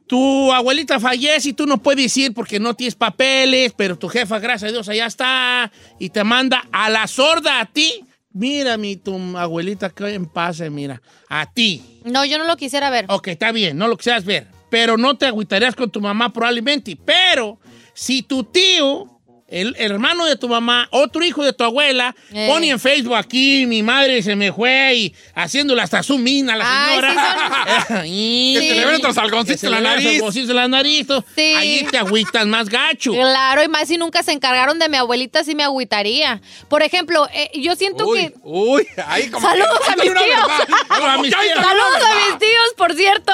Tu 0.07 0.53
abuelita 0.53 1.01
fallece 1.01 1.51
y 1.51 1.53
tú 1.55 1.67
no 1.67 1.79
puedes 1.79 2.15
ir 2.17 2.35
porque 2.35 2.61
no 2.61 2.75
tienes 2.75 2.95
papeles, 2.95 3.73
pero 3.75 3.97
tu 3.97 4.09
jefa, 4.09 4.39
gracias 4.39 4.69
a 4.69 4.73
Dios, 4.73 4.89
allá 4.89 5.07
está 5.07 5.73
y 5.99 6.11
te 6.11 6.25
manda 6.25 6.67
a 6.73 6.91
la 6.91 7.07
sorda 7.07 7.61
a 7.61 7.67
ti. 7.67 8.05
Mira, 8.33 8.77
mi 8.77 8.97
tu 8.97 9.17
abuelita 9.39 9.91
que 9.91 10.13
en 10.13 10.27
paz, 10.27 10.61
mira, 10.71 11.01
a 11.29 11.51
ti. 11.53 12.01
No, 12.05 12.25
yo 12.25 12.37
no 12.37 12.45
lo 12.45 12.57
quisiera 12.57 12.91
ver. 12.91 13.07
Ok, 13.09 13.29
está 13.29 13.53
bien, 13.53 13.79
no 13.79 13.89
lo 13.89 13.97
quisieras 13.97 14.25
ver. 14.25 14.49
Pero 14.71 14.97
no 14.97 15.17
te 15.17 15.27
agüitarías 15.27 15.77
con 15.77 15.89
tu 15.89 16.01
mamá 16.01 16.33
probablemente. 16.33 16.99
Pero 17.05 17.61
si 17.95 18.23
tu 18.23 18.43
tío, 18.43 19.14
el, 19.49 19.75
el 19.79 19.93
hermano 19.93 20.25
de 20.25 20.37
tu 20.37 20.49
mamá, 20.49 20.89
otro 20.91 21.25
hijo 21.25 21.45
de 21.45 21.53
tu 21.53 21.65
abuela, 21.65 22.15
Eh. 22.33 22.49
pone 22.51 22.71
en 22.71 22.81
Facebook 22.81 23.15
aquí, 23.17 23.67
mi 23.67 23.83
madre 23.83 24.23
se 24.23 24.35
me 24.37 24.53
fue 24.53 24.95
y 24.95 25.15
haciéndole 25.35 25.83
hasta 25.83 26.03
su 26.03 26.19
mina 26.19 26.55
a 26.55 26.57
la 26.57 26.65
señora. 26.89 27.65
Que 28.05 28.69
se 28.69 28.75
le 28.75 28.87
ven 28.87 28.95
otros 28.97 29.15
que 29.15 29.21
algoncitos 29.21 29.65
en 29.65 29.71
la 29.71 29.81
nariz. 29.81 30.21
los 30.21 30.37
en 30.37 30.55
la 30.57 30.69
nariz. 30.69 31.07
Sí. 31.35 31.55
Ahí 31.57 31.87
te 31.91 31.99
agüitas 31.99 32.47
más 32.47 32.69
gacho. 32.69 33.13
Claro, 33.13 33.63
y 33.63 33.69
más 33.69 33.89
si 33.89 33.97
nunca 33.99 34.23
se 34.23 34.33
encargaron 34.33 34.79
de 34.79 34.89
mi 34.89 34.97
abuelita, 34.97 35.45
sí 35.45 35.55
me 35.55 35.63
agüitaría. 35.65 36.41
Por 36.69 36.83
ejemplo, 36.83 37.29
eh, 37.33 37.51
yo 37.55 37.77
siento 37.77 38.07
Uy, 38.07 38.19
que... 38.19 38.35
uy, 38.43 38.87
ahí 39.07 39.29
como 39.31 39.47
Saludos 39.49 39.79
que- 39.87 39.93
a 39.93 39.97
mis 39.97 40.05
tíos. 40.15 40.51
a 40.89 41.19
mis 41.19 41.31
tíos. 41.31 41.55
Saludos 41.55 42.03
a 42.03 42.15
mis 42.31 42.39
tíos, 42.39 42.75
por 42.77 42.95
cierto. 42.95 43.33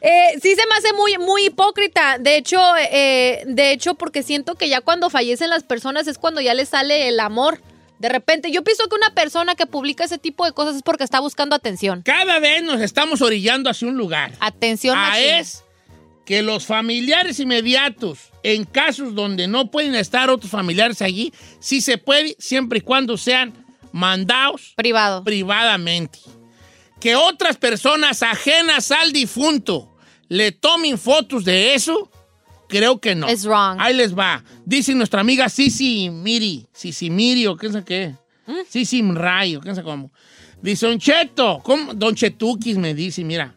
Eh, 0.00 0.38
sí 0.42 0.54
se 0.54 0.66
me 0.66 0.74
hace 0.76 0.92
muy, 0.94 1.18
muy 1.18 1.46
hipócrita. 1.46 2.18
De 2.18 2.36
hecho, 2.36 2.60
eh, 2.78 3.42
de 3.46 3.72
hecho, 3.72 3.94
porque 3.94 4.22
siento 4.22 4.54
que 4.54 4.68
ya 4.68 4.80
cuando 4.80 5.10
fallecen 5.10 5.50
las 5.54 5.64
personas 5.64 6.06
es 6.06 6.18
cuando 6.18 6.40
ya 6.40 6.54
les 6.54 6.68
sale 6.70 7.08
el 7.08 7.20
amor. 7.20 7.60
De 7.98 8.08
repente, 8.08 8.50
yo 8.50 8.64
pienso 8.64 8.88
que 8.88 8.96
una 8.96 9.14
persona 9.14 9.54
que 9.54 9.66
publica 9.66 10.04
ese 10.04 10.18
tipo 10.18 10.44
de 10.44 10.52
cosas 10.52 10.76
es 10.76 10.82
porque 10.82 11.04
está 11.04 11.20
buscando 11.20 11.54
atención. 11.54 12.02
Cada 12.02 12.38
vez 12.40 12.62
nos 12.62 12.80
estamos 12.80 13.22
orillando 13.22 13.70
hacia 13.70 13.86
un 13.88 13.96
lugar. 13.96 14.32
Atención, 14.40 14.98
a 14.98 15.10
machín. 15.10 15.24
es 15.24 15.64
que 16.26 16.42
los 16.42 16.66
familiares 16.66 17.38
inmediatos, 17.40 18.30
en 18.42 18.64
casos 18.64 19.14
donde 19.14 19.48
no 19.48 19.70
pueden 19.70 19.94
estar 19.94 20.30
otros 20.30 20.50
familiares 20.50 21.02
allí, 21.02 21.32
sí 21.60 21.80
se 21.80 21.98
puede, 21.98 22.36
siempre 22.38 22.78
y 22.78 22.82
cuando 22.82 23.16
sean 23.16 23.52
mandados 23.92 24.72
Privado. 24.76 25.24
privadamente. 25.24 26.18
Que 27.00 27.16
otras 27.16 27.56
personas 27.56 28.22
ajenas 28.22 28.92
al 28.92 29.12
difunto 29.12 29.92
le 30.28 30.52
tomen 30.52 30.96
fotos 30.98 31.44
de 31.44 31.74
eso, 31.74 32.10
creo 32.72 33.00
que 33.00 33.14
no. 33.14 33.28
Es 33.28 33.44
wrong. 33.44 33.76
Ahí 33.78 33.94
les 33.94 34.16
va. 34.16 34.42
Dice 34.64 34.94
nuestra 34.94 35.20
amiga 35.20 35.50
Sisi 35.50 36.08
Miri, 36.08 36.66
Sisi 36.72 37.10
Miri 37.10 37.46
o 37.46 37.54
qué 37.54 37.70
sé 37.70 37.84
qué. 37.84 38.14
¿Mm? 38.46 38.64
Sisi 38.66 39.02
Mray 39.02 39.56
o 39.56 39.60
qué 39.60 39.74
sé 39.74 39.82
cómo. 39.82 40.10
Dice, 40.62 40.86
Don 40.86 40.98
Cheto, 40.98 41.60
¿cómo? 41.62 41.92
Don 41.92 42.14
Chetukis 42.14 42.78
me 42.78 42.94
dice, 42.94 43.24
mira. 43.24 43.54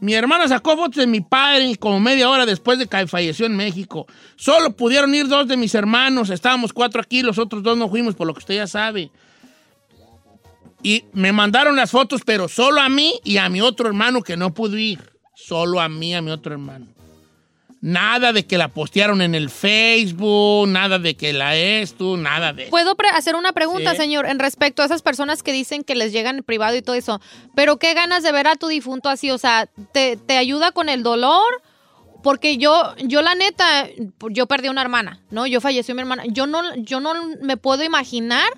Mi 0.00 0.14
hermana 0.14 0.46
sacó 0.46 0.76
fotos 0.76 0.96
de 0.96 1.08
mi 1.08 1.20
padre 1.20 1.76
como 1.76 1.98
media 1.98 2.30
hora 2.30 2.46
después 2.46 2.78
de 2.78 2.86
que 2.86 3.06
falleció 3.08 3.46
en 3.46 3.56
México. 3.56 4.06
Solo 4.36 4.74
pudieron 4.76 5.14
ir 5.14 5.26
dos 5.26 5.48
de 5.48 5.56
mis 5.56 5.74
hermanos. 5.74 6.30
Estábamos 6.30 6.72
cuatro 6.72 7.02
aquí, 7.02 7.22
los 7.22 7.36
otros 7.36 7.64
dos 7.64 7.76
no 7.76 7.88
fuimos, 7.88 8.14
por 8.14 8.28
lo 8.28 8.32
que 8.32 8.38
usted 8.38 8.54
ya 8.54 8.68
sabe. 8.68 9.10
Y 10.82 11.04
me 11.12 11.32
mandaron 11.32 11.74
las 11.74 11.90
fotos, 11.90 12.22
pero 12.24 12.48
solo 12.48 12.80
a 12.80 12.88
mí 12.88 13.20
y 13.24 13.38
a 13.38 13.48
mi 13.48 13.60
otro 13.60 13.88
hermano 13.88 14.22
que 14.22 14.36
no 14.36 14.54
pudo 14.54 14.78
ir. 14.78 15.00
Solo 15.34 15.80
a 15.80 15.88
mí 15.88 16.10
y 16.10 16.14
a 16.14 16.22
mi 16.22 16.30
otro 16.30 16.52
hermano. 16.52 16.86
Nada 17.80 18.32
de 18.32 18.44
que 18.44 18.58
la 18.58 18.68
postearon 18.68 19.22
en 19.22 19.34
el 19.36 19.50
Facebook, 19.50 20.66
nada 20.68 20.98
de 20.98 21.16
que 21.16 21.32
la 21.32 21.54
esto, 21.54 22.16
nada 22.16 22.52
de... 22.52 22.66
¿Puedo 22.66 22.96
hacer 23.14 23.36
una 23.36 23.52
pregunta, 23.52 23.92
Sí. 23.92 23.98
señor, 23.98 24.26
en 24.26 24.40
respecto 24.40 24.82
a 24.82 24.86
esas 24.86 25.02
personas 25.02 25.44
que 25.44 25.52
dicen 25.52 25.84
que 25.84 25.94
les 25.94 26.12
llegan 26.12 26.38
en 26.38 26.42
privado 26.42 26.74
y 26.76 26.82
todo 26.82 26.96
eso? 26.96 27.20
Pero 27.54 27.76
qué 27.78 27.94
ganas 27.94 28.24
de 28.24 28.32
ver 28.32 28.48
a 28.48 28.56
tu 28.56 28.66
difunto 28.66 29.08
así, 29.08 29.30
o 29.30 29.38
sea, 29.38 29.68
¿te, 29.92 30.16
te 30.16 30.36
ayuda 30.36 30.72
con 30.72 30.88
el 30.88 31.04
dolor? 31.04 31.62
Porque 32.24 32.56
yo, 32.58 32.94
yo 33.04 33.22
la 33.22 33.36
neta, 33.36 33.86
yo 34.30 34.46
perdí 34.46 34.68
una 34.68 34.82
hermana, 34.82 35.20
¿no? 35.30 35.46
Yo 35.46 35.60
falleció 35.60 35.94
mi 35.94 36.00
hermana. 36.00 36.24
Yo 36.26 36.48
no, 36.48 36.74
yo 36.74 36.98
no 36.98 37.12
me 37.42 37.56
puedo 37.56 37.84
imaginar 37.84 38.48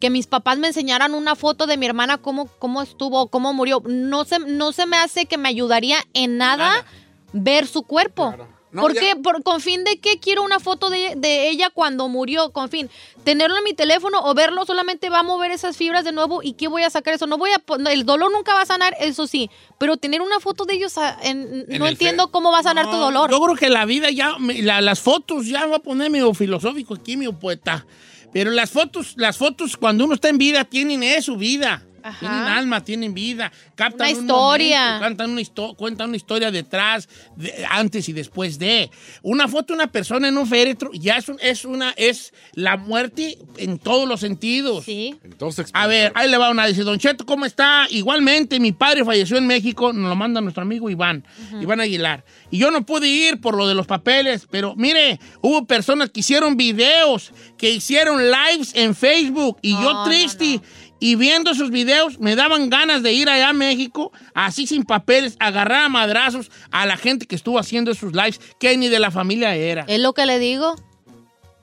que 0.00 0.10
mis 0.10 0.26
papás 0.26 0.58
me 0.58 0.66
enseñaran 0.66 1.14
una 1.14 1.34
foto 1.34 1.66
de 1.66 1.78
mi 1.78 1.86
hermana, 1.86 2.18
cómo, 2.18 2.46
cómo 2.58 2.82
estuvo, 2.82 3.28
cómo 3.28 3.54
murió. 3.54 3.82
No 3.86 4.26
se, 4.26 4.38
no 4.38 4.72
se 4.72 4.84
me 4.84 4.98
hace 4.98 5.24
que 5.24 5.38
me 5.38 5.48
ayudaría 5.48 5.96
en 6.12 6.36
nada, 6.36 6.68
Nada. 6.68 6.84
ver 7.32 7.66
su 7.66 7.84
cuerpo. 7.84 8.36
No, 8.76 8.82
¿Por 8.82 8.94
ya- 8.94 9.00
qué? 9.00 9.16
Por, 9.16 9.42
¿Con 9.42 9.60
fin 9.62 9.84
de 9.84 9.98
qué 9.98 10.18
quiero 10.20 10.42
una 10.42 10.60
foto 10.60 10.90
de, 10.90 11.14
de 11.16 11.48
ella 11.48 11.70
cuando 11.70 12.08
murió? 12.08 12.52
Con 12.52 12.68
fin, 12.68 12.90
tenerlo 13.24 13.56
en 13.56 13.64
mi 13.64 13.72
teléfono 13.72 14.20
o 14.22 14.34
verlo 14.34 14.66
solamente 14.66 15.08
va 15.08 15.20
a 15.20 15.22
mover 15.22 15.50
esas 15.50 15.78
fibras 15.78 16.04
de 16.04 16.12
nuevo 16.12 16.42
y 16.42 16.52
¿qué 16.52 16.68
voy 16.68 16.82
a 16.82 16.90
sacar 16.90 17.14
eso? 17.14 17.26
No 17.26 17.38
voy 17.38 17.50
a, 17.52 17.90
el 17.90 18.04
dolor 18.04 18.30
nunca 18.30 18.52
va 18.52 18.60
a 18.60 18.66
sanar, 18.66 18.94
eso 19.00 19.26
sí, 19.26 19.48
pero 19.78 19.96
tener 19.96 20.20
una 20.20 20.40
foto 20.40 20.66
de 20.66 20.74
ellos, 20.74 20.94
en- 21.22 21.64
En 21.68 21.78
no 21.78 21.86
el 21.86 21.92
entiendo 21.92 22.30
cómo 22.30 22.52
va 22.52 22.58
a 22.58 22.62
sanar 22.62 22.84
tu 22.90 22.96
dolor. 22.96 23.30
Yo 23.30 23.40
creo 23.40 23.56
que 23.56 23.70
la 23.70 23.86
vida 23.86 24.10
ya, 24.10 24.36
la- 24.38 24.82
las 24.82 25.00
fotos, 25.00 25.46
ya 25.46 25.64
voy 25.64 25.76
a 25.76 25.78
poner 25.78 26.10
medio 26.10 26.34
filosófico 26.34 26.92
aquí, 26.94 27.16
mi 27.16 27.26
poeta. 27.32 27.86
Pero 28.32 28.50
las 28.50 28.70
fotos, 28.70 29.14
las 29.16 29.38
fotos 29.38 29.78
cuando 29.78 30.04
uno 30.04 30.12
está 30.14 30.28
en 30.28 30.36
vida 30.36 30.64
tienen 30.64 31.02
eso, 31.02 31.36
vida. 31.36 31.82
Ajá. 32.08 32.18
Tienen 32.20 32.38
alma, 32.42 32.84
tienen 32.84 33.14
vida. 33.14 33.50
Captan 33.74 34.08
Una 34.08 34.18
un 34.18 34.24
historia. 34.24 34.80
momento, 34.84 35.00
cantan 35.04 35.30
una 35.30 35.40
histo- 35.40 35.76
cuentan 35.76 36.08
una 36.08 36.16
historia 36.16 36.50
detrás, 36.50 37.08
de- 37.36 37.66
antes 37.70 38.08
y 38.08 38.12
después 38.12 38.58
de. 38.58 38.90
Una 39.22 39.48
foto 39.48 39.72
de 39.72 39.74
una 39.82 39.90
persona 39.92 40.28
en 40.28 40.38
un 40.38 40.46
féretro 40.46 40.90
ya 40.92 41.16
es, 41.16 41.28
un- 41.28 41.38
es 41.40 41.64
una, 41.64 41.90
es 41.96 42.32
la 42.54 42.76
muerte 42.76 43.38
en 43.56 43.78
todos 43.78 44.08
los 44.08 44.20
sentidos. 44.20 44.84
Sí. 44.84 45.14
Entonces, 45.24 45.68
A 45.72 45.86
ver, 45.86 46.12
ahí 46.14 46.30
le 46.30 46.36
va 46.38 46.50
una. 46.50 46.66
Dice, 46.66 46.82
Don 46.82 46.98
Cheto, 46.98 47.26
¿cómo 47.26 47.44
está? 47.44 47.86
Igualmente, 47.90 48.60
mi 48.60 48.72
padre 48.72 49.04
falleció 49.04 49.36
en 49.36 49.46
México, 49.46 49.92
nos 49.92 50.08
lo 50.08 50.16
manda 50.16 50.40
nuestro 50.40 50.62
amigo 50.62 50.88
Iván, 50.90 51.24
Iván 51.60 51.80
Aguilar. 51.80 52.24
Y 52.50 52.58
yo 52.58 52.70
no 52.70 52.86
pude 52.86 53.08
ir 53.08 53.40
por 53.40 53.56
lo 53.56 53.66
de 53.66 53.74
los 53.74 53.86
papeles, 53.86 54.46
pero 54.50 54.74
mire, 54.76 55.18
hubo 55.40 55.64
personas 55.66 56.10
que 56.10 56.20
hicieron 56.20 56.56
videos, 56.56 57.32
que 57.58 57.70
hicieron 57.70 58.22
lives 58.30 58.72
en 58.74 58.94
Facebook, 58.94 59.58
y 59.62 59.72
No, 59.74 59.82
yo 59.82 59.92
no, 59.92 60.04
triste. 60.04 60.56
no. 60.56 60.62
Y 60.98 61.14
viendo 61.14 61.50
esos 61.50 61.70
videos, 61.70 62.18
me 62.20 62.36
daban 62.36 62.70
ganas 62.70 63.02
de 63.02 63.12
ir 63.12 63.28
allá 63.28 63.50
a 63.50 63.52
México, 63.52 64.12
así 64.34 64.66
sin 64.66 64.84
papeles, 64.84 65.36
agarrar 65.38 65.84
a 65.84 65.88
madrazos 65.88 66.50
a 66.70 66.86
la 66.86 66.96
gente 66.96 67.26
que 67.26 67.34
estuvo 67.36 67.58
haciendo 67.58 67.90
esos 67.90 68.12
lives, 68.12 68.40
que 68.58 68.76
ni 68.76 68.88
de 68.88 68.98
la 68.98 69.10
familia 69.10 69.54
era. 69.54 69.84
¿Es 69.88 70.00
lo 70.00 70.14
que 70.14 70.24
le 70.24 70.38
digo? 70.38 70.76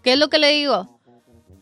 ¿Qué 0.04 0.14
es 0.14 0.20
lo 0.20 0.30
que 0.30 0.38
le 0.38 0.52
digo? 0.52 1.00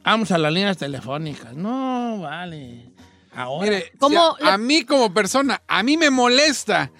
Vamos 0.03 0.32
a 0.32 0.38
las 0.38 0.51
líneas 0.51 0.78
telefónicas. 0.78 1.53
No, 1.53 2.19
vale. 2.22 2.91
Ahora. 3.34 3.69
Mire, 3.69 3.91
¿Cómo 3.99 4.36
si 4.38 4.45
a, 4.45 4.53
a 4.55 4.57
mí 4.57 4.84
como 4.84 5.13
persona, 5.13 5.61
a 5.67 5.84
mí 5.84 5.95
me 5.95 6.09
molesta 6.09 6.91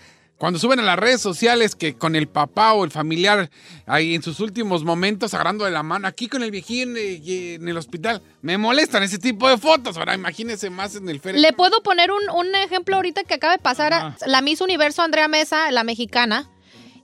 cuando 0.42 0.58
suben 0.58 0.80
a 0.80 0.84
las 0.84 0.98
redes 0.98 1.22
sociales 1.22 1.76
que 1.76 1.94
con 1.94 2.16
el 2.16 2.28
papá 2.28 2.74
o 2.74 2.84
el 2.84 2.90
familiar 2.90 3.52
ahí 3.86 4.16
en 4.16 4.24
sus 4.24 4.40
últimos 4.40 4.84
momentos 4.84 5.36
agarrando 5.36 5.66
de 5.66 5.72
la 5.72 5.84
mano 5.84 6.08
aquí 6.08 6.28
con 6.28 6.42
el 6.42 6.50
viejín 6.50 6.96
eh, 6.98 7.54
en 7.56 7.70
el 7.70 7.78
hospital. 7.78 8.24
Me 8.42 8.58
molestan 8.58 9.04
ese 9.04 9.20
tipo 9.20 9.48
de 9.48 9.60
fotos. 9.60 9.98
Ahora 9.98 10.16
imagínense 10.16 10.72
más 10.72 10.96
en 10.96 11.08
el 11.10 11.20
féretro. 11.20 11.42
Le 11.48 11.54
puedo 11.54 11.84
poner 11.84 12.10
un, 12.10 12.28
un 12.36 12.56
ejemplo 12.56 12.96
ahorita 12.96 13.24
que 13.24 13.36
acaba 13.36 13.54
de 13.54 13.60
pasar. 13.60 13.94
a- 13.94 14.08
Ajá. 14.08 14.18
la 14.26 14.42
Miss 14.42 14.62
Universo 14.62 15.04
Andrea 15.04 15.28
Mesa, 15.28 15.70
la 15.70 15.84
mexicana, 15.84 16.50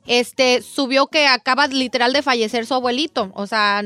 este, 0.07 0.63
subió 0.63 1.05
que 1.05 1.27
acaba 1.27 1.67
literal 1.67 2.13
de 2.13 2.23
fallecer 2.23 2.65
su 2.65 2.73
abuelito. 2.73 3.31
O 3.35 3.45
sea, 3.45 3.83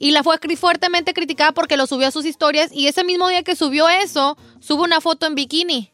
y 0.00 0.10
la 0.10 0.24
fue 0.24 0.36
fuertemente 0.56 1.14
criticada 1.14 1.52
porque 1.52 1.76
lo 1.76 1.86
subió 1.86 2.08
a 2.08 2.10
sus 2.10 2.24
historias 2.24 2.70
y 2.72 2.88
ese 2.88 3.04
mismo 3.04 3.28
día 3.28 3.44
que 3.44 3.54
subió 3.54 3.88
eso, 3.88 4.36
sube 4.58 4.82
una 4.82 5.00
foto 5.00 5.26
en 5.26 5.36
bikini. 5.36 5.92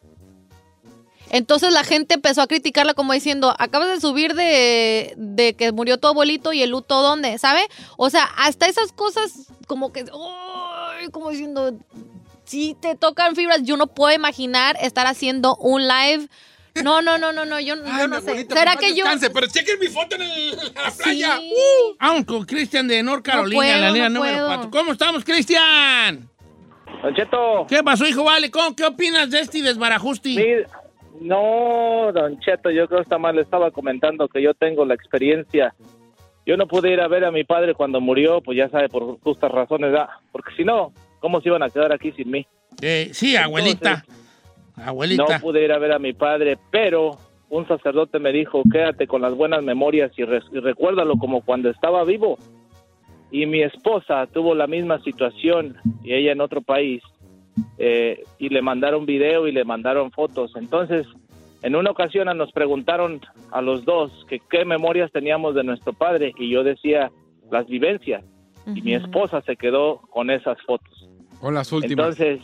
Entonces 1.29 1.71
la 1.73 1.83
gente 1.83 2.15
empezó 2.15 2.41
a 2.41 2.47
criticarla 2.47 2.93
como 2.93 3.13
diciendo, 3.13 3.53
acabas 3.59 3.89
de 3.89 3.99
subir 4.01 4.33
de, 4.33 5.13
de 5.17 5.53
que 5.55 5.71
murió 5.71 5.97
tu 5.97 6.07
abuelito 6.07 6.53
y 6.53 6.61
el 6.63 6.69
luto 6.69 7.01
dónde, 7.01 7.37
¿sabe? 7.37 7.61
O 7.97 8.09
sea, 8.09 8.23
hasta 8.37 8.67
esas 8.67 8.91
cosas 8.93 9.47
como 9.67 9.91
que, 9.91 10.01
¡ay! 10.01 11.07
como 11.09 11.29
diciendo, 11.31 11.77
si 12.45 12.75
te 12.79 12.95
tocan 12.95 13.35
fibras, 13.35 13.63
yo 13.63 13.75
no 13.77 13.87
puedo 13.87 14.15
imaginar 14.15 14.77
estar 14.81 15.05
haciendo 15.07 15.55
un 15.57 15.87
live. 15.87 16.27
No, 16.83 17.01
no, 17.01 17.17
no, 17.17 17.31
no, 17.33 17.43
no, 17.43 17.59
yo, 17.59 17.75
yo 17.75 17.81
Ay, 17.85 18.07
no 18.07 18.17
mi 18.17 18.21
sé. 18.21 18.29
abuelita, 18.29 18.55
¿Será 18.55 18.75
que 18.75 18.89
yo...? 18.91 18.97
descanse, 19.03 19.29
Pero 19.31 19.47
chequen 19.47 19.79
mi 19.79 19.87
foto 19.87 20.15
en, 20.15 20.21
el- 20.21 20.53
en 20.53 20.73
la 20.75 20.91
Sí. 20.91 20.97
playa. 21.03 21.39
Vamos 21.99 22.25
con 22.25 22.45
Cristian 22.45 22.87
de 22.87 23.01
North 23.01 23.25
Carolina, 23.25 23.57
puedo, 23.57 23.77
la 23.81 23.89
línea 23.89 24.09
no 24.09 24.19
número 24.19 24.35
puedo. 24.45 24.47
4. 24.47 24.71
¿Cómo 24.71 24.91
estamos, 24.91 25.23
Cristian? 25.25 26.29
Don 27.01 27.15
Cheto, 27.15 27.65
¿Qué 27.67 27.83
pasó, 27.83 28.05
hijo? 28.07 28.23
Vale, 28.23 28.49
¿cómo, 28.51 28.75
¿qué 28.75 28.85
opinas 28.85 29.29
de 29.31 29.39
este 29.41 29.61
desbarajusti? 29.63 30.35
mi- 30.35 30.43
no, 31.21 32.11
Don 32.13 32.39
Cheto, 32.39 32.69
yo 32.69 32.87
creo 32.87 32.99
que 32.99 33.03
está 33.03 33.17
mal. 33.17 33.35
Le 33.35 33.41
estaba 33.41 33.71
comentando 33.71 34.27
que 34.27 34.41
yo 34.41 34.53
tengo 34.53 34.85
la 34.85 34.93
experiencia. 34.93 35.73
Yo 36.45 36.55
no 36.57 36.67
pude 36.67 36.93
ir 36.93 37.01
a 37.01 37.07
ver 37.07 37.25
a 37.25 37.31
mi 37.31 37.43
padre 37.43 37.73
cuando 37.73 37.99
murió, 37.99 38.39
pues 38.41 38.57
ya 38.57 38.69
sabe, 38.69 38.87
por 38.89 39.19
justas 39.19 39.51
razones, 39.51 39.91
¿verdad? 39.91 40.07
Porque 40.31 40.51
si 40.55 40.63
no, 40.63 40.93
¿cómo 41.19 41.41
se 41.41 41.49
iban 41.49 41.63
a 41.63 41.69
quedar 41.69 41.91
aquí 41.93 42.11
sin 42.13 42.31
mí? 42.31 42.45
Eh, 42.81 43.09
sí, 43.11 43.35
abuelita. 43.35 44.05
Abuelita. 44.75 45.23
No 45.35 45.39
pude 45.41 45.63
ir 45.63 45.71
a 45.71 45.77
ver 45.79 45.91
a 45.91 45.99
mi 45.99 46.13
padre, 46.13 46.57
pero 46.71 47.17
un 47.49 47.67
sacerdote 47.67 48.19
me 48.19 48.31
dijo, 48.31 48.61
quédate 48.71 49.07
con 49.07 49.21
las 49.21 49.33
buenas 49.33 49.61
memorias 49.63 50.11
y, 50.17 50.23
re- 50.23 50.41
y 50.51 50.59
recuérdalo 50.59 51.17
como 51.17 51.41
cuando 51.41 51.69
estaba 51.69 52.03
vivo. 52.03 52.37
Y 53.29 53.45
mi 53.45 53.61
esposa 53.61 54.25
tuvo 54.31 54.55
la 54.55 54.67
misma 54.67 54.99
situación 55.03 55.75
y 56.03 56.13
ella 56.13 56.31
en 56.31 56.39
otro 56.41 56.61
país. 56.61 57.01
Eh, 57.77 58.23
y 58.39 58.49
le 58.49 58.61
mandaron 58.61 59.05
video 59.05 59.47
y 59.47 59.51
le 59.51 59.63
mandaron 59.63 60.11
fotos. 60.11 60.51
Entonces, 60.55 61.05
en 61.61 61.75
una 61.75 61.91
ocasión 61.91 62.27
nos 62.37 62.51
preguntaron 62.51 63.21
a 63.51 63.61
los 63.61 63.85
dos 63.85 64.11
que 64.29 64.39
qué 64.49 64.65
memorias 64.65 65.11
teníamos 65.11 65.55
de 65.55 65.63
nuestro 65.63 65.93
padre 65.93 66.33
y 66.37 66.49
yo 66.49 66.63
decía 66.63 67.11
las 67.51 67.67
vivencias. 67.67 68.23
Y 68.75 68.81
mi 68.81 68.95
esposa 68.95 69.41
se 69.43 69.55
quedó 69.55 70.01
con 70.09 70.29
esas 70.29 70.57
fotos. 70.63 71.09
Con 71.39 71.53
las 71.53 71.71
últimas. 71.71 72.19
Entonces, 72.19 72.41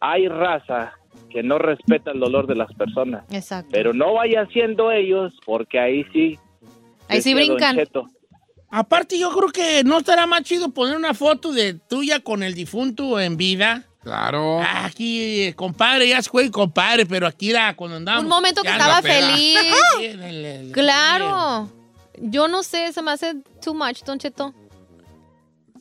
hay 0.00 0.28
raza 0.28 0.94
que 1.30 1.42
no 1.42 1.58
respeta 1.58 2.12
el 2.12 2.20
dolor 2.20 2.46
de 2.46 2.54
las 2.54 2.72
personas. 2.72 3.24
Exacto. 3.30 3.68
Pero 3.70 3.92
no 3.92 4.14
vaya 4.14 4.42
haciendo 4.42 4.90
ellos, 4.90 5.34
porque 5.44 5.78
ahí 5.78 6.04
sí. 6.12 6.38
Ahí 7.08 7.20
sí 7.20 7.34
brincan. 7.34 7.76
Aparte, 8.70 9.18
yo 9.18 9.30
creo 9.30 9.48
que 9.50 9.84
no 9.84 9.98
estará 9.98 10.26
más 10.26 10.42
chido 10.42 10.70
poner 10.70 10.96
una 10.96 11.14
foto 11.14 11.52
de 11.52 11.74
tuya 11.74 12.20
con 12.20 12.42
el 12.42 12.54
difunto 12.54 13.20
en 13.20 13.36
vida. 13.36 13.84
Claro. 14.06 14.62
Aquí, 14.62 15.52
compadre, 15.54 16.08
ya 16.08 16.22
se 16.22 16.30
fue, 16.30 16.48
compadre, 16.48 17.06
pero 17.06 17.26
aquí 17.26 17.50
era 17.50 17.74
cuando 17.74 17.96
andamos. 17.96 18.22
Un 18.22 18.28
momento 18.28 18.62
que 18.62 18.70
estaba 18.70 19.02
feliz. 19.02 19.58
Claro. 20.72 21.68
Yo 22.20 22.46
no 22.46 22.62
sé, 22.62 22.92
se 22.92 23.02
me 23.02 23.10
hace 23.10 23.34
too 23.60 23.74
much, 23.74 24.04
Don 24.04 24.20
Cheto. 24.20 24.54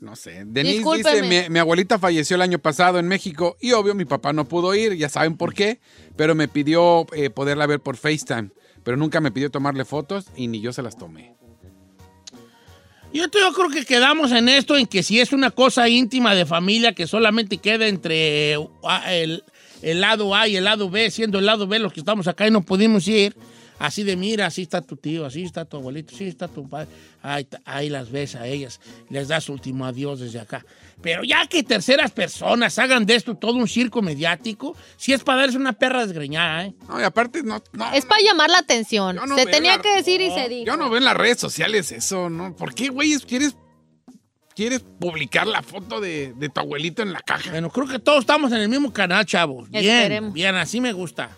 No 0.01 0.15
sé. 0.15 0.41
Denise 0.43 0.77
Discúlpeme. 0.77 1.21
dice, 1.21 1.43
mi, 1.43 1.53
mi 1.53 1.59
abuelita 1.59 1.99
falleció 1.99 2.35
el 2.35 2.41
año 2.41 2.57
pasado 2.57 2.97
en 2.97 3.07
México 3.07 3.57
y 3.61 3.73
obvio 3.73 3.93
mi 3.93 4.05
papá 4.05 4.33
no 4.33 4.45
pudo 4.45 4.73
ir, 4.73 4.95
ya 4.95 5.07
saben 5.07 5.37
por 5.37 5.53
qué, 5.53 5.79
pero 6.15 6.33
me 6.33 6.47
pidió 6.47 7.05
eh, 7.13 7.29
poderla 7.29 7.67
ver 7.67 7.79
por 7.79 7.95
FaceTime, 7.95 8.49
pero 8.83 8.97
nunca 8.97 9.21
me 9.21 9.31
pidió 9.31 9.51
tomarle 9.51 9.85
fotos 9.85 10.25
y 10.35 10.47
ni 10.47 10.61
yo 10.61 10.73
se 10.73 10.81
las 10.81 10.97
tomé. 10.97 11.35
Yo, 13.15 13.27
yo 13.31 13.53
creo 13.53 13.69
que 13.69 13.85
quedamos 13.85 14.33
en 14.33 14.49
esto, 14.49 14.75
en 14.75 14.85
que 14.85 15.01
si 15.01 15.21
es 15.21 15.31
una 15.31 15.49
cosa 15.49 15.87
íntima 15.87 16.35
de 16.35 16.45
familia 16.45 16.91
que 16.91 17.07
solamente 17.07 17.59
queda 17.59 17.87
entre 17.87 18.57
ah, 18.83 19.13
el, 19.13 19.41
lado 19.81 20.35
A 20.35 20.49
y 20.49 20.57
el 20.57 20.65
lado 20.65 20.89
B, 20.89 21.09
siendo 21.09 21.39
el 21.39 21.45
lado 21.45 21.65
B 21.65 21.79
los 21.79 21.93
que 21.93 22.01
estamos 22.01 22.27
acá 22.27 22.45
y 22.45 22.51
no 22.51 22.63
pudimos 22.63 23.07
ir, 23.07 23.33
así 23.79 24.03
de 24.03 24.17
mira, 24.17 24.47
así 24.47 24.63
está 24.63 24.81
tu 24.81 24.97
tío, 24.97 25.25
así 25.25 25.43
está 25.43 25.63
tu 25.63 25.77
abuelito, 25.77 26.13
así 26.13 26.25
está 26.25 26.49
tu 26.49 26.67
padre, 26.67 26.89
ahí, 27.21 27.47
ahí 27.63 27.89
las 27.89 28.11
ves 28.11 28.35
a 28.35 28.47
ellas, 28.47 28.81
les 29.09 29.29
das 29.29 29.47
último 29.47 29.85
adiós 29.85 30.19
desde 30.19 30.41
acá. 30.41 30.65
Pero 31.01 31.23
ya 31.23 31.45
que 31.47 31.61
terceras 31.61 32.11
personas 32.11 32.79
hagan 32.79 33.05
de 33.05 33.15
esto 33.15 33.35
todo 33.35 33.53
un 33.53 33.67
circo 33.67 34.01
mediático, 34.01 34.75
si 34.97 35.13
es 35.13 35.23
para 35.23 35.39
darles 35.41 35.55
una 35.55 35.73
perra 35.73 36.05
desgreñada, 36.05 36.65
¿eh? 36.65 36.73
No, 36.87 36.99
y 36.99 37.03
aparte 37.03 37.43
no, 37.43 37.61
no, 37.73 37.93
Es 37.93 38.05
para 38.05 38.21
llamar 38.23 38.49
la 38.49 38.57
atención. 38.59 39.17
No 39.17 39.35
se 39.35 39.45
tenía 39.45 39.77
la- 39.77 39.81
que 39.83 39.95
decir 39.95 40.21
y 40.21 40.31
se 40.31 40.49
dijo. 40.49 40.65
yo 40.65 40.77
no 40.77 40.89
veo 40.89 40.97
en 40.97 41.05
las 41.05 41.15
redes 41.15 41.39
sociales 41.39 41.91
eso, 41.91 42.29
¿no? 42.29 42.55
¿Por 42.55 42.73
qué, 42.73 42.87
güey, 42.89 43.15
quieres, 43.19 43.55
quieres 44.55 44.79
publicar 44.99 45.45
la 45.45 45.61
foto 45.61 46.01
de, 46.01 46.33
de 46.37 46.49
tu 46.49 46.59
abuelito 46.61 47.03
en 47.03 47.13
la 47.13 47.19
caja? 47.19 47.51
Bueno, 47.51 47.69
creo 47.69 47.87
que 47.87 47.99
todos 47.99 48.21
estamos 48.21 48.51
en 48.51 48.59
el 48.61 48.69
mismo 48.69 48.91
canal, 48.91 49.25
chavos. 49.25 49.69
Bien, 49.69 49.85
Esperemos. 49.85 50.33
bien, 50.33 50.55
así 50.55 50.81
me 50.81 50.91
gusta. 50.93 51.37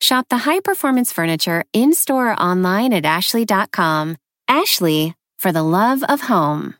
Shop 0.00 0.26
the 0.28 0.38
high 0.38 0.60
performance 0.60 1.12
furniture 1.12 1.64
in 1.72 1.92
store 1.92 2.32
or 2.32 2.40
online 2.40 2.92
at 2.92 3.04
ashley.com. 3.04 4.16
Ashley, 4.48 5.14
for 5.38 5.52
the 5.52 5.62
love 5.62 6.02
of 6.04 6.22
home. 6.22 6.74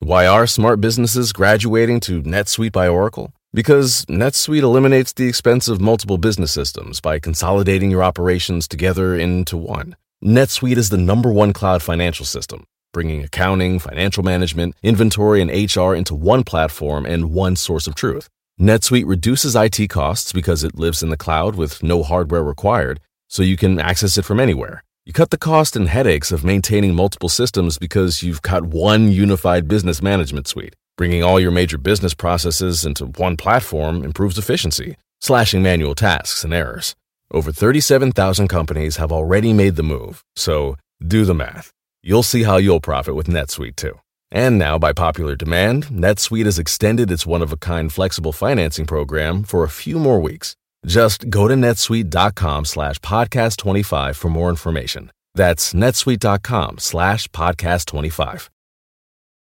Why 0.00 0.26
are 0.26 0.46
smart 0.46 0.80
businesses 0.80 1.32
graduating 1.32 2.00
to 2.00 2.22
NetSuite 2.22 2.72
by 2.72 2.86
Oracle? 2.86 3.32
Because 3.52 4.04
NetSuite 4.06 4.62
eliminates 4.62 5.12
the 5.12 5.26
expense 5.26 5.66
of 5.66 5.80
multiple 5.80 6.18
business 6.18 6.52
systems 6.52 7.00
by 7.00 7.18
consolidating 7.18 7.90
your 7.90 8.04
operations 8.04 8.68
together 8.68 9.16
into 9.16 9.56
one. 9.56 9.96
NetSuite 10.24 10.76
is 10.76 10.90
the 10.90 10.98
number 10.98 11.32
one 11.32 11.52
cloud 11.52 11.82
financial 11.82 12.24
system, 12.24 12.64
bringing 12.92 13.24
accounting, 13.24 13.80
financial 13.80 14.22
management, 14.22 14.76
inventory, 14.82 15.42
and 15.42 15.50
HR 15.50 15.94
into 15.94 16.14
one 16.14 16.44
platform 16.44 17.04
and 17.04 17.32
one 17.32 17.56
source 17.56 17.86
of 17.86 17.94
truth. 17.94 18.28
NetSuite 18.60 19.06
reduces 19.06 19.54
IT 19.54 19.88
costs 19.88 20.32
because 20.32 20.64
it 20.64 20.76
lives 20.76 21.00
in 21.00 21.10
the 21.10 21.16
cloud 21.16 21.54
with 21.54 21.80
no 21.80 22.02
hardware 22.02 22.42
required, 22.42 22.98
so 23.28 23.44
you 23.44 23.56
can 23.56 23.78
access 23.78 24.18
it 24.18 24.24
from 24.24 24.40
anywhere. 24.40 24.82
You 25.06 25.12
cut 25.12 25.30
the 25.30 25.38
cost 25.38 25.76
and 25.76 25.88
headaches 25.88 26.32
of 26.32 26.44
maintaining 26.44 26.92
multiple 26.96 27.28
systems 27.28 27.78
because 27.78 28.24
you've 28.24 28.42
got 28.42 28.64
one 28.64 29.12
unified 29.12 29.68
business 29.68 30.02
management 30.02 30.48
suite. 30.48 30.74
Bringing 30.96 31.22
all 31.22 31.38
your 31.38 31.52
major 31.52 31.78
business 31.78 32.14
processes 32.14 32.84
into 32.84 33.06
one 33.06 33.36
platform 33.36 34.02
improves 34.02 34.38
efficiency, 34.38 34.96
slashing 35.20 35.62
manual 35.62 35.94
tasks 35.94 36.42
and 36.42 36.52
errors. 36.52 36.96
Over 37.30 37.52
37,000 37.52 38.48
companies 38.48 38.96
have 38.96 39.12
already 39.12 39.52
made 39.52 39.76
the 39.76 39.84
move, 39.84 40.24
so 40.34 40.76
do 41.06 41.24
the 41.24 41.32
math. 41.32 41.72
You'll 42.02 42.24
see 42.24 42.42
how 42.42 42.56
you'll 42.56 42.80
profit 42.80 43.14
with 43.14 43.28
NetSuite 43.28 43.76
too. 43.76 44.00
And 44.30 44.58
now, 44.58 44.78
by 44.78 44.92
popular 44.92 45.34
demand, 45.34 45.86
NetSuite 45.86 46.44
has 46.44 46.58
extended 46.58 47.10
its 47.10 47.26
one 47.26 47.42
of 47.42 47.52
a 47.52 47.56
kind 47.56 47.92
flexible 47.92 48.32
financing 48.32 48.86
program 48.86 49.42
for 49.42 49.64
a 49.64 49.70
few 49.70 49.98
more 49.98 50.20
weeks. 50.20 50.54
Just 50.86 51.30
go 51.30 51.48
to 51.48 51.54
netsuite.com 51.54 52.64
slash 52.66 52.98
podcast 53.00 53.56
25 53.56 54.16
for 54.16 54.28
more 54.28 54.50
information. 54.50 55.10
That's 55.34 55.72
netsuite.com 55.72 56.78
slash 56.78 57.28
podcast 57.28 57.86
25. 57.86 58.50